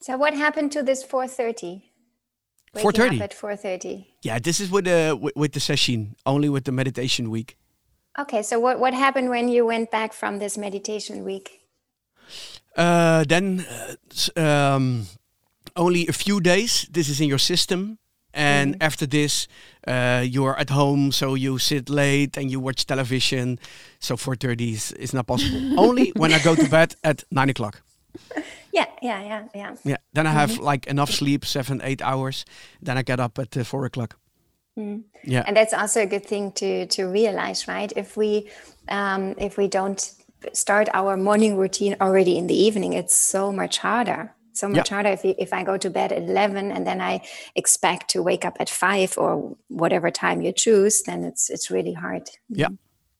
So 0.00 0.16
what 0.16 0.34
happened 0.34 0.72
to 0.72 0.82
this 0.82 1.02
four 1.02 1.26
thirty? 1.26 1.91
Four 2.80 2.92
thirty. 2.92 3.20
At 3.20 3.34
four 3.34 3.54
thirty. 3.54 4.14
Yeah, 4.22 4.38
this 4.38 4.58
is 4.58 4.70
with 4.70 4.86
the 4.86 5.18
with, 5.20 5.36
with 5.36 5.52
the 5.52 5.60
sesshin, 5.60 6.14
only 6.24 6.48
with 6.48 6.64
the 6.64 6.72
meditation 6.72 7.30
week. 7.30 7.58
Okay, 8.18 8.42
so 8.42 8.58
what 8.58 8.80
what 8.80 8.94
happened 8.94 9.28
when 9.28 9.48
you 9.48 9.66
went 9.66 9.90
back 9.90 10.12
from 10.12 10.38
this 10.38 10.56
meditation 10.56 11.24
week? 11.24 11.60
Uh, 12.76 13.24
then 13.28 13.66
uh, 14.36 14.40
um, 14.40 15.06
only 15.76 16.06
a 16.08 16.12
few 16.12 16.40
days. 16.40 16.88
This 16.90 17.08
is 17.10 17.20
in 17.20 17.28
your 17.28 17.38
system, 17.38 17.98
and 18.32 18.74
mm. 18.74 18.82
after 18.82 19.06
this, 19.06 19.48
uh, 19.86 20.24
you 20.26 20.44
are 20.46 20.58
at 20.58 20.70
home, 20.70 21.12
so 21.12 21.34
you 21.34 21.58
sit 21.58 21.90
late 21.90 22.38
and 22.38 22.50
you 22.50 22.58
watch 22.58 22.86
television. 22.86 23.58
So 23.98 24.16
four 24.16 24.34
thirty 24.34 24.72
is, 24.72 24.92
is 24.92 25.12
not 25.12 25.26
possible. 25.26 25.78
only 25.78 26.12
when 26.16 26.32
I 26.32 26.38
go 26.38 26.54
to 26.54 26.68
bed 26.68 26.96
at 27.04 27.24
nine 27.30 27.50
o'clock. 27.50 27.82
Yeah, 28.74 28.86
yeah, 29.02 29.22
yeah, 29.22 29.44
yeah. 29.54 29.76
Yeah. 29.84 29.96
Then 30.12 30.26
I 30.26 30.30
have 30.30 30.52
mm 30.52 30.58
-hmm. 30.58 30.70
like 30.70 30.90
enough 30.90 31.12
sleep, 31.12 31.44
seven, 31.44 31.80
eight 31.82 32.02
hours. 32.02 32.44
Then 32.84 32.98
I 32.98 33.02
get 33.02 33.20
up 33.20 33.38
at 33.38 33.56
uh, 33.56 33.64
four 33.64 33.84
o'clock. 33.84 34.18
Mm. 34.74 35.04
Yeah, 35.22 35.46
and 35.46 35.56
that's 35.56 35.72
also 35.72 36.00
a 36.00 36.06
good 36.06 36.26
thing 36.26 36.52
to 36.52 36.86
to 36.86 37.12
realize, 37.12 37.72
right? 37.72 37.92
If 37.96 38.16
we 38.16 38.50
um, 38.88 39.34
if 39.36 39.56
we 39.56 39.68
don't 39.68 40.14
start 40.52 40.88
our 40.94 41.16
morning 41.16 41.58
routine 41.58 41.96
already 42.00 42.36
in 42.36 42.46
the 42.46 42.66
evening, 42.66 42.94
it's 42.94 43.30
so 43.30 43.52
much 43.52 43.78
harder. 43.78 44.34
So 44.52 44.68
much 44.68 44.90
yeah. 44.90 44.94
harder 44.94 45.10
if, 45.10 45.24
if 45.24 45.52
I 45.52 45.64
go 45.64 45.78
to 45.78 45.90
bed 45.90 46.12
at 46.12 46.22
11 46.22 46.72
and 46.72 46.86
then 46.86 47.00
I 47.00 47.22
expect 47.54 48.10
to 48.10 48.22
wake 48.22 48.44
up 48.44 48.56
at 48.60 48.68
5 48.68 49.16
or 49.16 49.56
whatever 49.68 50.10
time 50.10 50.42
you 50.42 50.52
choose, 50.52 51.02
then 51.02 51.24
it's 51.24 51.50
it's 51.50 51.70
really 51.70 51.94
hard. 51.94 52.22
Yeah. 52.48 52.68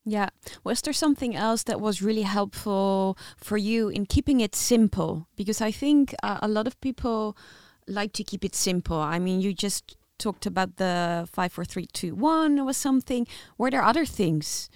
Yeah. 0.04 0.30
Was 0.64 0.80
there 0.80 0.92
something 0.92 1.36
else 1.36 1.62
that 1.64 1.80
was 1.80 2.02
really 2.02 2.22
helpful 2.22 3.16
for 3.36 3.56
you 3.56 3.88
in 3.88 4.06
keeping 4.06 4.40
it 4.40 4.54
simple? 4.54 5.28
Because 5.36 5.60
I 5.60 5.70
think 5.70 6.14
uh, 6.22 6.38
a 6.42 6.48
lot 6.48 6.66
of 6.66 6.80
people 6.80 7.36
like 7.86 8.12
to 8.14 8.24
keep 8.24 8.44
it 8.44 8.54
simple. 8.54 8.98
I 8.98 9.18
mean, 9.18 9.40
you 9.40 9.52
just 9.52 9.96
talked 10.18 10.46
about 10.46 10.76
the 10.76 11.28
five, 11.32 11.52
four, 11.52 11.64
three, 11.64 11.86
two, 11.92 12.14
one 12.14 12.58
or 12.58 12.72
something. 12.72 13.26
Were 13.58 13.70
there 13.70 13.82
other 13.82 14.04
things 14.04 14.68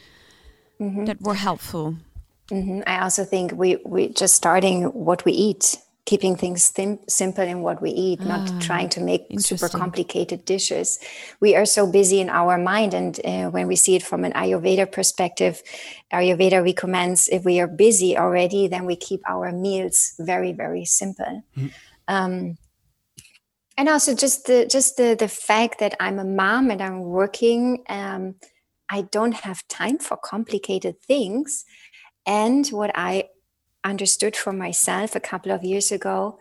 mm-hmm. 0.81 1.05
that 1.07 1.21
were 1.21 1.35
helpful? 1.35 1.97
Mm-hmm. 2.51 2.83
I 2.87 3.03
also 3.03 3.25
think 3.25 3.53
we 3.53 3.77
we 3.85 4.09
just 4.09 4.37
starting 4.37 4.85
what 4.85 5.25
we 5.25 5.33
eat 5.33 5.79
keeping 6.07 6.37
things 6.37 6.63
sim- 6.63 7.01
simple 7.09 7.45
in 7.45 7.61
what 7.61 7.83
we 7.83 7.91
eat, 7.91 8.21
ah, 8.23 8.29
not 8.37 8.63
trying 8.63 8.89
to 8.89 9.01
make 9.01 9.27
super 9.39 9.69
complicated 9.69 10.45
dishes. 10.45 10.99
We 11.41 11.57
are 11.57 11.67
so 11.67 11.87
busy 11.87 12.21
in 12.21 12.31
our 12.31 12.57
mind. 12.57 12.95
And 12.95 13.21
uh, 13.25 13.51
when 13.51 13.67
we 13.67 13.77
see 13.77 13.97
it 13.97 14.05
from 14.05 14.25
an 14.25 14.33
Ayurveda 14.33 14.91
perspective, 14.91 15.63
Ayurveda 16.13 16.63
recommends 16.63 17.29
if 17.29 17.45
we 17.45 17.61
are 17.61 17.67
busy 17.67 18.17
already, 18.17 18.69
then 18.69 18.87
we 18.87 18.97
keep 18.97 19.21
our 19.29 19.53
meals 19.53 20.15
very, 20.19 20.53
very 20.53 20.85
simple. 20.85 21.43
Mm. 21.57 21.71
Um, 22.09 22.59
and 23.77 23.89
also 23.89 24.15
just 24.15 24.47
the 24.47 24.65
just 24.65 24.97
the 24.97 25.17
the 25.19 25.29
fact 25.29 25.81
that 25.81 25.95
I'm 26.01 26.19
a 26.19 26.25
mom 26.25 26.71
and 26.71 26.81
I'm 26.81 27.01
working, 27.01 27.85
um, 27.89 28.37
I 28.89 29.03
don't 29.03 29.35
have 29.35 29.67
time 29.69 29.99
for 29.99 30.17
complicated 30.17 31.03
things. 31.03 31.65
And 32.25 32.67
what 32.69 32.91
I 32.95 33.29
understood 33.91 34.37
for 34.37 34.53
myself 34.53 35.15
a 35.15 35.21
couple 35.21 35.53
of 35.53 35.63
years 35.65 35.93
ago 35.93 36.39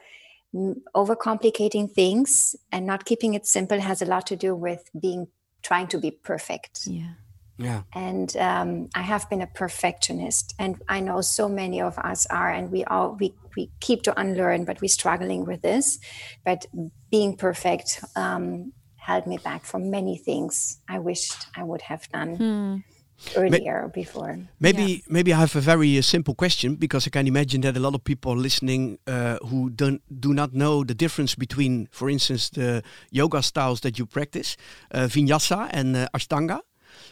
overcomplicating 0.96 1.92
things 1.92 2.56
and 2.72 2.86
not 2.86 3.06
keeping 3.06 3.34
it 3.34 3.46
simple 3.46 3.80
has 3.80 4.02
a 4.02 4.06
lot 4.06 4.26
to 4.28 4.36
do 4.36 4.56
with 4.56 4.90
being 5.00 5.28
trying 5.62 5.88
to 5.88 5.98
be 5.98 6.12
perfect. 6.12 6.88
Yeah. 6.88 7.14
Yeah. 7.58 7.84
And 7.94 8.36
um, 8.36 8.90
i 8.96 9.02
have 9.02 9.30
been 9.30 9.42
a 9.42 9.48
perfectionist 9.48 10.54
and 10.60 10.82
i 10.90 11.00
know 11.00 11.22
so 11.22 11.48
many 11.48 11.80
of 11.82 11.98
us 11.98 12.26
are 12.26 12.52
and 12.52 12.70
we 12.70 12.84
all 12.84 13.16
we, 13.18 13.34
we 13.56 13.72
keep 13.80 14.04
to 14.04 14.20
unlearn 14.20 14.66
but 14.66 14.82
we're 14.82 14.90
struggling 14.90 15.46
with 15.46 15.62
this. 15.62 16.00
But 16.44 16.66
being 17.10 17.38
perfect 17.38 18.04
um, 18.16 18.74
held 18.98 19.26
me 19.26 19.38
back 19.38 19.64
from 19.64 19.90
many 19.90 20.18
things 20.18 20.80
i 20.90 21.00
wished 21.00 21.48
i 21.56 21.64
would 21.64 21.84
have 21.84 22.10
done. 22.12 22.36
Hmm 22.36 22.95
earlier 23.36 23.92
before. 23.94 24.40
Maybe 24.60 24.84
yeah. 24.84 25.00
maybe 25.10 25.34
I 25.34 25.40
have 25.40 25.56
a 25.56 25.62
very 25.62 25.98
uh, 25.98 26.02
simple 26.02 26.36
question 26.36 26.76
because 26.76 27.08
I 27.08 27.10
can 27.10 27.28
imagine 27.28 27.62
that 27.62 27.78
a 27.78 27.80
lot 27.80 27.96
of 27.96 28.04
people 28.04 28.36
listening 28.36 29.00
uh, 29.08 29.38
who 29.48 29.70
don't 29.70 30.02
do 30.20 30.34
not 30.34 30.54
know 30.54 30.84
the 30.84 30.96
difference 30.96 31.36
between, 31.36 31.88
for 31.92 32.10
instance, 32.10 32.50
the 32.50 32.84
yoga 33.12 33.42
styles 33.42 33.82
that 33.82 33.98
you 33.98 34.06
practice, 34.06 34.58
uh, 34.92 35.08
Vinyasa 35.08 35.70
and 35.72 35.96
uh, 35.96 36.08
Ashtanga. 36.14 36.60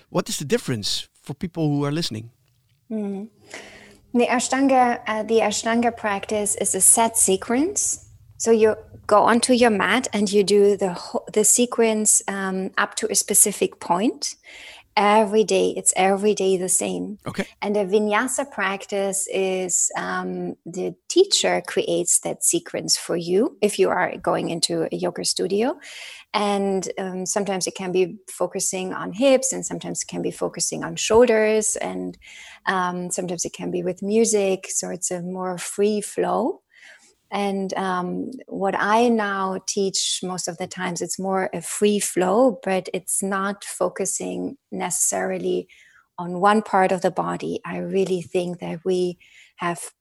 What 0.09 0.29
is 0.29 0.37
the 0.37 0.45
difference 0.45 1.09
for 1.21 1.33
people 1.33 1.69
who 1.69 1.85
are 1.85 1.91
listening? 1.91 2.31
Mm. 2.91 3.29
The 4.13 4.27
Ashtanga, 4.27 4.99
uh, 5.07 5.23
the 5.23 5.39
Ashtanga 5.39 5.95
practice 5.95 6.55
is 6.55 6.75
a 6.75 6.81
set 6.81 7.17
sequence. 7.17 8.09
So 8.37 8.51
you 8.51 8.75
go 9.07 9.23
onto 9.23 9.53
your 9.53 9.69
mat 9.69 10.07
and 10.13 10.31
you 10.31 10.43
do 10.43 10.77
the 10.77 10.99
the 11.33 11.43
sequence 11.43 12.21
um, 12.27 12.71
up 12.77 12.95
to 12.95 13.07
a 13.11 13.15
specific 13.15 13.79
point 13.79 14.35
every 14.95 15.43
day 15.43 15.73
it's 15.75 15.93
every 15.95 16.33
day 16.33 16.57
the 16.57 16.69
same. 16.69 17.17
Okay. 17.27 17.47
And 17.61 17.75
the 17.75 17.85
vinyasa 17.85 18.51
practice 18.51 19.27
is 19.31 19.91
um, 19.97 20.55
the 20.65 20.95
teacher 21.09 21.61
creates 21.65 22.19
that 22.19 22.43
sequence 22.43 22.97
for 22.97 23.15
you 23.15 23.57
if 23.61 23.79
you 23.79 23.89
are 23.89 24.17
going 24.17 24.49
into 24.49 24.87
a 24.91 24.95
yoga 24.95 25.25
studio. 25.25 25.79
And 26.33 26.91
um, 26.97 27.25
sometimes 27.27 27.67
it 27.67 27.75
can 27.75 27.91
be 27.91 28.17
focusing 28.27 28.91
on 28.93 29.13
hips 29.13 29.53
and 29.53 29.63
sometimes 29.63 30.01
it 30.01 30.07
can 30.07 30.23
be 30.23 30.31
focusing 30.31 30.83
on 30.83 30.95
shoulders 30.95 31.75
and 31.75 32.17
um, 32.65 33.11
sometimes 33.11 33.45
it 33.45 33.53
can 33.53 33.69
be 33.69 33.83
with 33.83 34.01
music. 34.01 34.67
So 34.69 34.89
it's 34.89 35.11
a 35.11 35.21
more 35.21 35.59
free 35.59 36.01
flow 36.01 36.62
and 37.33 37.73
um, 37.73 38.29
what 38.47 38.75
I 38.77 39.09
now 39.09 39.59
teach 39.65 40.19
most 40.21 40.47
of 40.47 40.59
the 40.59 40.67
times, 40.67 41.01
it's 41.01 41.17
more 41.17 41.49
a 41.51 41.61
free 41.61 41.99
flow, 41.99 42.59
but 42.63 42.89
it's 42.93 43.23
not 43.23 43.63
focusing 43.63 44.55
necessarily 44.71 45.67
on 46.19 46.39
one 46.39 46.61
part 46.61 46.91
of 46.91 47.01
the 47.01 47.09
body. 47.09 47.59
I 47.65 47.79
really 47.79 48.21
think 48.21 48.59
that 48.59 48.81
we 48.85 49.17
have 49.55 49.91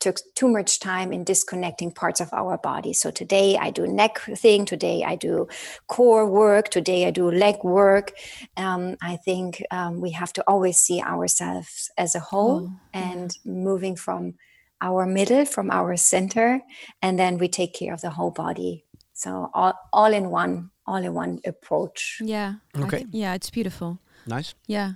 took 0.00 0.16
too 0.34 0.48
much 0.48 0.80
time 0.80 1.12
in 1.12 1.24
disconnecting 1.24 1.90
parts 1.90 2.20
of 2.20 2.32
our 2.32 2.56
body. 2.56 2.94
So 2.94 3.10
today 3.10 3.58
I 3.58 3.70
do 3.70 3.86
neck 3.86 4.18
thing, 4.20 4.64
today 4.64 5.04
I 5.04 5.16
do 5.16 5.48
core 5.88 6.26
work, 6.26 6.70
today 6.70 7.06
I 7.06 7.10
do 7.10 7.30
leg 7.30 7.56
work. 7.64 8.12
Um, 8.56 8.96
I 9.02 9.16
think 9.16 9.62
um, 9.70 10.00
we 10.00 10.12
have 10.12 10.32
to 10.34 10.44
always 10.46 10.78
see 10.78 11.02
ourselves 11.02 11.90
as 11.98 12.14
a 12.14 12.20
whole 12.20 12.70
oh, 12.70 12.80
and 12.94 13.36
yeah. 13.44 13.52
moving 13.52 13.94
from 13.94 14.34
our 14.80 15.06
middle 15.06 15.44
from 15.44 15.70
our 15.70 15.96
center 15.96 16.60
and 17.00 17.18
then 17.18 17.38
we 17.38 17.48
take 17.48 17.72
care 17.74 17.94
of 17.94 18.00
the 18.00 18.10
whole 18.10 18.30
body. 18.30 18.84
So 19.12 19.50
all, 19.54 19.74
all 19.92 20.12
in 20.12 20.30
one 20.30 20.70
all 20.86 21.02
in 21.02 21.14
one 21.14 21.40
approach. 21.44 22.20
Yeah. 22.24 22.54
Okay. 22.78 23.06
yeah 23.10 23.34
it's 23.34 23.50
beautiful. 23.50 23.98
Nice. 24.26 24.54
Yeah. 24.66 24.92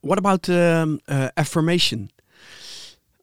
What 0.00 0.18
about 0.18 0.48
um, 0.48 1.00
uh, 1.08 1.30
affirmation? 1.36 2.10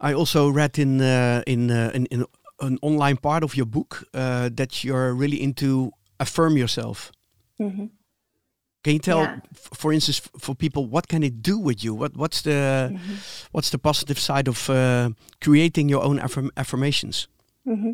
I 0.02 0.14
also 0.14 0.50
read 0.50 0.80
in 0.80 1.02
uh, 1.02 1.44
in, 1.46 1.70
uh, 1.72 1.92
in, 1.94 2.06
in 2.08 2.26
an 2.60 2.78
online 2.82 3.18
part 3.18 3.44
of 3.44 3.56
your 3.56 3.66
book 3.66 4.04
uh, 4.14 4.50
that 4.56 4.84
you're 4.84 5.14
really 5.14 5.42
into 5.42 5.92
affirm 6.20 6.58
yourself. 6.58 7.12
Mm 7.58 7.72
-hmm. 7.72 7.90
Can 8.84 8.94
you 8.94 9.00
tell, 9.00 9.20
yeah. 9.20 9.40
for 9.54 9.92
instance, 9.92 10.20
for 10.40 10.56
people, 10.56 10.86
what 10.86 11.08
can 11.10 11.22
it 11.22 11.42
do 11.42 11.58
with 11.58 11.84
you? 11.84 11.94
What 11.94 12.16
what's 12.16 12.42
the 12.42 12.90
mm-hmm. 12.92 13.16
what's 13.52 13.70
the 13.72 13.78
positive 13.78 14.18
side 14.18 14.48
of 14.48 14.70
uh, 14.70 15.10
creating 15.42 15.90
your 15.90 16.04
own 16.04 16.20
affirm- 16.20 16.52
affirmations? 16.56 17.28
Mm-hmm. 17.68 17.92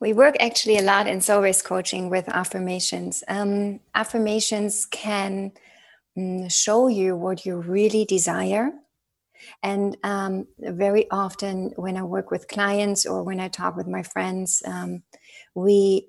We 0.00 0.12
work 0.12 0.36
actually 0.38 0.78
a 0.78 0.82
lot 0.82 1.06
in 1.06 1.20
soul-based 1.20 1.64
coaching 1.64 2.10
with 2.10 2.28
affirmations. 2.28 3.24
Um, 3.26 3.80
affirmations 3.94 4.84
can 4.86 5.52
mm, 6.18 6.52
show 6.52 6.88
you 6.88 7.16
what 7.16 7.46
you 7.46 7.56
really 7.56 8.04
desire. 8.04 8.72
And 9.62 9.96
um, 10.04 10.46
very 10.58 11.10
often, 11.10 11.72
when 11.76 11.96
I 11.96 12.02
work 12.02 12.30
with 12.30 12.48
clients 12.48 13.06
or 13.06 13.22
when 13.22 13.40
I 13.40 13.48
talk 13.48 13.76
with 13.76 13.88
my 13.88 14.02
friends, 14.02 14.62
um, 14.66 15.02
we 15.54 16.06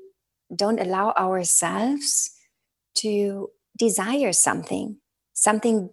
don't 0.56 0.80
allow 0.80 1.14
ourselves 1.18 2.32
to 2.95 3.49
desire 3.78 4.34
something, 4.34 4.97
something 5.34 5.89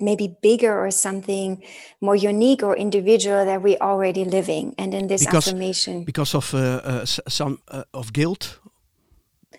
maybe 0.00 0.36
bigger 0.42 0.78
or 0.78 0.90
something 0.90 1.62
more 2.00 2.16
unique 2.16 2.62
or 2.62 2.76
individual 2.76 3.44
that 3.44 3.62
we're 3.62 3.78
already 3.80 4.24
living. 4.24 4.74
And 4.78 4.94
in 4.94 5.06
this 5.06 5.24
because, 5.24 5.48
affirmation, 5.48 6.04
because 6.04 6.34
of 6.34 6.54
uh, 6.54 6.80
uh, 6.84 7.04
some 7.06 7.58
uh, 7.68 7.84
of 7.92 8.12
guilt, 8.12 8.60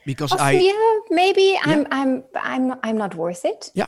because 0.05 0.31
of, 0.31 0.39
I 0.39 0.51
yeah 0.51 0.99
maybe 1.09 1.53
yeah. 1.53 1.61
I'm 1.63 1.87
I'm 1.91 2.23
I'm 2.35 2.79
I'm 2.83 2.97
not 2.97 3.15
worth 3.15 3.45
it. 3.45 3.71
Yeah. 3.73 3.87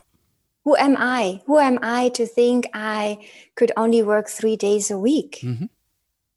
Who 0.64 0.76
am 0.76 0.96
I? 0.98 1.40
Who 1.46 1.58
am 1.58 1.78
I 1.82 2.10
to 2.10 2.26
think 2.26 2.68
I 2.74 3.18
could 3.54 3.72
only 3.76 4.02
work 4.02 4.28
three 4.28 4.56
days 4.56 4.90
a 4.90 4.98
week? 4.98 5.38
Mm-hmm. 5.42 5.66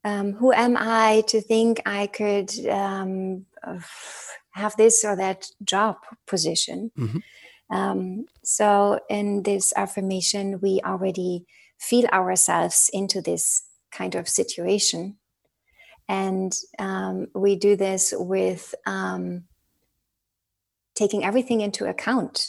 Um, 0.04 0.34
who 0.34 0.54
am 0.54 0.78
I 0.78 1.24
to 1.28 1.42
think 1.42 1.82
I 1.86 2.08
could 2.08 2.50
um, 2.70 3.46
have 4.52 4.76
this 4.78 5.04
or 5.04 5.16
that 5.18 5.48
job 5.64 5.98
position? 6.28 6.92
Mm-hmm. 6.98 7.20
Um, 7.72 8.26
so, 8.44 9.00
in 9.10 9.44
this 9.44 9.74
affirmation, 9.76 10.60
we 10.62 10.82
already 10.84 11.46
feel 11.80 12.06
ourselves 12.08 12.90
into 12.94 13.22
this 13.22 13.64
kind 13.92 14.16
of 14.16 14.28
situation. 14.28 15.18
And 16.08 16.54
um, 16.78 17.28
we 17.34 17.56
do 17.56 17.76
this 17.76 18.14
with 18.16 18.76
um, 18.86 19.46
taking 20.96 21.24
everything 21.24 21.62
into 21.62 21.86
account 21.86 22.48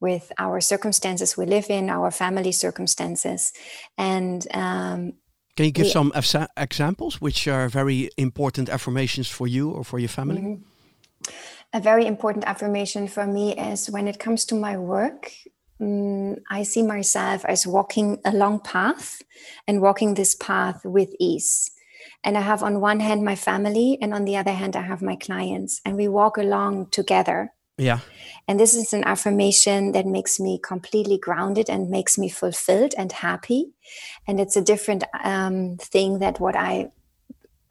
with 0.00 0.30
our 0.38 0.60
circumstances 0.60 1.36
we 1.36 1.46
live 1.46 1.68
in, 1.68 1.90
our 1.90 2.10
family 2.10 2.52
circumstances. 2.52 3.52
And 3.98 4.46
um, 4.54 5.14
can 5.56 5.66
you 5.66 5.72
give 5.72 5.86
we, 5.86 5.90
some 5.90 6.12
examples 6.56 7.20
which 7.20 7.48
are 7.48 7.68
very 7.68 8.10
important 8.16 8.68
affirmations 8.68 9.28
for 9.28 9.48
you 9.48 9.70
or 9.70 9.82
for 9.82 9.98
your 9.98 10.10
family? 10.10 10.42
Mm-hmm 10.42 10.75
a 11.76 11.80
very 11.80 12.06
important 12.06 12.44
affirmation 12.46 13.06
for 13.06 13.26
me 13.26 13.54
is 13.54 13.90
when 13.90 14.08
it 14.08 14.18
comes 14.18 14.46
to 14.46 14.54
my 14.54 14.78
work, 14.78 15.30
um, 15.78 16.36
I 16.50 16.62
see 16.62 16.82
myself 16.82 17.44
as 17.44 17.66
walking 17.66 18.18
a 18.24 18.32
long 18.32 18.60
path 18.60 19.20
and 19.68 19.82
walking 19.82 20.14
this 20.14 20.34
path 20.34 20.80
with 20.86 21.10
ease. 21.20 21.70
And 22.24 22.38
I 22.38 22.40
have 22.40 22.62
on 22.62 22.80
one 22.80 23.00
hand 23.00 23.24
my 23.24 23.36
family, 23.36 23.98
and 24.00 24.14
on 24.14 24.24
the 24.24 24.38
other 24.38 24.52
hand, 24.52 24.74
I 24.74 24.82
have 24.82 25.02
my 25.02 25.16
clients, 25.16 25.82
and 25.84 25.96
we 25.96 26.08
walk 26.08 26.38
along 26.38 26.86
together. 26.90 27.52
Yeah. 27.76 28.00
And 28.48 28.58
this 28.58 28.74
is 28.74 28.94
an 28.94 29.04
affirmation 29.04 29.92
that 29.92 30.06
makes 30.06 30.40
me 30.40 30.58
completely 30.58 31.18
grounded 31.18 31.68
and 31.68 31.90
makes 31.90 32.16
me 32.16 32.30
fulfilled 32.30 32.94
and 32.96 33.12
happy. 33.12 33.74
And 34.26 34.40
it's 34.40 34.56
a 34.56 34.62
different 34.62 35.04
um, 35.22 35.76
thing 35.78 36.20
that 36.20 36.40
what 36.40 36.56
I 36.56 36.90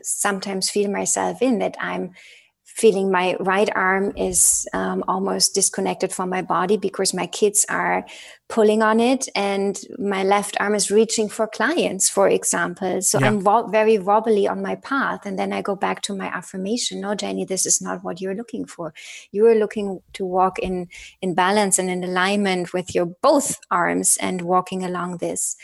sometimes 0.01 0.70
feel 0.70 0.91
myself 0.91 1.41
in 1.41 1.58
that 1.58 1.76
I'm 1.80 2.12
feeling 2.76 3.10
my 3.10 3.38
right 3.40 3.70
arm 3.74 4.12
is 4.18 4.68
um, 4.74 5.02
almost 5.08 5.56
disconnected 5.56 6.12
from 6.12 6.30
my 6.30 6.42
body 6.42 6.76
because 6.76 7.14
my 7.14 7.26
kids 7.26 7.66
are 7.70 8.06
pulling 8.50 8.84
on 8.84 9.00
it 9.00 9.30
and 9.34 9.80
my 9.98 10.24
left 10.24 10.58
arm 10.60 10.76
is 10.76 10.92
reaching 10.92 11.30
for 11.30 11.48
clients 11.48 12.10
for 12.10 12.28
example. 12.28 13.02
So 13.02 13.18
yeah. 13.18 13.28
i'm 13.28 13.44
wo- 13.46 13.68
very 13.68 13.98
wobbly 13.98 14.46
on 14.46 14.62
my 14.62 14.76
path 14.76 15.26
and 15.26 15.40
then 15.40 15.54
i 15.54 15.62
go 15.62 15.76
back 15.76 16.02
to 16.04 16.16
my 16.16 16.28
affirmation. 16.28 17.00
No 17.00 17.16
jenny 17.16 17.46
this 17.46 17.66
is 17.66 17.82
not 17.82 18.04
what 18.04 18.20
you're 18.20 18.36
looking 18.36 18.66
for. 18.66 18.94
You 19.32 19.48
are 19.48 19.56
looking 19.56 20.02
to 20.14 20.26
walk 20.26 20.60
in 20.60 20.90
in 21.22 21.34
balance 21.34 21.80
and 21.80 21.90
in 21.90 22.04
alignment 22.04 22.74
with 22.74 22.94
your 22.94 23.06
both 23.22 23.58
arms 23.72 24.18
and 24.20 24.42
walking 24.42 24.84
along 24.84 25.18
this. 25.18 25.56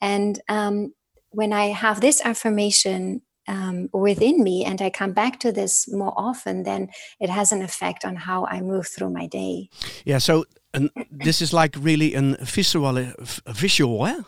And 0.00 0.40
um, 0.48 0.94
when 1.30 1.52
i 1.52 1.66
have 1.66 2.00
this 2.00 2.24
affirmation 2.24 3.20
um, 3.46 3.88
within 3.92 4.42
me 4.42 4.64
and 4.64 4.80
I 4.80 4.90
come 4.90 5.12
back 5.12 5.40
to 5.40 5.52
this 5.52 5.88
more 5.92 6.12
often, 6.16 6.62
then 6.62 6.88
it 7.20 7.30
has 7.30 7.52
an 7.52 7.62
effect 7.62 8.04
on 8.04 8.16
how 8.16 8.46
I 8.46 8.60
move 8.60 8.86
through 8.88 9.10
my 9.10 9.26
day. 9.26 9.68
Yeah. 10.04 10.18
So 10.18 10.44
and 10.72 10.90
this 11.10 11.40
is 11.40 11.52
like 11.52 11.76
really 11.78 12.14
an 12.14 12.36
visual, 12.40 12.98
a 12.98 13.14
visual, 13.52 14.06
eh? 14.06 14.20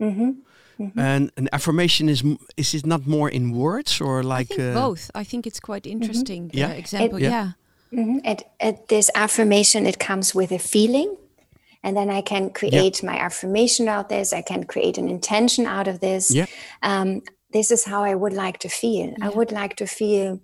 Mm-hmm. 0.00 0.30
Mm-hmm. 0.80 0.98
And 0.98 1.30
an 1.36 1.48
affirmation 1.52 2.08
is 2.08 2.24
is 2.56 2.74
it 2.74 2.86
not 2.86 3.06
more 3.06 3.28
in 3.28 3.52
words 3.52 4.00
or 4.00 4.22
like 4.22 4.58
uh, 4.58 4.74
both? 4.74 5.10
I 5.14 5.24
think 5.24 5.46
it's 5.46 5.60
quite 5.60 5.84
mm-hmm. 5.84 6.02
interesting. 6.02 6.48
Mm-hmm. 6.48 6.58
Yeah. 6.58 6.70
Example. 6.70 7.18
It, 7.18 7.22
yeah. 7.22 7.52
yeah. 7.90 8.20
It, 8.24 8.42
it, 8.58 8.88
this 8.88 9.10
affirmation, 9.14 9.86
it 9.86 9.98
comes 9.98 10.34
with 10.34 10.50
a 10.50 10.58
feeling 10.58 11.14
and 11.84 11.96
then 11.96 12.10
I 12.10 12.22
can 12.22 12.50
create 12.50 13.02
my 13.02 13.18
affirmation 13.18 13.88
out 13.88 14.04
of 14.04 14.08
this. 14.08 14.32
I 14.32 14.42
can 14.42 14.64
create 14.64 14.98
an 14.98 15.08
intention 15.08 15.66
out 15.66 15.88
of 15.88 16.00
this. 16.00 16.34
Yeah. 16.34 16.46
Um, 16.82 17.22
this 17.52 17.70
is 17.70 17.84
how 17.84 18.02
I 18.02 18.14
would 18.14 18.32
like 18.32 18.58
to 18.58 18.68
feel. 18.68 19.14
Yeah. 19.18 19.26
I 19.26 19.28
would 19.28 19.52
like 19.52 19.76
to 19.76 19.86
feel 19.86 20.40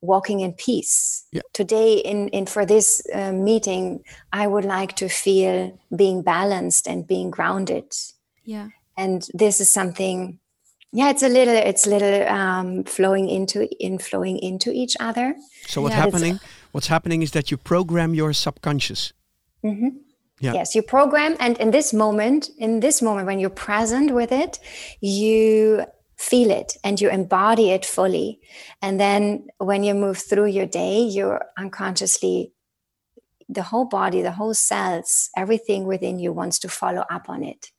walking 0.00 0.40
in 0.40 0.52
peace. 0.52 1.26
Yeah. 1.32 1.42
Today, 1.52 1.94
in, 1.94 2.28
in 2.28 2.46
for 2.46 2.66
this 2.66 3.02
uh, 3.12 3.32
meeting, 3.32 4.04
I 4.32 4.46
would 4.46 4.64
like 4.64 4.94
to 4.96 5.08
feel 5.08 5.78
being 5.94 6.22
balanced 6.22 6.86
and 6.86 7.06
being 7.06 7.30
grounded. 7.30 7.92
Yeah. 8.44 8.68
And 8.96 9.26
this 9.34 9.60
is 9.60 9.68
something, 9.68 10.38
yeah, 10.92 11.10
it's 11.10 11.22
a 11.22 11.28
little, 11.28 11.54
it's 11.54 11.86
a 11.86 11.90
little 11.90 12.28
um, 12.28 12.84
flowing 12.84 13.28
into 13.28 13.68
in 13.84 13.98
flowing 13.98 14.38
into 14.38 14.70
each 14.70 14.96
other. 15.00 15.34
So 15.66 15.82
what's 15.82 15.94
yeah, 15.94 16.02
happening? 16.02 16.40
What's 16.72 16.86
happening 16.86 17.22
is 17.22 17.32
that 17.32 17.50
you 17.50 17.56
program 17.56 18.14
your 18.14 18.32
subconscious. 18.32 19.12
Mm-hmm. 19.64 19.88
Yeah. 20.40 20.52
Yes, 20.52 20.74
you 20.74 20.82
program, 20.82 21.34
and 21.40 21.56
in 21.58 21.70
this 21.70 21.94
moment, 21.94 22.50
in 22.58 22.80
this 22.80 23.00
moment, 23.00 23.26
when 23.26 23.40
you're 23.40 23.48
present 23.48 24.12
with 24.12 24.32
it, 24.32 24.60
you 25.00 25.86
feel 26.16 26.50
it 26.50 26.76
and 26.82 27.00
you 27.00 27.10
embody 27.10 27.70
it 27.70 27.84
fully. 27.84 28.40
And 28.82 28.98
then 28.98 29.46
when 29.58 29.84
you 29.84 29.94
move 29.94 30.18
through 30.18 30.46
your 30.46 30.66
day, 30.66 31.00
you're 31.00 31.44
unconsciously, 31.58 32.52
the 33.48 33.62
whole 33.62 33.84
body, 33.84 34.22
the 34.22 34.32
whole 34.32 34.54
cells, 34.54 35.30
everything 35.36 35.86
within 35.86 36.18
you 36.18 36.32
wants 36.32 36.58
to 36.60 36.68
follow 36.68 37.04
up 37.10 37.28
on 37.28 37.44
it. 37.44 37.70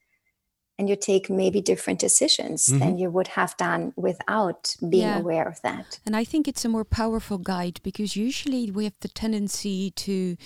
And 0.80 0.88
you 0.88 0.96
take 0.96 1.28
maybe 1.28 1.60
different 1.60 2.00
decisions 2.00 2.68
mm-hmm. 2.68 2.78
than 2.78 2.98
you 3.00 3.10
would 3.10 3.30
have 3.30 3.58
done 3.58 3.94
without 3.96 4.76
being 4.88 5.08
yeah. 5.08 5.18
aware 5.18 5.48
of 5.48 5.60
that. 5.64 6.00
And 6.06 6.16
I 6.16 6.24
think 6.24 6.48
it's 6.48 6.64
a 6.64 6.70
more 6.70 6.86
powerful 6.86 7.40
guide 7.40 7.80
because 7.82 8.16
usually 8.16 8.70
we 8.70 8.84
have 8.84 8.94
the 9.02 9.08
tendency 9.08 9.90
to 9.92 10.38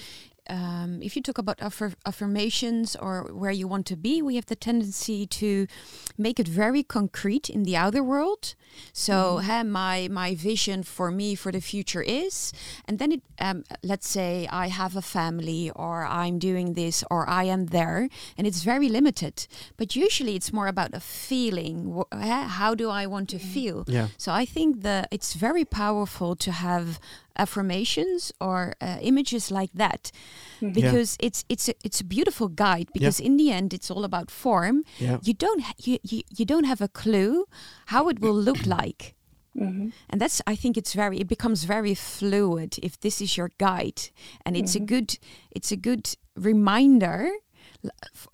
um, 0.50 1.00
if 1.02 1.16
you 1.16 1.22
talk 1.22 1.38
about 1.38 1.58
affir- 1.60 1.96
affirmations 2.06 2.96
or 2.96 3.30
where 3.32 3.52
you 3.52 3.68
want 3.68 3.86
to 3.88 3.96
be, 3.96 4.22
we 4.22 4.36
have 4.36 4.48
the 4.48 4.56
tendency 4.56 5.26
to 5.28 5.68
make 6.18 6.40
it 6.40 6.48
very 6.48 6.84
concrete 6.84 7.50
in 7.50 7.64
the 7.64 7.78
outer 7.78 8.04
world. 8.04 8.56
So, 8.94 9.14
mm-hmm. 9.14 9.48
hey, 9.48 9.64
my 9.64 10.08
my 10.10 10.36
vision 10.36 10.84
for 10.84 11.12
me 11.12 11.36
for 11.36 11.52
the 11.52 11.60
future 11.60 12.02
is, 12.02 12.54
and 12.86 13.00
then 13.00 13.12
it, 13.12 13.22
um, 13.40 13.64
let's 13.84 14.08
say 14.08 14.48
I 14.50 14.68
have 14.68 14.96
a 14.96 15.02
family, 15.02 15.72
or 15.76 16.06
I'm 16.06 16.40
doing 16.40 16.74
this, 16.74 17.04
or 17.12 17.30
I 17.30 17.44
am 17.44 17.68
there, 17.68 18.08
and 18.38 18.48
it's 18.48 18.64
very 18.64 18.88
limited. 18.88 19.48
But 19.78 19.96
usually, 19.96 20.36
it's 20.36 20.54
more 20.54 20.68
about 20.68 20.94
a 20.94 21.00
feeling. 21.00 22.02
How 22.12 22.74
do 22.74 22.90
I 22.90 23.08
want 23.08 23.30
to 23.30 23.38
mm-hmm. 23.38 23.54
feel? 23.54 23.84
Yeah. 23.88 24.08
So 24.18 24.32
I 24.32 24.46
think 24.46 24.82
that 24.84 25.10
it's 25.12 25.34
very 25.34 25.66
powerful 25.66 26.36
to 26.38 26.52
have 26.52 27.00
affirmations 27.42 28.32
or 28.40 28.76
uh, 28.80 28.98
images 29.02 29.50
like 29.50 29.72
that 29.74 30.12
mm-hmm. 30.62 30.74
because 30.74 31.18
yeah. 31.20 31.28
it's 31.28 31.46
it's 31.50 31.68
a, 31.70 31.74
it's 31.84 32.00
a 32.00 32.04
beautiful 32.04 32.48
guide 32.48 32.88
because 32.94 33.20
yeah. 33.20 33.28
in 33.28 33.38
the 33.38 33.50
end 33.52 33.74
it's 33.74 33.90
all 33.90 34.04
about 34.04 34.30
form 34.30 34.84
yeah. 35.00 35.18
you 35.24 35.34
don't 35.34 35.62
ha- 35.62 35.80
you, 35.88 35.98
you 36.04 36.22
you 36.38 36.46
don't 36.46 36.66
have 36.66 36.82
a 36.82 36.88
clue 36.88 37.46
how 37.88 38.10
it 38.10 38.20
will 38.20 38.40
look 38.48 38.64
like 38.80 39.16
mm-hmm. 39.58 39.90
and 40.10 40.22
that's 40.22 40.40
i 40.46 40.56
think 40.56 40.78
it's 40.78 40.94
very 40.94 41.18
it 41.20 41.28
becomes 41.28 41.64
very 41.64 41.96
fluid 41.96 42.78
if 42.84 43.00
this 43.00 43.22
is 43.22 43.38
your 43.38 43.50
guide 43.58 44.02
and 44.46 44.56
it's 44.56 44.76
mm-hmm. 44.76 44.84
a 44.84 44.94
good 44.94 45.18
it's 45.50 45.72
a 45.72 45.78
good 45.78 46.06
reminder 46.36 47.32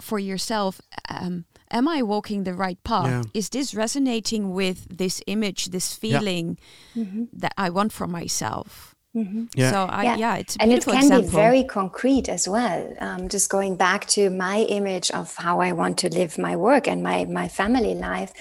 for 0.01 0.19
yourself 0.19 0.81
um, 1.09 1.45
am 1.71 1.87
I 1.87 2.01
walking 2.01 2.43
the 2.43 2.53
right 2.53 2.81
path? 2.83 3.07
Yeah. 3.07 3.23
Is 3.33 3.49
this 3.49 3.73
resonating 3.73 4.53
with 4.53 4.87
this 4.89 5.21
image, 5.27 5.67
this 5.67 5.93
feeling 5.93 6.57
yeah. 6.93 7.03
mm-hmm. 7.03 7.23
that 7.33 7.53
I 7.57 7.69
want 7.69 7.91
for 7.93 8.07
myself? 8.07 8.95
Mm-hmm. 9.17 9.45
Yeah. 9.55 9.71
So 9.71 9.85
I, 9.85 10.03
yeah. 10.03 10.15
yeah, 10.17 10.35
it's 10.35 10.57
and 10.57 10.71
it 10.71 10.85
can 10.85 10.97
example. 10.97 11.21
be 11.23 11.27
very 11.27 11.63
concrete 11.63 12.29
as 12.29 12.47
well. 12.47 12.93
Um, 12.99 13.29
just 13.29 13.49
going 13.49 13.75
back 13.75 14.05
to 14.09 14.29
my 14.29 14.59
image 14.69 15.09
of 15.09 15.35
how 15.35 15.59
I 15.59 15.71
want 15.71 15.97
to 15.99 16.09
live 16.09 16.37
my 16.37 16.55
work 16.55 16.87
and 16.87 17.01
my 17.01 17.25
my 17.25 17.47
family 17.47 17.95
life, 17.95 18.31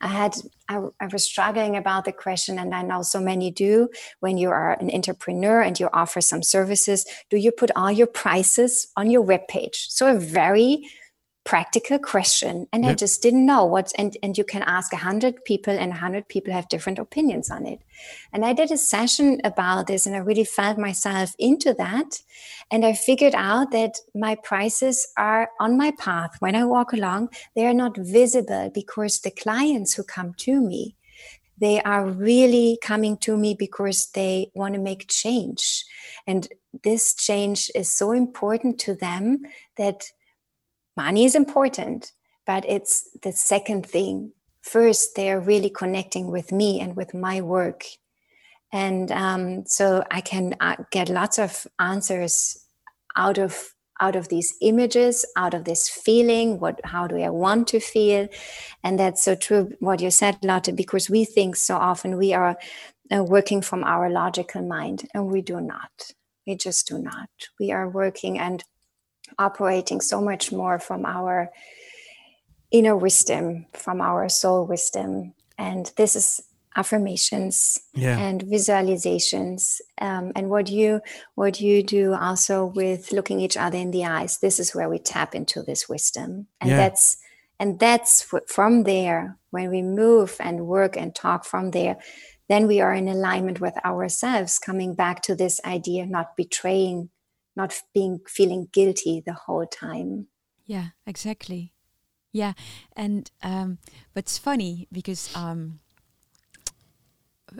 I 0.00 0.06
had 0.06 0.34
I, 0.70 0.80
I 0.98 1.08
was 1.12 1.24
struggling 1.24 1.76
about 1.76 2.06
the 2.06 2.12
question, 2.12 2.58
and 2.58 2.74
I 2.74 2.80
know 2.80 3.02
so 3.02 3.20
many 3.20 3.50
do. 3.50 3.90
When 4.20 4.38
you 4.38 4.48
are 4.48 4.72
an 4.80 4.90
entrepreneur 4.90 5.60
and 5.60 5.78
you 5.78 5.90
offer 5.92 6.22
some 6.22 6.42
services, 6.42 7.04
do 7.28 7.36
you 7.36 7.52
put 7.52 7.70
all 7.76 7.92
your 7.92 8.06
prices 8.06 8.88
on 8.96 9.10
your 9.10 9.22
web 9.22 9.48
page? 9.48 9.88
So 9.90 10.06
a 10.16 10.18
very 10.18 10.88
practical 11.44 11.98
question 11.98 12.68
and 12.72 12.84
yep. 12.84 12.92
i 12.92 12.94
just 12.94 13.20
didn't 13.20 13.44
know 13.44 13.64
what 13.64 13.90
and 13.98 14.16
and 14.22 14.38
you 14.38 14.44
can 14.44 14.62
ask 14.62 14.92
100 14.92 15.44
people 15.44 15.76
and 15.76 15.90
100 15.90 16.28
people 16.28 16.52
have 16.52 16.68
different 16.68 16.98
opinions 16.98 17.50
on 17.50 17.66
it. 17.66 17.80
And 18.32 18.44
i 18.44 18.52
did 18.52 18.70
a 18.70 18.78
session 18.78 19.40
about 19.42 19.86
this 19.86 20.06
and 20.06 20.14
i 20.14 20.18
really 20.18 20.44
felt 20.44 20.78
myself 20.78 21.34
into 21.38 21.74
that. 21.74 22.22
And 22.70 22.84
i 22.84 22.92
figured 22.92 23.34
out 23.34 23.72
that 23.72 23.98
my 24.14 24.36
prices 24.36 25.08
are 25.16 25.50
on 25.58 25.76
my 25.76 25.90
path. 25.98 26.36
When 26.38 26.54
i 26.54 26.64
walk 26.64 26.92
along 26.92 27.30
they 27.56 27.66
are 27.66 27.74
not 27.74 27.96
visible 27.96 28.70
because 28.72 29.20
the 29.20 29.30
clients 29.30 29.94
who 29.94 30.04
come 30.04 30.34
to 30.38 30.60
me 30.60 30.94
they 31.58 31.80
are 31.82 32.06
really 32.06 32.78
coming 32.82 33.16
to 33.18 33.36
me 33.36 33.54
because 33.54 34.10
they 34.14 34.50
want 34.54 34.74
to 34.74 34.80
make 34.80 35.06
change. 35.08 35.84
And 36.26 36.48
this 36.82 37.14
change 37.14 37.70
is 37.74 37.92
so 37.92 38.10
important 38.10 38.80
to 38.80 38.94
them 38.96 39.42
that 39.76 40.10
money 40.96 41.24
is 41.24 41.34
important, 41.34 42.12
but 42.46 42.64
it's 42.68 43.08
the 43.22 43.32
second 43.32 43.86
thing. 43.86 44.32
First, 44.62 45.16
they're 45.16 45.40
really 45.40 45.70
connecting 45.70 46.30
with 46.30 46.52
me 46.52 46.80
and 46.80 46.96
with 46.96 47.14
my 47.14 47.40
work. 47.40 47.84
And 48.72 49.10
um, 49.12 49.66
so 49.66 50.04
I 50.10 50.20
can 50.20 50.54
uh, 50.60 50.76
get 50.90 51.08
lots 51.08 51.38
of 51.38 51.66
answers 51.78 52.58
out 53.16 53.38
of 53.38 53.74
out 54.00 54.16
of 54.16 54.28
these 54.28 54.54
images, 54.60 55.24
out 55.36 55.54
of 55.54 55.64
this 55.64 55.88
feeling. 55.88 56.58
What, 56.58 56.80
how 56.82 57.06
do 57.06 57.16
I 57.18 57.30
want 57.30 57.68
to 57.68 57.78
feel? 57.78 58.26
And 58.82 58.98
that's 58.98 59.22
so 59.22 59.36
true. 59.36 59.72
What 59.78 60.00
you 60.00 60.10
said, 60.10 60.38
Lotte, 60.42 60.74
because 60.74 61.08
we 61.08 61.24
think 61.24 61.54
so 61.54 61.76
often 61.76 62.18
we 62.18 62.34
are 62.34 62.58
uh, 63.12 63.22
working 63.22 63.62
from 63.62 63.84
our 63.84 64.10
logical 64.10 64.62
mind, 64.62 65.08
and 65.14 65.26
we 65.26 65.40
do 65.40 65.60
not. 65.60 65.90
We 66.46 66.56
just 66.56 66.88
do 66.88 66.98
not. 66.98 67.28
We 67.60 67.70
are 67.70 67.88
working 67.88 68.38
and 68.40 68.64
operating 69.38 70.00
so 70.00 70.20
much 70.20 70.52
more 70.52 70.78
from 70.78 71.04
our 71.04 71.50
inner 72.70 72.96
wisdom, 72.96 73.66
from 73.72 74.00
our 74.00 74.28
soul 74.28 74.66
wisdom. 74.66 75.34
And 75.58 75.92
this 75.96 76.16
is 76.16 76.42
affirmations 76.76 77.78
yeah. 77.94 78.18
and 78.18 78.42
visualizations 78.44 79.80
um, 80.00 80.32
and 80.34 80.48
what 80.48 80.70
you 80.70 81.00
what 81.34 81.60
you 81.60 81.82
do 81.82 82.14
also 82.14 82.64
with 82.64 83.12
looking 83.12 83.40
each 83.40 83.56
other 83.56 83.76
in 83.76 83.90
the 83.90 84.04
eyes 84.04 84.38
this 84.38 84.58
is 84.58 84.74
where 84.74 84.88
we 84.88 84.98
tap 84.98 85.34
into 85.34 85.62
this 85.62 85.88
wisdom 85.88 86.46
and 86.60 86.70
yeah. 86.70 86.76
that's 86.76 87.18
and 87.60 87.78
that's 87.78 88.26
from 88.46 88.84
there 88.84 89.36
when 89.50 89.70
we 89.70 89.82
move 89.82 90.36
and 90.40 90.66
work 90.66 90.96
and 90.96 91.14
talk 91.14 91.44
from 91.44 91.72
there 91.72 91.98
then 92.48 92.66
we 92.66 92.80
are 92.80 92.94
in 92.94 93.08
alignment 93.08 93.60
with 93.60 93.74
ourselves 93.84 94.58
coming 94.58 94.94
back 94.94 95.20
to 95.22 95.34
this 95.34 95.60
idea 95.64 96.02
of 96.02 96.08
not 96.08 96.36
betraying 96.36 97.10
not 97.56 97.74
being 97.94 98.20
feeling 98.26 98.68
guilty 98.72 99.22
the 99.24 99.32
whole 99.32 99.66
time. 99.66 100.28
Yeah, 100.64 100.88
exactly. 101.06 101.72
Yeah, 102.32 102.54
and 102.96 103.30
um, 103.42 103.78
but 104.14 104.24
it's 104.24 104.38
funny 104.38 104.88
because 104.90 105.34
um, 105.36 105.80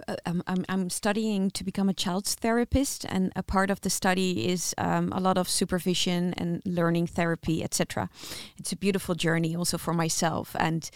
uh, 0.09 0.17
I'm, 0.25 0.65
I'm, 0.69 0.91
studying 0.91 1.51
to 1.51 1.65
become 1.65 1.91
a 1.91 1.95
child's 1.95 2.35
therapist, 2.35 3.05
and 3.05 3.33
a 3.37 3.43
part 3.43 3.71
of 3.71 3.83
the 3.83 3.91
study 3.91 4.49
is 4.49 4.75
um, 4.79 5.13
a 5.13 5.21
lot 5.21 5.37
of 5.37 5.49
supervision 5.49 6.33
and 6.35 6.63
learning 6.65 7.09
therapy, 7.09 7.63
etc. 7.63 8.09
It's 8.57 8.73
a 8.73 8.77
beautiful 8.77 9.15
journey 9.15 9.55
also 9.55 9.77
for 9.77 9.93
myself, 9.93 10.57
and 10.59 10.89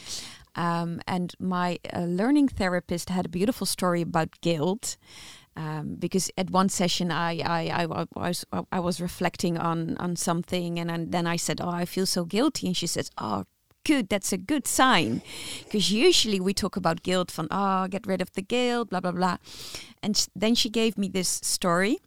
um, 0.54 1.00
and 1.06 1.34
my 1.38 1.78
uh, 1.92 2.00
learning 2.04 2.48
therapist 2.48 3.10
had 3.10 3.26
a 3.26 3.30
beautiful 3.30 3.66
story 3.66 4.00
about 4.00 4.40
guilt. 4.40 4.96
Um, 5.56 5.96
because 5.98 6.30
at 6.36 6.50
one 6.50 6.68
session 6.68 7.10
I, 7.10 7.38
I, 7.38 7.84
I, 7.84 8.06
was 8.14 8.44
I 8.70 8.78
was 8.78 9.00
reflecting 9.00 9.56
on 9.56 9.96
on 9.96 10.14
something 10.16 10.78
and, 10.78 10.90
and 10.90 11.12
then 11.12 11.26
I 11.26 11.36
said 11.36 11.60
oh 11.62 11.70
I 11.70 11.86
feel 11.86 12.06
so 12.06 12.24
guilty. 12.24 12.66
And 12.66 12.76
she 12.76 12.86
says 12.86 13.10
oh 13.18 13.44
good 13.84 14.08
that's 14.08 14.32
a 14.32 14.38
good 14.38 14.66
sign. 14.66 15.22
Because 15.64 15.90
usually 15.90 16.40
we 16.40 16.52
talk 16.52 16.76
about 16.76 17.02
guilt 17.02 17.30
from 17.30 17.48
oh 17.50 17.86
get 17.88 18.06
rid 18.06 18.20
of 18.20 18.32
the 18.32 18.42
guilt 18.42 18.90
blah 18.90 19.00
blah 19.00 19.12
blah. 19.12 19.38
And 20.02 20.26
then 20.36 20.54
she 20.54 20.68
gave 20.68 20.98
me 20.98 21.08
this 21.08 21.28
story 21.28 21.98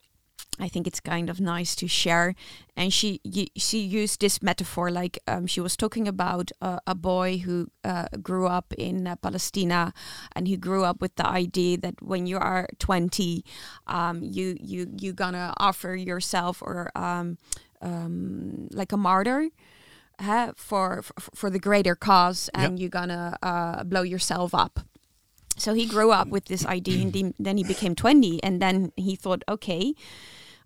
I 0.60 0.68
think 0.68 0.86
it's 0.88 1.00
kind 1.00 1.30
of 1.30 1.40
nice 1.40 1.76
to 1.76 1.88
share. 1.88 2.36
And 2.76 2.94
she 2.94 3.20
she 3.56 3.80
used 3.80 4.22
this 4.22 4.42
metaphor 4.42 4.92
like 4.92 5.20
um, 5.28 5.48
she 5.48 5.62
was 5.62 5.76
talking 5.78 6.08
about 6.08 6.52
uh, 6.62 6.80
a 6.86 6.96
boy 6.96 7.40
who 7.40 7.68
uh, 7.84 8.08
grew 8.22 8.48
up 8.48 8.74
in 8.78 9.08
uh, 9.08 9.16
Palestine, 9.16 9.94
and 10.36 10.48
he 10.48 10.58
grew 10.58 10.84
up 10.84 11.02
with 11.02 11.16
the 11.16 11.28
idea 11.28 11.78
that 11.78 12.02
when 12.02 12.28
you 12.28 12.38
are 12.38 12.68
twenty, 12.80 13.44
um, 13.88 14.22
you 14.22 14.58
you 14.60 14.88
you 14.98 15.14
gonna 15.14 15.54
offer 15.58 15.96
yourself 15.96 16.62
or 16.62 16.92
um, 16.96 17.38
um 17.82 18.68
like 18.72 18.92
a 18.92 18.98
martyr. 18.98 19.50
Uh, 20.22 20.52
for, 20.58 21.02
for 21.02 21.32
for 21.34 21.50
the 21.50 21.60
greater 21.60 21.96
cause, 21.96 22.50
and 22.54 22.78
yep. 22.78 22.82
you're 22.82 22.90
gonna 22.90 23.38
uh, 23.42 23.86
blow 23.86 24.02
yourself 24.02 24.54
up 24.54 24.82
so 25.60 25.74
he 25.74 25.86
grew 25.86 26.12
up 26.12 26.28
with 26.30 26.46
this 26.46 26.66
idea 26.66 27.02
and 27.02 27.34
then 27.38 27.58
he 27.58 27.64
became 27.64 27.96
20 27.96 28.42
and 28.44 28.62
then 28.62 28.92
he 28.96 29.16
thought 29.16 29.44
okay 29.48 29.94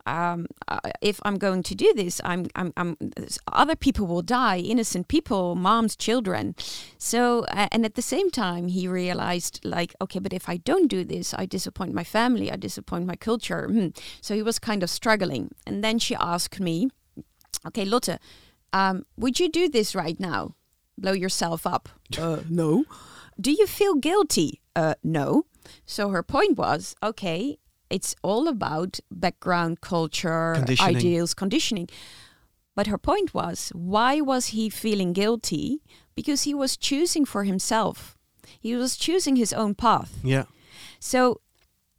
um, 0.06 0.48
uh, 0.68 0.80
if 1.02 1.20
I'm 1.24 1.38
going 1.38 1.64
to 1.64 1.76
do 1.76 1.94
this, 1.94 2.20
I'm, 2.24 2.48
I'm, 2.56 2.74
I'm, 2.76 2.98
other 3.52 3.76
people 3.76 4.08
will 4.08 4.22
die, 4.22 4.58
innocent 4.58 5.08
people, 5.08 5.56
moms, 5.56 5.96
children. 5.96 6.56
So, 6.98 7.46
uh, 7.46 7.68
and 7.72 7.86
at 7.86 7.96
the 7.96 8.02
same 8.02 8.30
time, 8.30 8.68
he 8.68 8.88
realized, 8.88 9.60
like, 9.64 9.96
okay, 10.02 10.20
but 10.20 10.34
if 10.34 10.50
I 10.50 10.58
don't 10.58 10.88
do 10.88 11.04
this, 11.04 11.34
I 11.38 11.46
disappoint 11.46 11.94
my 11.94 12.04
family, 12.04 12.52
I 12.52 12.56
disappoint 12.56 13.06
my 13.06 13.16
culture. 13.16 13.68
Hmm. 13.68 13.88
So 14.22 14.36
he 14.36 14.44
was 14.44 14.60
kind 14.60 14.84
of 14.84 14.90
struggling. 14.90 15.52
And 15.66 15.84
then 15.84 16.00
she 16.00 16.16
asked 16.16 16.60
me, 16.60 16.90
okay, 17.68 17.86
Lotte, 17.86 18.20
um, 18.74 19.06
would 19.18 19.40
you 19.40 19.50
do 19.50 19.70
this 19.70 19.96
right 19.96 20.20
now? 20.20 20.56
Blow 20.98 21.14
yourself 21.14 21.66
up? 21.66 21.90
Uh, 22.20 22.42
no. 22.48 22.86
Do 23.42 23.52
you 23.52 23.66
feel 23.66 23.96
guilty? 23.96 24.62
Uh, 24.76 24.94
no. 25.04 25.46
So 25.86 26.10
her 26.10 26.22
point 26.22 26.58
was, 26.58 26.96
okay, 27.02 27.58
it's 27.94 28.16
all 28.24 28.48
about 28.48 29.00
background, 29.12 29.82
culture, 29.82 30.54
conditioning. 30.56 30.96
ideals, 30.98 31.34
conditioning. 31.34 31.88
But 32.76 32.88
her 32.88 32.98
point 32.98 33.34
was, 33.34 33.72
why 33.76 34.20
was 34.20 34.48
he 34.48 34.70
feeling 34.70 35.14
guilty? 35.14 35.84
Because 36.16 36.44
he 36.44 36.56
was 36.56 36.76
choosing 36.76 37.24
for 37.24 37.44
himself. 37.44 38.18
He 38.60 38.76
was 38.76 38.98
choosing 38.98 39.36
his 39.36 39.54
own 39.54 39.76
path. 39.76 40.20
Yeah. 40.24 40.46
So 41.00 41.42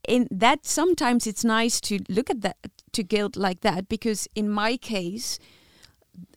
in 0.09 0.27
that 0.31 0.67
sometimes 0.67 1.27
it's 1.27 1.45
nice 1.45 1.81
to 1.81 2.01
look 2.09 2.29
at 2.29 2.41
that 2.43 2.57
to 2.93 3.03
guilt 3.03 3.37
like 3.37 3.61
that 3.61 3.89
because 3.89 4.29
in 4.35 4.51
my 4.51 4.77
case 4.77 5.39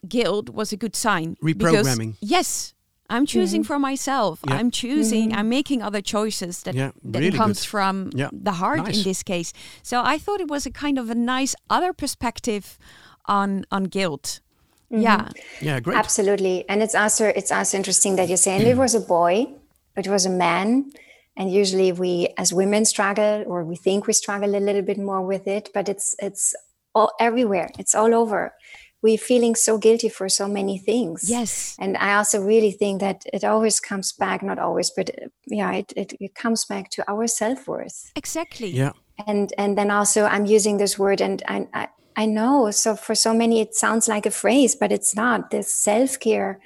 guilt 0.07 0.49
was 0.49 0.71
a 0.71 0.77
good 0.77 0.95
sign 0.95 1.35
reprogramming 1.43 2.13
because, 2.13 2.29
yes 2.31 2.73
I'm 3.09 3.25
choosing 3.25 3.61
mm-hmm. 3.61 3.67
for 3.67 3.79
myself. 3.79 4.39
Yeah. 4.47 4.55
I'm 4.55 4.71
choosing. 4.71 5.29
Mm-hmm. 5.29 5.39
I'm 5.39 5.49
making 5.49 5.81
other 5.81 6.01
choices 6.01 6.63
that 6.63 6.75
yeah, 6.75 6.91
that 7.03 7.19
really 7.19 7.37
comes 7.37 7.61
good. 7.61 7.69
from 7.69 8.09
yeah. 8.13 8.29
the 8.31 8.53
heart 8.53 8.79
nice. 8.79 8.97
in 8.97 9.03
this 9.03 9.23
case. 9.23 9.53
So 9.83 10.01
I 10.03 10.17
thought 10.17 10.41
it 10.41 10.49
was 10.49 10.65
a 10.65 10.71
kind 10.71 10.97
of 10.99 11.09
a 11.09 11.15
nice 11.15 11.55
other 11.69 11.93
perspective 11.93 12.77
on 13.25 13.65
on 13.71 13.85
guilt. 13.85 14.41
Mm-hmm. 14.91 15.01
Yeah. 15.01 15.29
Yeah, 15.61 15.79
great. 15.79 15.97
Absolutely. 15.97 16.65
And 16.69 16.81
it's 16.81 16.95
also 16.95 17.27
it's 17.27 17.51
also 17.51 17.77
interesting 17.77 18.15
that 18.17 18.27
you're 18.27 18.37
saying 18.37 18.61
it 18.61 18.77
was 18.77 18.95
a 18.95 19.01
boy, 19.01 19.47
it 19.95 20.07
was 20.07 20.25
a 20.25 20.29
man. 20.29 20.91
And 21.35 21.51
usually 21.51 21.91
we 21.91 22.29
as 22.37 22.51
women 22.51 22.83
struggle 22.83 23.43
or 23.45 23.63
we 23.63 23.75
think 23.75 24.07
we 24.07 24.13
struggle 24.13 24.55
a 24.55 24.59
little 24.59 24.81
bit 24.81 24.97
more 24.97 25.21
with 25.21 25.47
it, 25.47 25.69
but 25.73 25.87
it's 25.87 26.15
it's 26.19 26.55
all 26.95 27.11
everywhere. 27.19 27.69
It's 27.77 27.93
all 27.93 28.13
over 28.15 28.53
we're 29.01 29.17
feeling 29.17 29.55
so 29.55 29.77
guilty 29.77 30.09
for 30.09 30.27
so 30.27 30.47
many 30.47 30.77
things. 30.77 31.29
Yes. 31.29 31.75
And 31.79 31.97
I 31.97 32.15
also 32.15 32.41
really 32.41 32.71
think 32.71 32.99
that 33.01 33.23
it 33.31 33.43
always 33.43 33.79
comes 33.79 34.11
back, 34.11 34.41
not 34.41 34.59
always, 34.59 34.89
but 34.89 35.09
uh, 35.09 35.27
yeah, 35.45 35.71
it, 35.73 35.93
it, 35.95 36.13
it 36.19 36.35
comes 36.35 36.65
back 36.65 36.89
to 36.91 37.03
our 37.09 37.27
self 37.27 37.67
worth. 37.67 38.11
Exactly. 38.15 38.69
Yeah. 38.69 38.93
And 39.25 39.51
and 39.57 39.77
then 39.77 39.89
also 39.91 40.25
I'm 40.25 40.45
using 40.45 40.77
this 40.77 40.99
word 40.99 41.21
and 41.21 41.41
I, 41.47 41.67
I 41.73 41.87
I 42.15 42.25
know 42.25 42.71
so 42.71 42.95
for 42.95 43.15
so 43.15 43.33
many 43.33 43.61
it 43.61 43.75
sounds 43.75 44.07
like 44.07 44.25
a 44.25 44.31
phrase, 44.31 44.75
but 44.75 44.91
it's 44.91 45.15
not. 45.15 45.51
This 45.51 45.73
self 45.73 46.19
care 46.19 46.59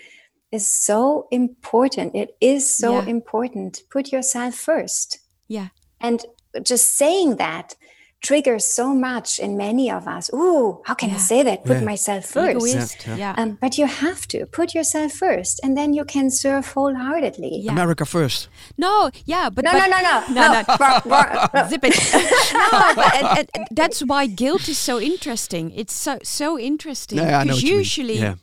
is 0.52 0.68
so 0.68 1.28
important. 1.32 2.16
It 2.16 2.36
is 2.42 2.74
so 2.74 3.00
yeah. 3.02 3.06
important. 3.06 3.84
Put 3.90 4.12
yourself 4.12 4.56
first. 4.56 5.20
Yeah. 5.48 5.70
And 6.00 6.26
just 6.64 6.98
saying 6.98 7.38
that 7.38 7.76
triggers 8.22 8.66
so 8.66 8.94
much 8.94 9.40
in 9.40 9.58
many 9.58 9.92
of 9.92 10.08
us. 10.08 10.30
Ooh, 10.34 10.82
how 10.86 10.94
can 10.94 11.10
yeah. 11.10 11.16
I 11.16 11.20
say 11.20 11.44
that? 11.44 11.66
Put 11.66 11.78
yeah. 11.78 11.84
myself 11.84 12.26
first. 12.26 13.08
Yeah. 13.08 13.16
yeah. 13.16 13.34
Um, 13.38 13.58
but 13.60 13.78
you 13.78 13.88
have 13.88 14.28
to 14.28 14.46
put 14.46 14.74
yourself 14.74 15.14
first, 15.14 15.60
and 15.64 15.76
then 15.76 15.94
you 15.94 16.06
can 16.06 16.30
serve 16.30 16.68
wholeheartedly. 16.68 17.66
America 17.68 18.06
first. 18.06 18.48
No, 18.78 19.10
yeah, 19.26 19.50
but 19.50 19.66
no, 19.66 19.72
but, 19.72 19.88
no, 19.88 19.98
no, 19.98 20.02
no, 20.02 20.44
no, 20.50 20.64
no. 21.06 21.66
Zip 21.70 21.84
it. 21.84 22.54
no, 22.54 22.96
but 22.96 23.16
and, 23.16 23.50
and 23.56 23.68
that's 23.72 24.02
why 24.02 24.28
guilt 24.28 24.70
is 24.70 24.78
so 24.78 25.00
interesting. 25.00 25.72
It's 25.72 25.94
so 25.94 26.20
so 26.24 26.60
interesting 26.60 27.18
because 27.18 27.64
usually, 27.64 28.36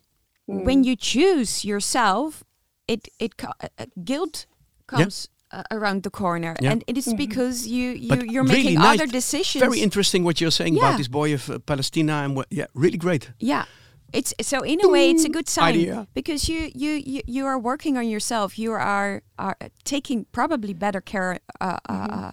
when 0.46 0.84
you 0.84 0.96
choose 0.96 1.64
yourself, 1.64 2.44
it 2.86 3.08
it 3.18 3.32
uh, 3.42 3.86
guilt 4.04 4.46
comes 4.86 5.28
uh, 5.50 5.62
around 5.70 6.02
the 6.02 6.10
corner 6.10 6.56
yeah. 6.60 6.72
and 6.72 6.84
it 6.86 6.96
is 6.96 7.06
mm-hmm. 7.06 7.16
because 7.16 7.66
you, 7.66 7.90
you 7.90 8.08
but 8.08 8.26
you're 8.26 8.44
really 8.44 8.62
making 8.62 8.78
nice, 8.78 9.00
other 9.00 9.06
decisions 9.06 9.62
very 9.62 9.80
interesting 9.80 10.24
what 10.24 10.40
you're 10.40 10.50
saying 10.50 10.74
yeah. 10.74 10.80
about 10.80 10.98
this 10.98 11.08
boy 11.08 11.34
of 11.34 11.48
uh, 11.50 11.58
palestina 11.60 12.24
and 12.24 12.36
what 12.36 12.46
yeah 12.50 12.66
really 12.74 12.98
great 12.98 13.30
yeah 13.38 13.64
it's 14.12 14.32
so 14.40 14.62
in 14.62 14.82
a 14.84 14.88
way 14.88 15.10
it's 15.10 15.24
a 15.24 15.28
good 15.28 15.48
sign 15.48 15.74
Idea. 15.74 16.06
because 16.14 16.48
you, 16.48 16.70
you 16.74 16.92
you 16.92 17.22
you 17.26 17.46
are 17.46 17.58
working 17.58 17.96
on 17.96 18.08
yourself 18.08 18.58
you 18.58 18.72
are 18.72 19.22
are 19.38 19.56
taking 19.84 20.26
probably 20.32 20.72
better 20.72 21.00
care 21.00 21.38
uh, 21.60 21.78
uh 21.88 21.92
mm-hmm. 21.92 22.24
uh, 22.24 22.32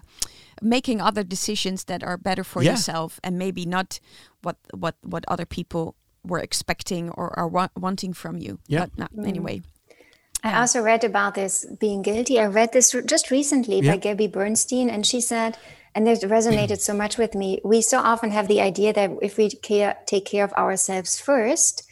making 0.62 1.02
other 1.02 1.24
decisions 1.24 1.84
that 1.86 2.02
are 2.04 2.18
better 2.18 2.44
for 2.44 2.64
yeah. 2.64 2.72
yourself 2.72 3.20
and 3.24 3.38
maybe 3.38 3.66
not 3.66 4.00
what 4.42 4.58
what 4.74 4.96
what 5.02 5.26
other 5.28 5.46
people 5.46 5.96
were 6.24 6.40
expecting 6.40 7.10
or 7.12 7.38
are 7.38 7.48
wa- 7.48 7.68
wanting 7.76 8.14
from 8.14 8.38
you 8.38 8.60
yeah 8.68 8.80
but 8.80 8.98
no, 8.98 9.08
mm. 9.24 9.28
anyway 9.28 9.62
I 10.46 10.60
also 10.60 10.80
read 10.80 11.04
about 11.04 11.34
this 11.34 11.66
being 11.80 12.04
guilty. 12.04 12.40
I 12.40 12.46
read 12.46 12.72
this 12.72 12.96
just 13.06 13.32
recently 13.32 13.80
yeah. 13.80 13.94
by 13.94 13.98
Gabby 13.98 14.28
Bernstein, 14.28 14.92
and 14.92 15.04
she 15.06 15.20
said, 15.20 15.58
and 15.96 16.08
it 16.08 16.20
resonated 16.22 16.80
so 16.80 16.94
much 16.94 17.18
with 17.18 17.34
me. 17.34 17.60
We 17.64 17.82
so 17.82 17.98
often 17.98 18.30
have 18.30 18.48
the 18.48 18.62
idea 18.62 18.94
that 18.94 19.10
if 19.24 19.38
we 19.38 19.50
care, 19.50 19.98
take 20.06 20.26
care 20.26 20.44
of 20.44 20.54
ourselves 20.54 21.20
first, 21.20 21.84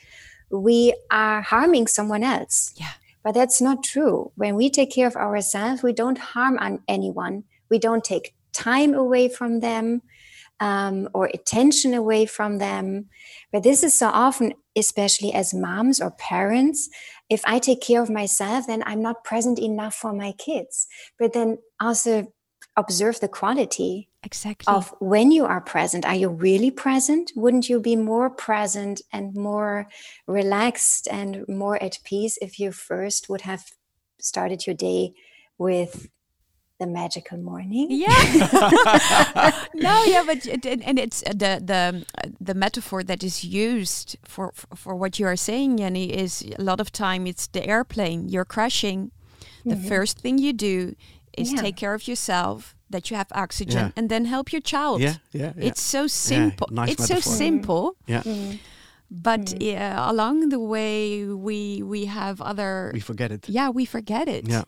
we 0.51 0.93
are 1.09 1.41
harming 1.41 1.87
someone 1.87 2.23
else. 2.23 2.73
Yeah. 2.75 2.91
But 3.23 3.33
that's 3.33 3.59
not 3.59 3.83
true. 3.83 4.31
When 4.35 4.55
we 4.55 4.69
take 4.69 4.91
care 4.91 5.07
of 5.07 5.15
ourselves, 5.15 5.81
we 5.81 5.93
don't 5.93 6.19
harm 6.19 6.59
anyone. 6.87 7.45
We 7.71 7.79
don't 7.79 8.03
take 8.03 8.35
time 8.51 8.93
away 8.93 9.29
from 9.29 9.61
them 9.61 10.03
um, 10.59 11.09
or 11.13 11.25
attention 11.33 11.93
away 11.93 12.25
from 12.25 12.57
them. 12.57 13.09
But 13.51 13.63
this 13.63 13.83
is 13.83 13.93
so 13.93 14.09
often, 14.09 14.53
especially 14.75 15.33
as 15.33 15.53
moms 15.53 15.99
or 15.99 16.11
parents, 16.11 16.89
if 17.29 17.41
I 17.45 17.59
take 17.59 17.81
care 17.81 18.01
of 18.01 18.09
myself, 18.09 18.67
then 18.67 18.83
I'm 18.85 19.01
not 19.01 19.23
present 19.23 19.59
enough 19.59 19.95
for 19.95 20.13
my 20.13 20.33
kids. 20.33 20.87
But 21.17 21.33
then 21.33 21.57
also 21.79 22.27
observe 22.75 23.19
the 23.19 23.27
quality 23.27 24.09
exactly 24.23 24.73
of 24.73 24.93
when 24.99 25.31
you 25.31 25.45
are 25.45 25.61
present. 25.61 26.05
Are 26.05 26.15
you 26.15 26.29
really 26.29 26.71
present? 26.71 27.31
Wouldn't 27.35 27.69
you 27.69 27.79
be 27.79 27.95
more 27.95 28.29
present 28.29 29.01
and 29.11 29.35
more 29.35 29.87
relaxed 30.27 31.07
and 31.11 31.45
more 31.47 31.81
at 31.81 31.99
peace 32.03 32.37
if 32.41 32.59
you 32.59 32.71
first 32.71 33.29
would 33.29 33.41
have 33.41 33.65
started 34.19 34.65
your 34.65 34.75
day 34.75 35.13
with 35.57 36.09
the 36.83 36.91
magical 36.91 37.37
morning. 37.37 37.87
Yeah. 37.89 38.07
no, 39.87 40.03
yeah, 40.05 40.23
but 40.25 40.45
it, 40.45 40.65
and 40.65 40.99
it's 40.99 41.23
uh, 41.23 41.31
the 41.43 41.53
the 41.71 42.05
the 42.49 42.53
metaphor 42.53 43.03
that 43.03 43.23
is 43.23 43.43
used 43.43 44.17
for 44.23 44.51
for 44.75 44.93
what 44.95 45.19
you 45.19 45.25
are 45.25 45.37
saying, 45.37 45.77
Jenny, 45.77 46.07
is 46.23 46.43
a 46.59 46.61
lot 46.61 46.79
of 46.79 46.91
time 46.91 47.27
it's 47.27 47.47
the 47.47 47.63
airplane. 47.65 48.29
You're 48.29 48.49
crashing. 48.55 49.11
The 49.65 49.75
mm-hmm. 49.75 49.87
first 49.87 50.19
thing 50.19 50.39
you 50.39 50.53
do 50.53 50.95
is 51.37 51.51
yeah. 51.51 51.61
take 51.61 51.77
care 51.77 51.93
of 51.93 52.03
yourself, 52.07 52.75
that 52.89 53.09
you 53.09 53.15
have 53.17 53.29
oxygen, 53.31 53.85
yeah. 53.87 53.97
and 53.97 54.09
then 54.09 54.25
help 54.25 54.51
your 54.51 54.61
child. 54.61 55.01
Yeah, 55.01 55.15
yeah. 55.31 55.53
yeah. 55.55 55.67
It's 55.69 55.81
so 55.81 56.07
simple. 56.07 56.67
Nice 56.69 56.91
it's 56.91 57.09
metaphor. 57.09 57.21
so 57.21 57.37
simple. 57.37 57.95
Yeah. 58.07 58.23
Mm-hmm. 58.23 58.57
But 59.09 59.45
mm-hmm. 59.45 59.61
yeah, 59.61 60.11
along 60.11 60.49
the 60.49 60.59
way, 60.59 61.23
we 61.47 61.81
we 61.93 62.05
have 62.05 62.41
other. 62.41 62.91
We 62.93 62.99
forget 62.99 63.31
it. 63.31 63.47
Yeah, 63.47 63.69
we 63.69 63.85
forget 63.85 64.27
it. 64.27 64.47
Yeah 64.47 64.65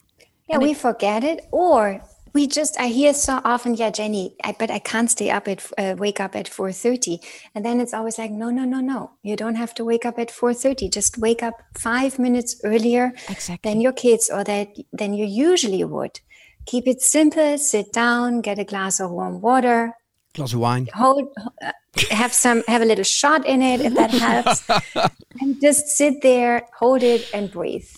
yeah 0.47 0.57
we 0.57 0.71
it, 0.71 0.77
forget 0.77 1.23
it 1.23 1.45
or 1.51 2.01
we 2.33 2.45
just 2.47 2.79
i 2.79 2.87
hear 2.87 3.13
so 3.13 3.41
often 3.43 3.73
yeah 3.75 3.89
jenny 3.89 4.35
I, 4.43 4.55
but 4.59 4.69
i 4.69 4.79
can't 4.79 5.09
stay 5.09 5.29
up 5.31 5.47
at 5.47 5.65
uh, 5.77 5.95
wake 5.97 6.19
up 6.19 6.35
at 6.35 6.47
4.30 6.47 7.19
and 7.55 7.65
then 7.65 7.79
it's 7.79 7.93
always 7.93 8.17
like 8.17 8.31
no 8.31 8.49
no 8.49 8.65
no 8.65 8.81
no. 8.81 9.11
You 9.23 9.35
don't 9.37 9.55
have 9.55 9.73
to 9.75 9.85
wake 9.85 10.05
up 10.05 10.19
at 10.19 10.29
4.30 10.29 10.91
just 10.91 11.17
wake 11.17 11.41
up 11.41 11.55
five 11.77 12.19
minutes 12.19 12.59
earlier 12.63 13.13
exactly. 13.29 13.71
than 13.71 13.81
your 13.81 13.93
kids 13.93 14.29
or 14.29 14.43
that 14.43 14.75
than 14.91 15.13
you 15.13 15.25
usually 15.25 15.83
would. 15.83 16.19
Keep 16.65 16.87
it 16.87 17.01
simple. 17.01 17.57
Sit 17.57 17.93
down 17.93 18.41
get 18.41 18.59
a 18.59 18.63
glass 18.65 18.99
of 18.99 19.11
warm 19.11 19.39
water. 19.39 19.93
Glass 20.33 20.53
of 20.53 20.59
wine. 20.59 20.87
Hold 20.93 21.29
uh, 21.63 21.71
have 22.11 22.33
some 22.33 22.63
have 22.67 22.81
a 22.81 22.85
little 22.85 23.05
shot 23.05 23.45
in 23.45 23.61
it 23.61 23.79
if 23.81 23.93
that 23.95 24.11
helps. 24.11 24.63
And 25.41 25.59
just 25.61 25.89
sit 25.89 26.21
there 26.21 26.65
hold 26.79 27.03
it 27.03 27.29
and 27.33 27.51
breathe 27.51 27.89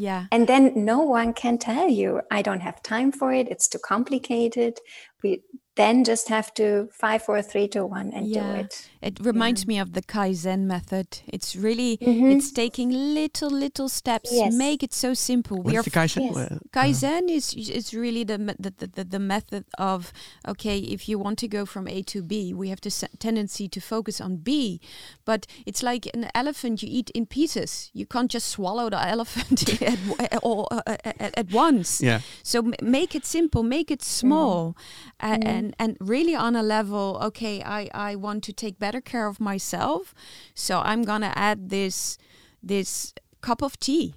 yeah. 0.00 0.24
And 0.32 0.46
then 0.46 0.72
no 0.74 1.00
one 1.00 1.34
can 1.34 1.58
tell 1.58 1.86
you, 1.86 2.22
I 2.30 2.40
don't 2.40 2.60
have 2.60 2.82
time 2.82 3.12
for 3.12 3.34
it. 3.34 3.48
It's 3.50 3.68
too 3.68 3.78
complicated. 3.78 4.78
We 5.22 5.42
then 5.76 6.04
just 6.04 6.28
have 6.28 6.52
to 6.54 6.88
five, 6.92 7.22
four, 7.22 7.40
three, 7.42 7.68
two, 7.68 7.86
one, 7.86 8.12
and 8.12 8.26
yeah. 8.26 8.54
do 8.54 8.60
it. 8.60 8.88
It 9.02 9.20
reminds 9.20 9.62
yeah. 9.64 9.68
me 9.68 9.78
of 9.78 9.92
the 9.92 10.02
Kaizen 10.02 10.60
method. 10.60 11.20
It's 11.26 11.56
really 11.56 11.96
mm-hmm. 11.96 12.30
it's 12.30 12.50
taking 12.52 12.90
little 12.90 13.50
little 13.50 13.88
steps. 13.88 14.30
Yes. 14.32 14.54
Make 14.54 14.82
it 14.82 14.92
so 14.92 15.14
simple. 15.14 15.58
What's 15.58 15.70
we 15.70 15.76
are 15.78 15.82
the 15.82 15.90
Kaizen? 15.90 16.34
Yes. 16.34 16.58
Kaizen 16.72 17.30
is 17.30 17.54
is 17.54 17.94
really 17.94 18.24
the, 18.24 18.38
the 18.58 18.88
the, 18.94 19.04
the 19.04 19.18
method 19.18 19.64
of 19.78 20.12
okay, 20.46 20.78
if 20.78 21.08
you 21.08 21.18
want 21.18 21.38
to 21.38 21.48
go 21.48 21.64
from 21.64 21.88
A 21.88 22.02
to 22.02 22.22
B, 22.22 22.52
we 22.52 22.68
have 22.68 22.80
the 22.80 23.08
tendency 23.18 23.68
to 23.68 23.80
focus 23.80 24.20
on 24.20 24.36
B, 24.36 24.80
but 25.24 25.46
it's 25.66 25.82
like 25.82 26.06
an 26.14 26.28
elephant 26.34 26.82
you 26.82 26.88
eat 26.90 27.10
in 27.10 27.26
pieces. 27.26 27.90
You 27.94 28.06
can't 28.06 28.30
just 28.30 28.48
swallow 28.48 28.90
the 28.90 29.02
elephant 29.14 29.82
at, 29.82 30.38
all, 30.42 30.68
uh, 30.70 30.82
at, 30.86 31.38
at, 31.38 31.52
once. 31.52 32.00
Yeah. 32.00 32.20
So 32.42 32.70
make 32.82 33.14
it 33.14 33.24
simple, 33.24 33.62
make 33.62 33.90
it 33.90 34.02
small, 34.02 34.74
mm. 34.74 34.76
Uh, 35.20 35.38
mm. 35.38 35.46
And 35.60 35.74
and 35.78 35.96
really 36.00 36.36
on 36.46 36.54
a 36.56 36.62
level. 36.62 37.06
Okay, 37.28 37.62
I 37.62 37.88
I 38.10 38.16
want 38.16 38.44
to 38.44 38.52
take 38.52 38.78
better 38.78 38.90
better 38.90 39.00
care 39.00 39.26
of 39.26 39.38
myself. 39.38 40.14
So 40.54 40.80
I'm 40.80 41.04
gonna 41.04 41.32
add 41.34 41.70
this 41.70 42.18
this 42.62 43.14
cup 43.40 43.62
of 43.62 43.78
tea 43.78 44.14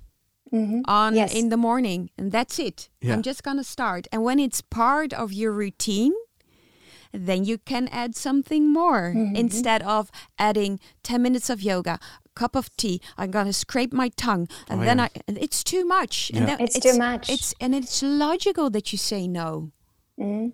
mm-hmm. 0.51 0.81
on 0.85 1.15
yes. 1.15 1.33
in 1.33 1.49
the 1.49 1.57
morning, 1.57 2.09
and 2.17 2.31
that's 2.31 2.59
it. 2.59 2.89
Yeah. 3.01 3.13
I'm 3.13 3.21
just 3.21 3.43
gonna 3.43 3.63
start. 3.63 4.07
And 4.11 4.23
when 4.23 4.39
it's 4.39 4.61
part 4.61 5.13
of 5.13 5.31
your 5.31 5.51
routine, 5.51 6.13
then 7.11 7.45
you 7.45 7.57
can 7.57 7.87
add 7.91 8.15
something 8.15 8.73
more 8.73 9.13
mm-hmm. 9.13 9.35
instead 9.35 9.83
of 9.83 10.09
adding 10.37 10.79
10 11.03 11.21
minutes 11.21 11.49
of 11.49 11.61
yoga 11.61 11.99
cup 12.35 12.55
of 12.55 12.75
tea 12.75 12.99
i'm 13.15 13.29
gonna 13.29 13.53
scrape 13.53 13.93
my 13.93 14.09
tongue 14.17 14.47
and 14.67 14.81
oh, 14.81 14.85
then 14.85 14.97
yeah. 14.97 15.07
i 15.13 15.37
it's 15.45 15.63
too 15.63 15.85
much 15.85 16.31
yeah. 16.33 16.39
and 16.39 16.61
it's, 16.61 16.75
it's, 16.75 16.85
too 16.85 16.97
much 16.97 17.29
it's 17.29 17.53
and 17.61 17.75
it's 17.75 18.01
logical 18.01 18.71
that 18.71 18.91
you 18.91 18.97
say 18.97 19.27
no 19.27 19.69
mm-hmm. 20.17 20.49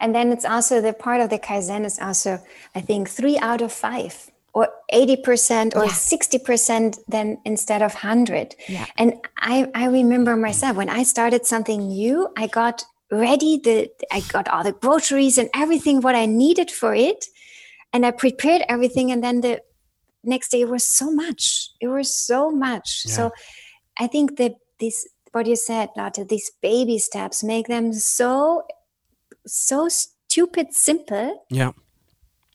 And 0.00 0.14
then 0.14 0.32
it's 0.32 0.44
also 0.44 0.80
the 0.80 0.92
part 0.92 1.20
of 1.20 1.30
the 1.30 1.38
Kaizen 1.38 1.84
is 1.84 1.98
also, 1.98 2.40
I 2.74 2.80
think, 2.80 3.08
three 3.08 3.38
out 3.38 3.60
of 3.60 3.72
five 3.72 4.30
or 4.56 4.70
80% 4.90 5.76
or 5.76 5.84
yeah. 5.84 5.90
60% 5.90 6.98
then 7.08 7.38
instead 7.44 7.82
of 7.82 7.92
100. 7.92 8.54
Yeah. 8.68 8.86
And 8.96 9.14
I, 9.36 9.70
I 9.74 9.84
remember 9.88 10.34
myself 10.34 10.78
when 10.78 10.88
I 10.88 11.02
started 11.02 11.44
something 11.44 11.88
new, 11.88 12.28
I 12.38 12.46
got 12.46 12.82
ready, 13.10 13.60
the, 13.62 13.90
I 14.10 14.20
got 14.20 14.48
all 14.48 14.64
the 14.64 14.72
groceries 14.72 15.36
and 15.36 15.50
everything 15.54 16.00
what 16.00 16.14
I 16.14 16.24
needed 16.24 16.70
for 16.70 16.94
it. 16.94 17.26
And 17.92 18.06
I 18.06 18.12
prepared 18.12 18.62
everything. 18.66 19.12
And 19.12 19.22
then 19.22 19.42
the 19.42 19.60
next 20.24 20.52
day 20.52 20.62
it 20.62 20.70
was 20.70 20.86
so 20.86 21.10
much. 21.10 21.68
It 21.78 21.88
was 21.88 22.14
so 22.14 22.50
much. 22.50 23.02
Yeah. 23.04 23.12
So 23.12 23.30
I 23.98 24.06
think 24.06 24.38
that 24.38 24.54
this, 24.80 25.06
what 25.32 25.46
you 25.46 25.56
said, 25.56 25.90
Lotte, 25.98 26.26
these 26.30 26.50
baby 26.62 26.98
steps 26.98 27.44
make 27.44 27.66
them 27.66 27.92
so 27.92 28.64
so 29.46 29.88
stupid 29.88 30.74
simple. 30.74 31.44
Yeah. 31.50 31.72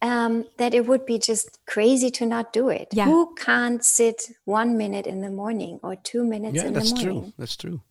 Um, 0.03 0.45
that 0.57 0.73
it 0.73 0.87
would 0.87 1.05
be 1.05 1.19
just 1.19 1.59
crazy 1.67 2.09
to 2.11 2.25
not 2.25 2.53
do 2.53 2.69
it. 2.69 2.87
Yeah. 2.91 3.05
Who 3.05 3.35
can't 3.35 3.85
sit 3.85 4.31
one 4.45 4.75
minute 4.75 5.05
in 5.05 5.21
the 5.21 5.29
morning 5.29 5.79
or 5.83 5.95
two 5.95 6.23
minutes 6.23 6.55
yeah, 6.55 6.67
in 6.67 6.73
the 6.73 6.79
morning? 6.79 6.95
that's 6.95 7.03
true. 7.03 7.33
That's 7.37 7.55
true. 7.55 7.81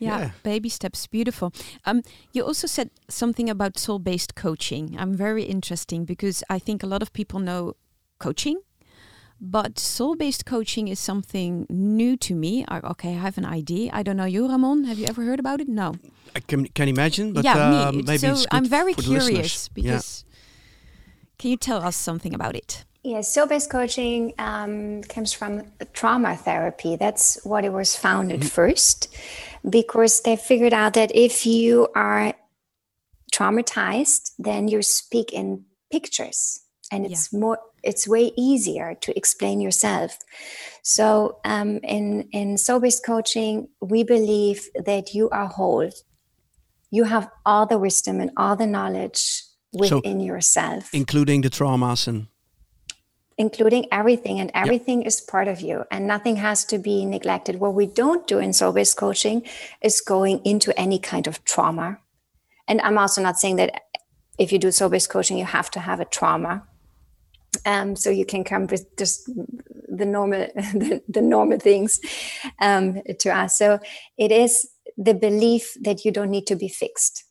Yeah, 0.00 0.18
yeah, 0.18 0.30
baby 0.42 0.70
steps, 0.70 1.06
beautiful. 1.06 1.52
Um, 1.84 2.02
you 2.32 2.42
also 2.42 2.66
said 2.66 2.90
something 3.08 3.50
about 3.50 3.78
soul-based 3.78 4.34
coaching. 4.34 4.96
I'm 4.98 5.14
very 5.14 5.42
interesting 5.42 6.06
because 6.06 6.42
I 6.48 6.58
think 6.58 6.82
a 6.82 6.86
lot 6.86 7.02
of 7.02 7.12
people 7.12 7.38
know 7.38 7.76
coaching, 8.18 8.62
but 9.40 9.78
soul-based 9.78 10.44
coaching 10.44 10.88
is 10.88 11.00
something 11.00 11.66
new 11.70 12.16
to 12.18 12.34
me. 12.34 12.64
I, 12.68 12.80
okay, 12.80 13.10
I 13.10 13.18
have 13.18 13.38
an 13.38 13.46
idea. 13.46 13.90
I 13.92 14.02
don't 14.02 14.16
know 14.16 14.26
you, 14.26 14.48
Ramon. 14.48 14.84
Have 14.84 14.98
you 14.98 15.06
ever 15.06 15.22
heard 15.24 15.40
about 15.40 15.60
it? 15.60 15.68
No. 15.68 15.94
I 16.36 16.40
can, 16.40 16.66
can 16.68 16.88
imagine, 16.88 17.32
but 17.32 17.44
yeah, 17.44 17.88
uh, 17.88 17.92
me. 17.92 18.02
maybe 18.02 18.18
so 18.18 18.44
I'm 18.50 18.64
very 18.64 18.94
curious 18.94 19.68
because 19.68 20.24
yeah. 20.28 20.36
can 21.38 21.50
you 21.50 21.56
tell 21.56 21.82
us 21.82 21.96
something 21.96 22.34
about 22.34 22.54
it? 22.54 22.84
Yeah, 23.02 23.22
soul-based 23.22 23.70
coaching 23.70 24.34
um, 24.38 25.02
comes 25.04 25.32
from 25.32 25.62
trauma 25.94 26.36
therapy. 26.36 26.96
That's 26.96 27.42
what 27.44 27.64
it 27.64 27.72
was 27.72 27.96
founded 27.96 28.40
mm-hmm. 28.40 28.48
first, 28.48 29.08
because 29.68 30.20
they 30.20 30.36
figured 30.36 30.74
out 30.74 30.92
that 30.94 31.10
if 31.14 31.46
you 31.46 31.88
are 31.94 32.34
traumatized, 33.32 34.32
then 34.38 34.68
you 34.68 34.82
speak 34.82 35.32
in 35.32 35.64
pictures, 35.90 36.60
and 36.92 37.06
it's 37.06 37.32
yeah. 37.32 37.38
more 37.40 37.58
it's 37.82 38.08
way 38.08 38.32
easier 38.36 38.94
to 39.00 39.16
explain 39.16 39.60
yourself. 39.60 40.18
So 40.82 41.38
um, 41.44 41.78
in 41.82 42.28
in 42.32 42.58
soul-based 42.58 43.04
coaching, 43.04 43.68
we 43.80 44.02
believe 44.04 44.68
that 44.74 45.14
you 45.14 45.28
are 45.30 45.46
whole. 45.46 45.90
You 46.90 47.04
have 47.04 47.30
all 47.46 47.66
the 47.66 47.78
wisdom 47.78 48.20
and 48.20 48.30
all 48.36 48.56
the 48.56 48.66
knowledge 48.66 49.42
within 49.72 50.18
so, 50.20 50.24
yourself, 50.24 50.90
including 50.92 51.42
the 51.42 51.50
traumas 51.50 52.08
and 52.08 52.26
including 53.40 53.86
everything 53.90 54.38
and 54.38 54.50
everything 54.52 54.98
yep. 54.98 55.06
is 55.08 55.20
part 55.22 55.48
of 55.48 55.62
you 55.62 55.82
and 55.90 56.06
nothing 56.06 56.36
has 56.36 56.62
to 56.62 56.76
be 56.78 57.06
neglected 57.06 57.58
what 57.58 57.72
we 57.72 57.86
don't 57.86 58.26
do 58.26 58.38
in 58.38 58.52
soul-based 58.52 58.98
coaching 58.98 59.42
is 59.80 60.02
going 60.02 60.42
into 60.44 60.78
any 60.78 60.98
kind 60.98 61.26
of 61.26 61.42
trauma 61.44 61.96
and 62.68 62.82
i'm 62.82 62.98
also 62.98 63.22
not 63.22 63.38
saying 63.38 63.56
that 63.56 63.84
if 64.38 64.52
you 64.52 64.58
do 64.58 64.70
soul-based 64.70 65.08
coaching 65.08 65.38
you 65.38 65.46
have 65.46 65.70
to 65.70 65.80
have 65.80 66.00
a 66.00 66.04
trauma 66.04 66.62
um, 67.66 67.96
so 67.96 68.10
you 68.10 68.24
can 68.24 68.44
come 68.44 68.66
with 68.66 68.96
just 68.96 69.26
the 69.88 70.06
normal 70.06 70.46
the, 70.54 71.02
the 71.08 71.22
normal 71.22 71.58
things 71.58 72.00
um, 72.60 73.00
to 73.18 73.30
us. 73.30 73.58
So 73.58 73.78
it 74.18 74.32
is 74.32 74.68
the 74.96 75.14
belief 75.14 75.74
that 75.82 76.04
you 76.04 76.12
don't 76.12 76.30
need 76.30 76.46
to 76.46 76.56
be 76.56 76.68
fixed. 76.68 77.24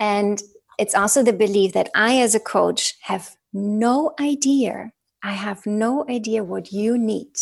And 0.00 0.42
it's 0.78 0.94
also 0.94 1.22
the 1.22 1.32
belief 1.32 1.72
that 1.72 1.90
i 1.94 2.16
as 2.16 2.34
a 2.34 2.40
coach 2.40 2.94
have 3.02 3.36
no 3.52 4.12
idea. 4.20 4.90
I 5.22 5.32
have 5.32 5.64
no 5.66 6.04
idea 6.08 6.42
what 6.42 6.72
you 6.72 6.98
need. 6.98 7.32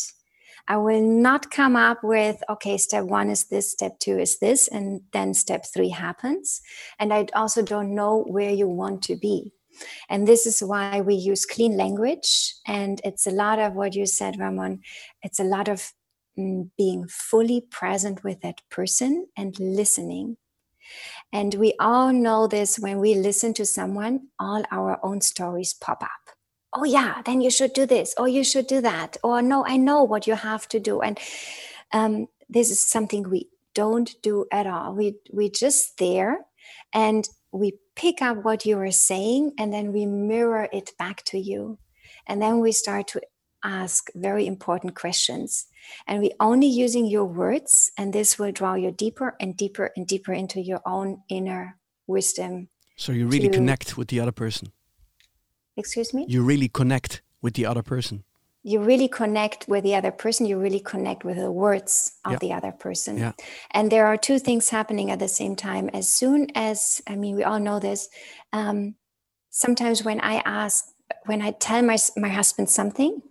I 0.68 0.76
will 0.76 1.00
not 1.00 1.50
come 1.50 1.74
up 1.74 2.04
with 2.04 2.42
okay 2.48 2.78
step 2.78 3.04
one 3.04 3.30
is 3.30 3.46
this 3.46 3.72
step 3.72 3.98
two 3.98 4.18
is 4.18 4.38
this 4.38 4.68
and 4.68 5.00
then 5.12 5.34
step 5.34 5.64
three 5.66 5.88
happens. 5.88 6.60
And 6.98 7.12
i 7.12 7.26
also 7.34 7.62
don't 7.62 7.94
know 7.94 8.24
where 8.28 8.50
you 8.50 8.68
want 8.68 9.02
to 9.04 9.16
be 9.16 9.52
and 10.08 10.26
this 10.26 10.46
is 10.46 10.60
why 10.60 11.00
we 11.00 11.14
use 11.14 11.46
clean 11.46 11.76
language. 11.76 12.54
And 12.66 13.00
it's 13.04 13.26
a 13.26 13.30
lot 13.30 13.58
of 13.58 13.74
what 13.74 13.94
you 13.94 14.06
said, 14.06 14.38
Ramon. 14.38 14.80
It's 15.22 15.40
a 15.40 15.44
lot 15.44 15.68
of 15.68 15.92
mm, 16.38 16.70
being 16.76 17.06
fully 17.08 17.60
present 17.60 18.24
with 18.24 18.40
that 18.42 18.62
person 18.70 19.26
and 19.36 19.58
listening. 19.58 20.36
And 21.32 21.54
we 21.54 21.74
all 21.80 22.12
know 22.12 22.46
this 22.46 22.78
when 22.78 22.98
we 22.98 23.14
listen 23.14 23.54
to 23.54 23.64
someone, 23.64 24.28
all 24.38 24.64
our 24.70 24.98
own 25.02 25.20
stories 25.20 25.72
pop 25.72 26.02
up. 26.02 26.36
Oh, 26.74 26.84
yeah, 26.84 27.22
then 27.24 27.40
you 27.40 27.50
should 27.50 27.74
do 27.74 27.84
this, 27.84 28.14
or 28.16 28.28
you 28.28 28.42
should 28.42 28.66
do 28.66 28.80
that, 28.80 29.18
or 29.22 29.42
no, 29.42 29.64
I 29.66 29.76
know 29.76 30.02
what 30.02 30.26
you 30.26 30.34
have 30.34 30.66
to 30.68 30.80
do. 30.80 31.02
And 31.02 31.18
um, 31.92 32.28
this 32.48 32.70
is 32.70 32.80
something 32.80 33.28
we 33.28 33.48
don't 33.74 34.14
do 34.22 34.46
at 34.50 34.66
all. 34.66 34.94
We 34.94 35.16
we 35.32 35.50
just 35.50 35.98
there 35.98 36.46
and 36.92 37.28
we 37.52 37.74
pick 37.94 38.22
up 38.22 38.44
what 38.44 38.64
you 38.64 38.78
are 38.78 38.90
saying 38.90 39.52
and 39.58 39.72
then 39.72 39.92
we 39.92 40.06
mirror 40.06 40.68
it 40.72 40.90
back 40.98 41.22
to 41.24 41.38
you. 41.38 41.78
And 42.26 42.40
then 42.40 42.60
we 42.60 42.72
start 42.72 43.08
to 43.08 43.20
ask 43.64 44.08
very 44.14 44.46
important 44.46 44.94
questions. 44.94 45.66
And 46.06 46.20
we 46.20 46.32
only 46.38 46.68
using 46.68 47.06
your 47.06 47.24
words, 47.24 47.90
and 47.98 48.12
this 48.12 48.38
will 48.38 48.52
draw 48.52 48.74
you 48.74 48.92
deeper 48.92 49.34
and 49.40 49.56
deeper 49.56 49.90
and 49.96 50.06
deeper 50.06 50.32
into 50.32 50.60
your 50.60 50.80
own 50.86 51.22
inner 51.28 51.78
wisdom. 52.06 52.68
So 52.96 53.12
you 53.12 53.26
really 53.26 53.48
connect 53.48 53.96
with 53.96 54.08
the 54.08 54.20
other 54.20 54.32
person. 54.32 54.72
Excuse 55.76 56.14
me? 56.14 56.26
You 56.28 56.42
really 56.42 56.68
connect 56.68 57.22
with 57.40 57.54
the 57.54 57.66
other 57.66 57.82
person 57.82 58.24
you 58.62 58.80
really 58.80 59.08
connect 59.08 59.66
with 59.68 59.82
the 59.82 59.94
other 59.94 60.12
person 60.12 60.46
you 60.46 60.58
really 60.58 60.80
connect 60.80 61.24
with 61.24 61.36
the 61.36 61.50
words 61.50 62.12
of 62.24 62.32
yeah. 62.32 62.38
the 62.38 62.52
other 62.52 62.72
person. 62.72 63.18
Yeah. 63.18 63.32
and 63.72 63.90
there 63.90 64.06
are 64.06 64.16
two 64.16 64.38
things 64.38 64.68
happening 64.68 65.10
at 65.10 65.18
the 65.18 65.28
same 65.28 65.56
time. 65.56 65.90
As 65.92 66.08
soon 66.08 66.48
as 66.54 67.02
i 67.06 67.16
mean 67.16 67.36
we 67.36 67.44
all 67.44 67.60
know 67.60 67.78
this 67.78 68.08
um, 68.52 68.94
sometimes 69.50 70.04
when 70.04 70.20
i 70.20 70.36
ask 70.44 70.84
when 71.26 71.42
i 71.42 71.50
tell 71.50 71.82
my, 71.82 71.98
my 72.16 72.28
husband 72.28 72.70
something 72.70 73.22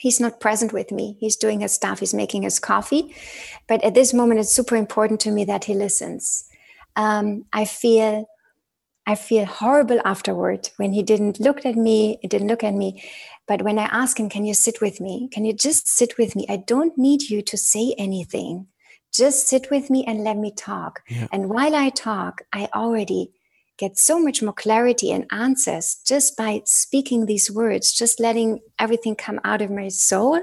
he's 0.00 0.18
not 0.18 0.40
present 0.40 0.72
with 0.72 0.90
me. 0.90 1.18
He's 1.20 1.36
doing 1.36 1.60
his 1.60 1.72
stuff. 1.72 2.00
He's 2.00 2.14
making 2.14 2.42
his 2.42 2.58
coffee. 2.58 3.14
But 3.68 3.84
at 3.84 3.94
this 3.94 4.14
moment 4.14 4.40
it's 4.40 4.50
super 4.50 4.74
important 4.74 5.20
to 5.20 5.30
me 5.30 5.44
that 5.44 5.64
he 5.64 5.74
listens. 5.74 6.48
Um, 6.96 7.44
I 7.52 7.66
feel 7.66 8.26
I 9.10 9.16
feel 9.16 9.44
horrible 9.44 10.00
afterward 10.04 10.70
when 10.76 10.92
he 10.92 11.02
didn't 11.02 11.40
look 11.40 11.66
at 11.66 11.74
me, 11.74 12.18
he 12.22 12.28
didn't 12.28 12.46
look 12.46 12.62
at 12.62 12.74
me. 12.74 13.02
But 13.48 13.62
when 13.62 13.76
I 13.76 13.86
ask 13.86 14.20
him, 14.20 14.28
Can 14.28 14.44
you 14.44 14.54
sit 14.54 14.80
with 14.80 15.00
me? 15.00 15.28
Can 15.32 15.44
you 15.44 15.52
just 15.52 15.88
sit 15.88 16.16
with 16.16 16.36
me? 16.36 16.46
I 16.48 16.58
don't 16.58 16.96
need 16.96 17.22
you 17.22 17.42
to 17.42 17.56
say 17.56 17.92
anything. 17.98 18.68
Just 19.12 19.48
sit 19.48 19.68
with 19.68 19.90
me 19.90 20.04
and 20.06 20.22
let 20.22 20.36
me 20.36 20.52
talk. 20.56 21.02
Yeah. 21.08 21.26
And 21.32 21.50
while 21.50 21.74
I 21.74 21.88
talk, 21.88 22.42
I 22.52 22.68
already 22.72 23.32
get 23.78 23.98
so 23.98 24.20
much 24.20 24.42
more 24.42 24.52
clarity 24.52 25.10
and 25.10 25.26
answers 25.32 25.96
just 26.06 26.36
by 26.36 26.62
speaking 26.64 27.26
these 27.26 27.50
words, 27.50 27.92
just 27.92 28.20
letting 28.20 28.60
everything 28.78 29.16
come 29.16 29.40
out 29.42 29.60
of 29.60 29.72
my 29.72 29.88
soul. 29.88 30.38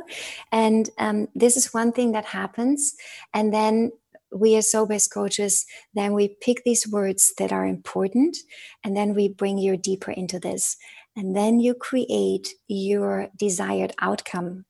And 0.52 0.90
um, 0.98 1.30
this 1.36 1.56
is 1.56 1.74
one 1.74 1.94
thing 1.94 2.12
that 2.12 2.26
happens. 2.26 2.96
And 3.34 3.54
then 3.54 3.92
we 4.32 4.56
as 4.56 4.70
soul-based 4.70 5.12
coaches 5.14 5.66
then 5.94 6.14
we 6.14 6.38
pick 6.42 6.64
these 6.64 6.88
words 6.88 7.34
that 7.38 7.52
are 7.52 7.66
important 7.66 8.38
and 8.84 8.96
then 8.96 9.16
we 9.16 9.30
bring 9.30 9.58
you 9.58 9.78
deeper 9.78 10.12
into 10.12 10.40
this. 10.40 10.78
And 11.16 11.36
then 11.36 11.60
you 11.60 11.74
create 11.74 12.50
your 12.68 13.30
desired 13.36 13.94
outcome 14.00 14.66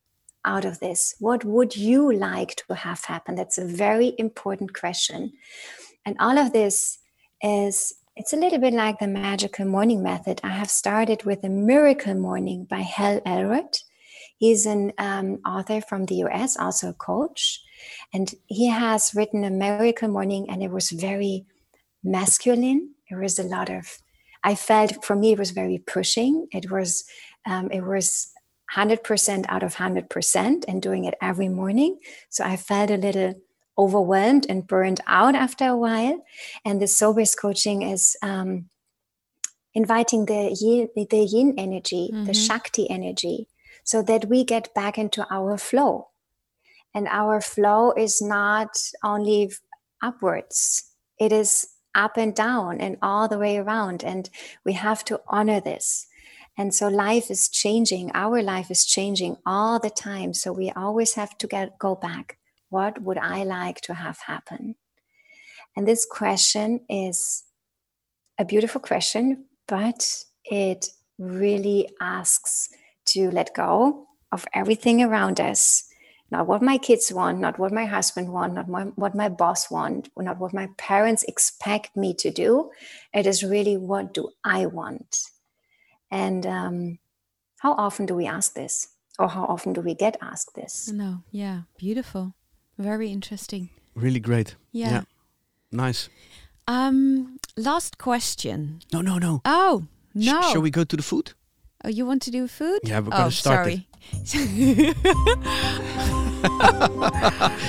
out 0.45 0.64
of 0.64 0.80
this. 0.80 1.14
What 1.20 1.43
would 1.43 1.76
you 1.76 2.14
like 2.14 2.55
to 2.55 2.74
have 2.74 3.03
happen? 3.03 3.36
That's 3.36 3.58
a 3.58 3.66
very 3.66 4.14
important 4.18 4.74
question. 4.74 5.34
And 6.05 6.16
all 6.20 6.38
of 6.38 6.53
this 6.53 6.99
is 7.43 7.93
it's 8.16 8.34
a 8.34 8.38
little 8.38 8.60
bit 8.60 8.74
like 8.74 8.97
the 8.97 9.08
magical 9.08 9.66
morning 9.66 10.01
method. 10.01 10.39
I 10.43 10.49
have 10.49 10.70
started 10.70 11.24
with 11.24 11.43
a 11.43 11.49
miracle 11.49 12.16
morning 12.16 12.66
by 12.66 12.80
hal 12.80 13.22
elrod. 13.26 13.78
He's 14.38 14.66
an 14.66 14.93
um, 14.97 15.39
author 15.45 15.82
from 15.82 16.05
the 16.05 16.16
us 16.24 16.58
also 16.58 16.89
a 16.89 16.93
coach 16.93 17.62
and 18.13 18.34
he 18.47 18.67
has 18.67 19.13
written 19.15 19.43
a 19.43 19.49
miracle 19.49 20.07
morning, 20.07 20.49
and 20.49 20.63
it 20.63 20.71
was 20.71 20.91
very 20.91 21.45
masculine. 22.03 22.93
There 23.09 23.19
was 23.19 23.39
a 23.39 23.43
lot 23.43 23.69
of, 23.69 23.97
I 24.43 24.55
felt 24.55 25.03
for 25.03 25.15
me, 25.15 25.34
it 25.34 25.39
was 25.39 25.51
very 25.51 25.78
pushing. 25.78 26.47
It 26.51 26.71
was, 26.71 27.05
um, 27.45 27.69
it 27.71 27.82
was 27.82 28.32
100% 28.75 29.45
out 29.47 29.63
of 29.63 29.75
100% 29.75 30.65
and 30.67 30.82
doing 30.82 31.05
it 31.05 31.15
every 31.21 31.49
morning. 31.49 31.99
So 32.30 32.43
I 32.43 32.57
felt 32.57 32.91
a 32.91 32.97
little 32.97 33.36
overwhelmed 33.78 34.45
and 34.49 34.67
burned 34.67 35.01
out 35.07 35.36
after 35.36 35.67
a 35.67 35.78
while. 35.78 36.23
And 36.65 36.82
the 36.82 36.88
soul-based 36.88 37.39
coaching 37.39 37.84
is 37.84 38.17
um, 38.21 38.69
inviting 39.73 40.25
the 40.25 40.57
yin, 40.59 40.89
the 40.95 41.23
yin 41.23 41.53
energy, 41.57 42.09
mm-hmm. 42.11 42.25
the 42.25 42.34
Shakti 42.34 42.89
energy, 42.89 43.47
so 43.84 44.01
that 44.03 44.25
we 44.25 44.43
get 44.43 44.73
back 44.73 44.97
into 44.97 45.25
our 45.30 45.57
flow 45.57 46.09
and 46.93 47.07
our 47.09 47.41
flow 47.41 47.91
is 47.91 48.21
not 48.21 48.77
only 49.03 49.51
upwards, 50.01 50.91
it 51.19 51.31
is 51.31 51.67
up 51.95 52.17
and 52.17 52.35
down 52.35 52.79
and 52.79 52.97
all 53.01 53.27
the 53.27 53.39
way 53.39 53.57
around. 53.57 54.03
And 54.03 54.29
we 54.63 54.73
have 54.73 55.03
to 55.05 55.21
honor 55.27 55.59
this. 55.59 56.07
And 56.57 56.73
so 56.73 56.88
life 56.88 57.29
is 57.29 57.49
changing. 57.49 58.11
Our 58.13 58.41
life 58.41 58.71
is 58.71 58.85
changing 58.85 59.38
all 59.45 59.79
the 59.79 59.89
time. 59.89 60.33
So 60.33 60.51
we 60.51 60.71
always 60.71 61.13
have 61.13 61.38
to 61.39 61.47
get, 61.47 61.77
go 61.77 61.95
back. 61.95 62.38
What 62.69 63.01
would 63.01 63.17
I 63.17 63.43
like 63.43 63.81
to 63.81 63.93
have 63.93 64.19
happen? 64.19 64.75
And 65.75 65.88
this 65.88 66.05
question 66.05 66.81
is 66.89 67.43
a 68.39 68.45
beautiful 68.45 68.81
question, 68.81 69.45
but 69.67 70.23
it 70.45 70.88
really 71.19 71.89
asks 72.01 72.69
to 73.05 73.29
let 73.31 73.53
go 73.53 74.07
of 74.31 74.45
everything 74.53 75.01
around 75.01 75.39
us 75.39 75.86
not 76.30 76.47
what 76.47 76.61
my 76.61 76.78
kids 76.78 77.11
want, 77.11 77.39
not 77.39 77.57
what 77.57 77.71
my 77.71 77.86
husband 77.86 78.34
want, 78.34 78.53
not 78.53 78.67
my, 78.67 78.84
what 78.95 79.15
my 79.15 79.30
boss 79.30 79.71
want, 79.71 80.09
not 80.17 80.39
what 80.39 80.53
my 80.53 80.67
parents 80.78 81.23
expect 81.23 81.95
me 81.95 82.13
to 82.15 82.32
do. 82.32 82.71
It 83.13 83.25
is 83.25 83.43
really 83.43 83.78
what 83.78 84.13
do 84.13 84.30
I 84.43 84.65
want, 84.65 85.30
and 86.11 86.45
um, 86.45 86.99
how 87.59 87.73
often 87.73 88.05
do 88.05 88.15
we 88.15 88.28
ask 88.28 88.53
this, 88.53 88.89
or 89.19 89.30
how 89.30 89.45
often 89.45 89.73
do 89.73 89.82
we 89.82 89.95
get 89.95 90.17
asked 90.21 90.55
this? 90.55 90.89
No, 90.91 91.23
yeah, 91.32 91.61
beautiful, 91.78 92.34
very 92.78 93.11
interesting, 93.11 93.69
really 93.95 94.19
great. 94.19 94.55
Yeah, 94.71 94.91
yeah. 94.91 95.01
nice. 95.71 96.09
Um, 96.67 97.39
last 97.55 97.97
question. 97.97 98.82
No, 98.91 99.01
no, 99.01 99.17
no. 99.17 99.41
Oh 99.45 99.86
no. 100.13 100.41
Sh- 100.41 100.51
shall 100.51 100.61
we 100.61 100.69
go 100.71 100.84
to 100.84 100.97
the 100.97 101.03
food? 101.03 101.34
Oh, 101.88 101.89
you 101.89 102.05
want 102.05 102.21
to 102.23 102.31
do 102.31 102.49
food? 102.49 102.81
Yeah, 102.83 102.99
we're 102.99 103.11
gonna 103.11 103.27
oh, 103.27 103.29
start 103.29 103.63
sorry. 103.63 103.88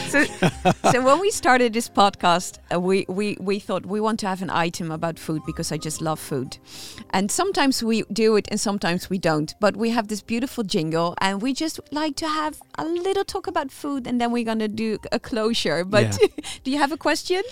so, 0.09 0.25
so 0.91 1.05
when 1.05 1.21
we 1.21 1.31
started 1.31 1.73
this 1.73 1.89
podcast, 1.89 2.59
uh, 2.75 2.81
we, 2.81 3.07
we, 3.09 3.37
we 3.39 3.61
thought 3.61 3.87
we 3.87 4.01
want 4.01 4.19
to 4.21 4.27
have 4.27 4.43
an 4.43 4.51
item 4.51 4.91
about 4.91 5.21
food 5.21 5.43
because 5.47 5.71
I 5.71 5.77
just 5.77 6.01
love 6.01 6.19
food. 6.19 6.59
And 7.11 7.31
sometimes 7.31 7.81
we 7.81 8.03
do 8.13 8.35
it 8.35 8.49
and 8.51 8.59
sometimes 8.59 9.09
we 9.09 9.19
don't. 9.19 9.55
But 9.61 9.77
we 9.77 9.91
have 9.91 10.09
this 10.09 10.21
beautiful 10.21 10.65
jingle 10.65 11.15
and 11.21 11.41
we 11.41 11.55
just 11.55 11.79
like 11.93 12.17
to 12.17 12.29
have 12.29 12.61
a 12.77 12.85
little 12.85 13.25
talk 13.25 13.47
about 13.47 13.71
food 13.71 14.09
and 14.09 14.21
then 14.21 14.33
we're 14.33 14.45
going 14.45 14.59
to 14.59 14.67
do 14.67 14.99
a 15.13 15.21
closure. 15.21 15.85
But 15.85 16.19
yeah. 16.21 16.27
do 16.65 16.73
you 16.73 16.79
have 16.79 16.91
a 16.91 16.97
question? 16.97 17.43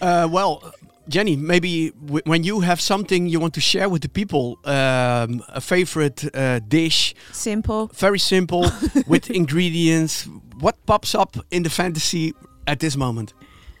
Uh, 0.00 0.28
well, 0.30 0.72
Jenny, 1.08 1.36
maybe 1.36 1.88
when 2.24 2.44
you 2.44 2.60
have 2.60 2.80
something 2.80 3.26
you 3.26 3.40
want 3.40 3.54
to 3.54 3.60
share 3.60 3.88
with 3.88 4.02
the 4.02 4.08
people, 4.08 4.58
um, 4.64 5.42
a 5.48 5.60
favorite 5.60 6.24
uh, 6.34 6.60
dish, 6.60 7.14
simple, 7.32 7.90
very 7.94 8.18
simple, 8.18 8.70
with 9.06 9.30
ingredients. 9.30 10.28
What 10.60 10.76
pops 10.86 11.14
up 11.14 11.36
in 11.50 11.64
the 11.64 11.70
fantasy 11.70 12.34
at 12.66 12.78
this 12.78 12.96
moment? 12.96 13.34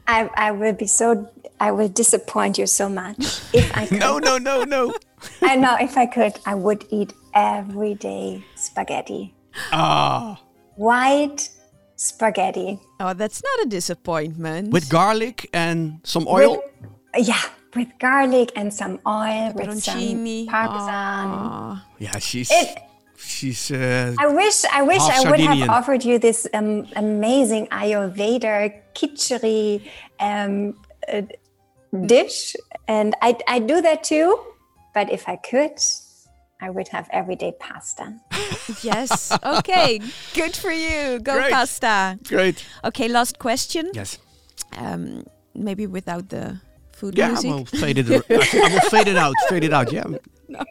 I, 0.08 0.28
I 0.34 0.50
will 0.50 0.72
be 0.72 0.86
so. 0.86 1.30
I 1.60 1.70
will 1.70 1.88
disappoint 1.88 2.58
you 2.58 2.66
so 2.66 2.88
much 2.88 3.40
if 3.52 3.76
I 3.76 3.86
could. 3.90 4.00
no, 4.00 4.18
no, 4.18 4.36
no, 4.38 4.64
no. 4.64 4.92
I 5.42 5.54
know 5.54 5.76
if 5.80 5.96
I 5.96 6.06
could, 6.06 6.32
I 6.44 6.56
would 6.56 6.84
eat 6.90 7.12
every 7.34 7.94
day 7.94 8.44
spaghetti. 8.56 9.32
Ah. 9.70 10.40
White 10.74 11.50
spaghetti. 11.94 12.80
Oh, 12.98 13.14
that's 13.14 13.42
not 13.44 13.66
a 13.66 13.68
disappointment. 13.68 14.72
With 14.72 14.88
garlic 14.88 15.48
and 15.52 16.00
some 16.02 16.26
oil. 16.26 16.56
With 16.56 16.90
yeah, 17.16 17.42
with 17.74 17.88
garlic 17.98 18.52
and 18.56 18.72
some 18.72 19.00
oil, 19.06 19.52
with 19.54 19.82
some 19.82 20.46
parmesan. 20.46 21.28
Oh. 21.28 21.80
Yeah, 21.98 22.18
she's. 22.18 22.50
It, 22.50 22.78
she's. 23.16 23.70
Uh, 23.70 24.14
I 24.18 24.26
wish. 24.28 24.64
I 24.64 24.82
wish 24.82 25.02
I 25.02 25.30
would 25.30 25.40
have 25.40 25.68
offered 25.68 26.04
you 26.04 26.18
this 26.18 26.46
um, 26.54 26.86
amazing 26.96 27.66
Ayurveda 27.68 28.72
khichdi 28.94 29.88
um, 30.20 30.74
uh, 31.12 31.22
dish, 32.06 32.56
and 32.88 33.14
I 33.22 33.36
I 33.46 33.58
do 33.58 33.80
that 33.80 34.04
too. 34.04 34.38
But 34.94 35.10
if 35.10 35.28
I 35.28 35.36
could, 35.36 35.78
I 36.60 36.70
would 36.70 36.88
have 36.88 37.08
everyday 37.12 37.52
pasta. 37.58 38.14
yes. 38.82 39.36
Okay. 39.44 40.00
Good 40.34 40.54
for 40.54 40.70
you. 40.70 41.18
Go 41.20 41.34
Great. 41.34 41.52
pasta. 41.52 42.18
Great. 42.28 42.64
Okay. 42.84 43.08
Last 43.08 43.38
question. 43.38 43.90
Yes. 43.94 44.18
Um, 44.76 45.24
maybe 45.54 45.86
without 45.86 46.28
the 46.28 46.60
food 47.02 47.18
yeah, 47.18 47.28
music? 47.28 47.50
I 47.50 47.54
will 47.54 47.64
fade 47.64 47.98
it. 47.98 48.06
I 48.08 48.68
will 48.74 48.88
fade 48.94 49.08
it 49.08 49.16
out. 49.16 49.34
Fade 49.48 49.64
it 49.64 49.72
out. 49.72 49.92
Yeah. 49.92 50.04
No. 50.48 50.64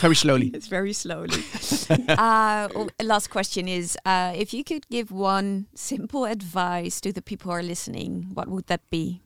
Very 0.00 0.14
slowly. 0.14 0.50
It's 0.52 0.68
very 0.68 0.92
slowly. 0.92 1.42
uh, 2.08 2.68
last 3.02 3.30
question 3.30 3.68
is: 3.68 3.96
uh, 4.04 4.32
If 4.36 4.52
you 4.52 4.62
could 4.62 4.86
give 4.88 5.10
one 5.10 5.66
simple 5.74 6.26
advice 6.26 7.00
to 7.00 7.10
the 7.12 7.22
people 7.22 7.50
who 7.50 7.56
are 7.58 7.62
listening, 7.62 8.30
what 8.34 8.48
would 8.48 8.66
that 8.66 8.82
be? 8.90 9.22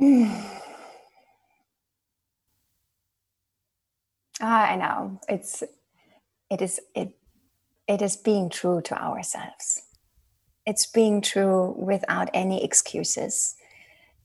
Ah, 4.40 4.70
I 4.70 4.76
know. 4.76 5.18
It's 5.28 5.64
it 6.48 6.62
is 6.62 6.78
it 6.94 7.10
it 7.88 8.02
is 8.02 8.16
being 8.16 8.50
true 8.50 8.80
to 8.82 8.94
ourselves. 8.94 9.82
It's 10.64 10.86
being 10.86 11.20
true 11.22 11.74
without 11.76 12.30
any 12.32 12.62
excuses 12.62 13.57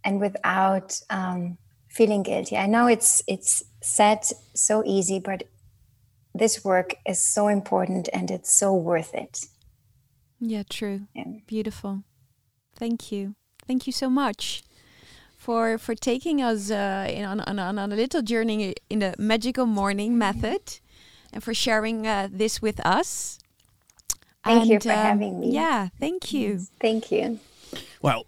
and 0.03 0.19
without 0.19 0.99
um, 1.09 1.57
feeling 1.89 2.23
guilty. 2.23 2.57
I 2.57 2.65
know 2.65 2.87
it's 2.87 3.23
it's 3.27 3.63
said 3.81 4.25
so 4.53 4.83
easy, 4.85 5.19
but 5.19 5.43
this 6.33 6.63
work 6.63 6.95
is 7.05 7.23
so 7.23 7.47
important 7.47 8.09
and 8.11 8.31
it's 8.31 8.53
so 8.53 8.73
worth 8.73 9.13
it. 9.13 9.45
Yeah, 10.39 10.63
true. 10.69 11.07
Yeah. 11.13 11.25
Beautiful. 11.47 12.03
Thank 12.75 13.11
you. 13.11 13.35
Thank 13.67 13.87
you 13.87 13.93
so 13.93 14.09
much 14.09 14.63
for 15.37 15.77
for 15.77 15.95
taking 15.95 16.41
us 16.41 16.71
uh, 16.71 17.07
in, 17.09 17.25
on, 17.25 17.39
on, 17.41 17.59
on, 17.59 17.91
a 17.91 17.95
little 17.95 18.21
journey 18.21 18.75
in 18.89 18.99
the 18.99 19.13
magical 19.17 19.65
morning 19.65 20.17
method 20.17 20.79
and 21.31 21.43
for 21.43 21.53
sharing 21.53 22.07
uh, 22.07 22.27
this 22.31 22.61
with 22.61 22.79
us. 22.85 23.39
Thank 24.43 24.61
and, 24.61 24.69
you 24.69 24.79
for 24.79 24.91
um, 24.91 24.97
having 24.97 25.39
me. 25.39 25.51
Yeah, 25.51 25.89
thank 25.99 26.33
you. 26.33 26.59
Thank 26.79 27.11
you. 27.11 27.39
Well, 28.01 28.25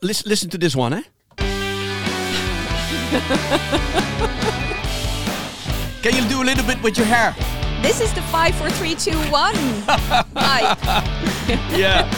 listen, 0.00 0.28
listen 0.28 0.50
to 0.50 0.58
this 0.58 0.74
one, 0.76 0.92
eh? 0.94 1.02
Can 6.02 6.14
you 6.14 6.22
do 6.28 6.42
a 6.42 6.44
little 6.44 6.64
bit 6.64 6.80
with 6.82 6.96
your 6.96 7.06
hair? 7.06 7.34
This 7.82 8.00
is 8.00 8.12
the 8.14 8.22
five, 8.22 8.54
four, 8.54 8.70
three, 8.70 8.94
two, 8.94 9.16
one. 9.30 9.54
Five. 10.34 10.78
yeah. 11.76 12.08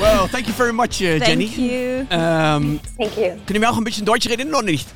well, 0.00 0.26
thank 0.28 0.46
you 0.46 0.52
very 0.54 0.72
much, 0.72 1.02
uh, 1.02 1.18
Jenny. 1.18 1.46
Thank 1.48 1.58
you. 1.58 2.06
Ähm, 2.10 2.80
Thank 2.96 3.16
you. 3.18 3.36
können 3.46 3.60
wir 3.60 3.70
auch 3.70 3.76
ein 3.76 3.84
bisschen 3.84 4.04
Deutsch 4.06 4.26
reden? 4.28 4.50
Noch 4.50 4.62
nicht. 4.62 4.88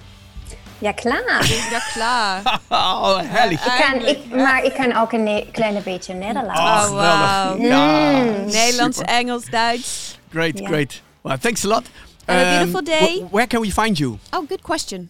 Ja, 0.80 0.92
klar. 0.92 1.18
Ja, 1.72 1.80
klar. 1.92 2.42
Oh, 2.70 3.18
herrlich. 3.18 3.60
Ik 3.64 3.72
kan, 3.78 4.06
ik, 4.06 4.18
maar 4.34 4.64
ik 4.64 4.74
kan 4.74 4.96
ook 4.96 5.12
een 5.12 5.22
ne- 5.22 5.46
kleine 5.52 5.80
beetje 5.80 6.14
Nederlands. 6.14 6.60
Oh, 6.60 6.88
wow. 6.88 7.52
geweldig. 7.52 7.68
Ja, 7.68 8.22
Nederlands, 8.52 8.96
super. 8.96 9.14
Engels, 9.14 9.44
Duits. 9.50 10.18
Great, 10.30 10.58
Yeah. 10.58 10.68
great. 10.68 11.02
Well, 11.24 11.36
thanks 11.38 11.64
a 11.64 11.68
lot. 11.68 11.84
Have 12.28 12.38
a 12.38 12.44
Um, 12.44 12.50
beautiful 12.58 12.82
day. 12.82 13.20
wh- 13.20 13.32
where 13.32 13.46
can 13.46 13.60
we 13.60 13.70
find 13.70 13.98
you? 13.98 14.18
Oh, 14.32 14.42
good 14.42 14.62
question. 14.62 15.08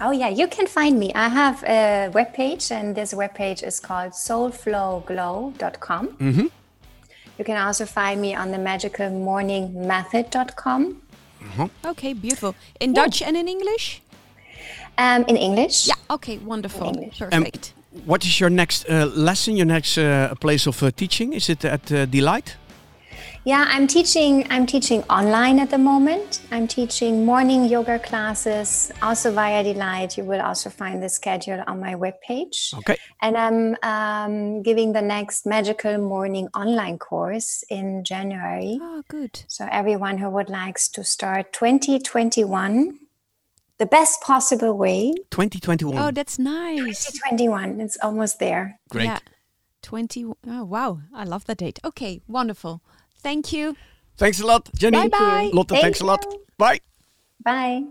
Oh 0.00 0.10
yeah, 0.12 0.28
you 0.28 0.46
can 0.48 0.66
find 0.66 0.98
me. 0.98 1.10
I 1.14 1.28
have 1.30 1.62
a 1.64 2.10
webpage, 2.12 2.70
and 2.70 2.94
this 2.94 3.14
webpage 3.14 3.62
is 3.66 3.80
called 3.80 4.12
soulflowglow.com. 4.12 6.50
You 7.38 7.44
can 7.44 7.56
also 7.68 7.84
find 7.86 8.20
me 8.20 8.34
on 8.34 8.50
the 8.50 8.58
magicalmorningmethod.com 8.58 10.96
Okay, 11.84 12.12
beautiful. 12.14 12.54
In 12.80 12.92
Dutch 12.92 13.22
and 13.22 13.36
in 13.36 13.46
English? 13.48 14.02
um, 14.98 15.24
in 15.28 15.36
English. 15.36 15.86
Yeah, 15.86 15.94
okay, 16.10 16.38
wonderful. 16.38 16.88
English. 16.88 17.18
Perfect. 17.18 17.72
What 18.04 18.24
is 18.24 18.40
your 18.40 18.50
next 18.50 18.84
uh, 18.90 19.06
lesson, 19.14 19.56
your 19.56 19.66
next 19.66 19.96
uh, 19.98 20.34
place 20.40 20.66
of 20.66 20.82
uh, 20.82 20.90
teaching? 20.96 21.32
Is 21.32 21.48
it 21.48 21.64
at 21.64 21.90
uh, 21.92 22.04
Delight? 22.06 22.56
Yeah, 23.46 23.64
I'm 23.68 23.86
teaching. 23.86 24.44
I'm 24.50 24.66
teaching 24.66 25.04
online 25.04 25.60
at 25.60 25.70
the 25.70 25.78
moment. 25.78 26.40
I'm 26.50 26.66
teaching 26.66 27.24
morning 27.24 27.66
yoga 27.66 28.00
classes, 28.00 28.90
also 29.00 29.30
via 29.30 29.62
Delight. 29.62 30.18
You 30.18 30.24
will 30.24 30.40
also 30.40 30.68
find 30.68 31.00
the 31.00 31.08
schedule 31.08 31.62
on 31.68 31.78
my 31.78 31.94
webpage. 31.94 32.74
Okay. 32.78 32.96
And 33.22 33.36
I'm 33.36 33.76
um, 33.84 34.62
giving 34.62 34.94
the 34.94 35.00
next 35.00 35.46
magical 35.46 35.96
morning 35.96 36.48
online 36.56 36.98
course 36.98 37.62
in 37.70 38.02
January. 38.02 38.80
oh, 38.82 39.04
good. 39.06 39.44
So 39.46 39.68
everyone 39.70 40.18
who 40.18 40.28
would 40.28 40.48
likes 40.48 40.88
to 40.88 41.04
start 41.04 41.52
2021 41.52 42.98
the 43.78 43.86
best 43.86 44.22
possible 44.22 44.76
way. 44.76 45.14
2021. 45.30 45.96
Oh, 45.96 46.10
that's 46.10 46.40
nice. 46.40 47.06
2021, 47.12 47.80
it's 47.80 47.96
almost 48.02 48.40
there. 48.40 48.80
Great. 48.88 49.04
Yeah. 49.04 49.20
20. 49.82 50.24
Oh, 50.48 50.64
wow. 50.64 50.98
I 51.14 51.22
love 51.22 51.44
that 51.44 51.58
date. 51.58 51.78
Okay, 51.84 52.22
wonderful. 52.26 52.82
Thank 53.26 53.52
you. 53.52 53.74
Thanks 54.18 54.40
a 54.40 54.46
lot, 54.46 54.70
Jenny. 54.76 55.08
Bye-bye. 55.08 55.50
Lotte, 55.52 55.70
Thank 55.70 55.82
thanks 55.82 56.00
a 56.00 56.06
lot. 56.06 56.24
Bye. 56.56 56.78
Bye. 57.42 57.82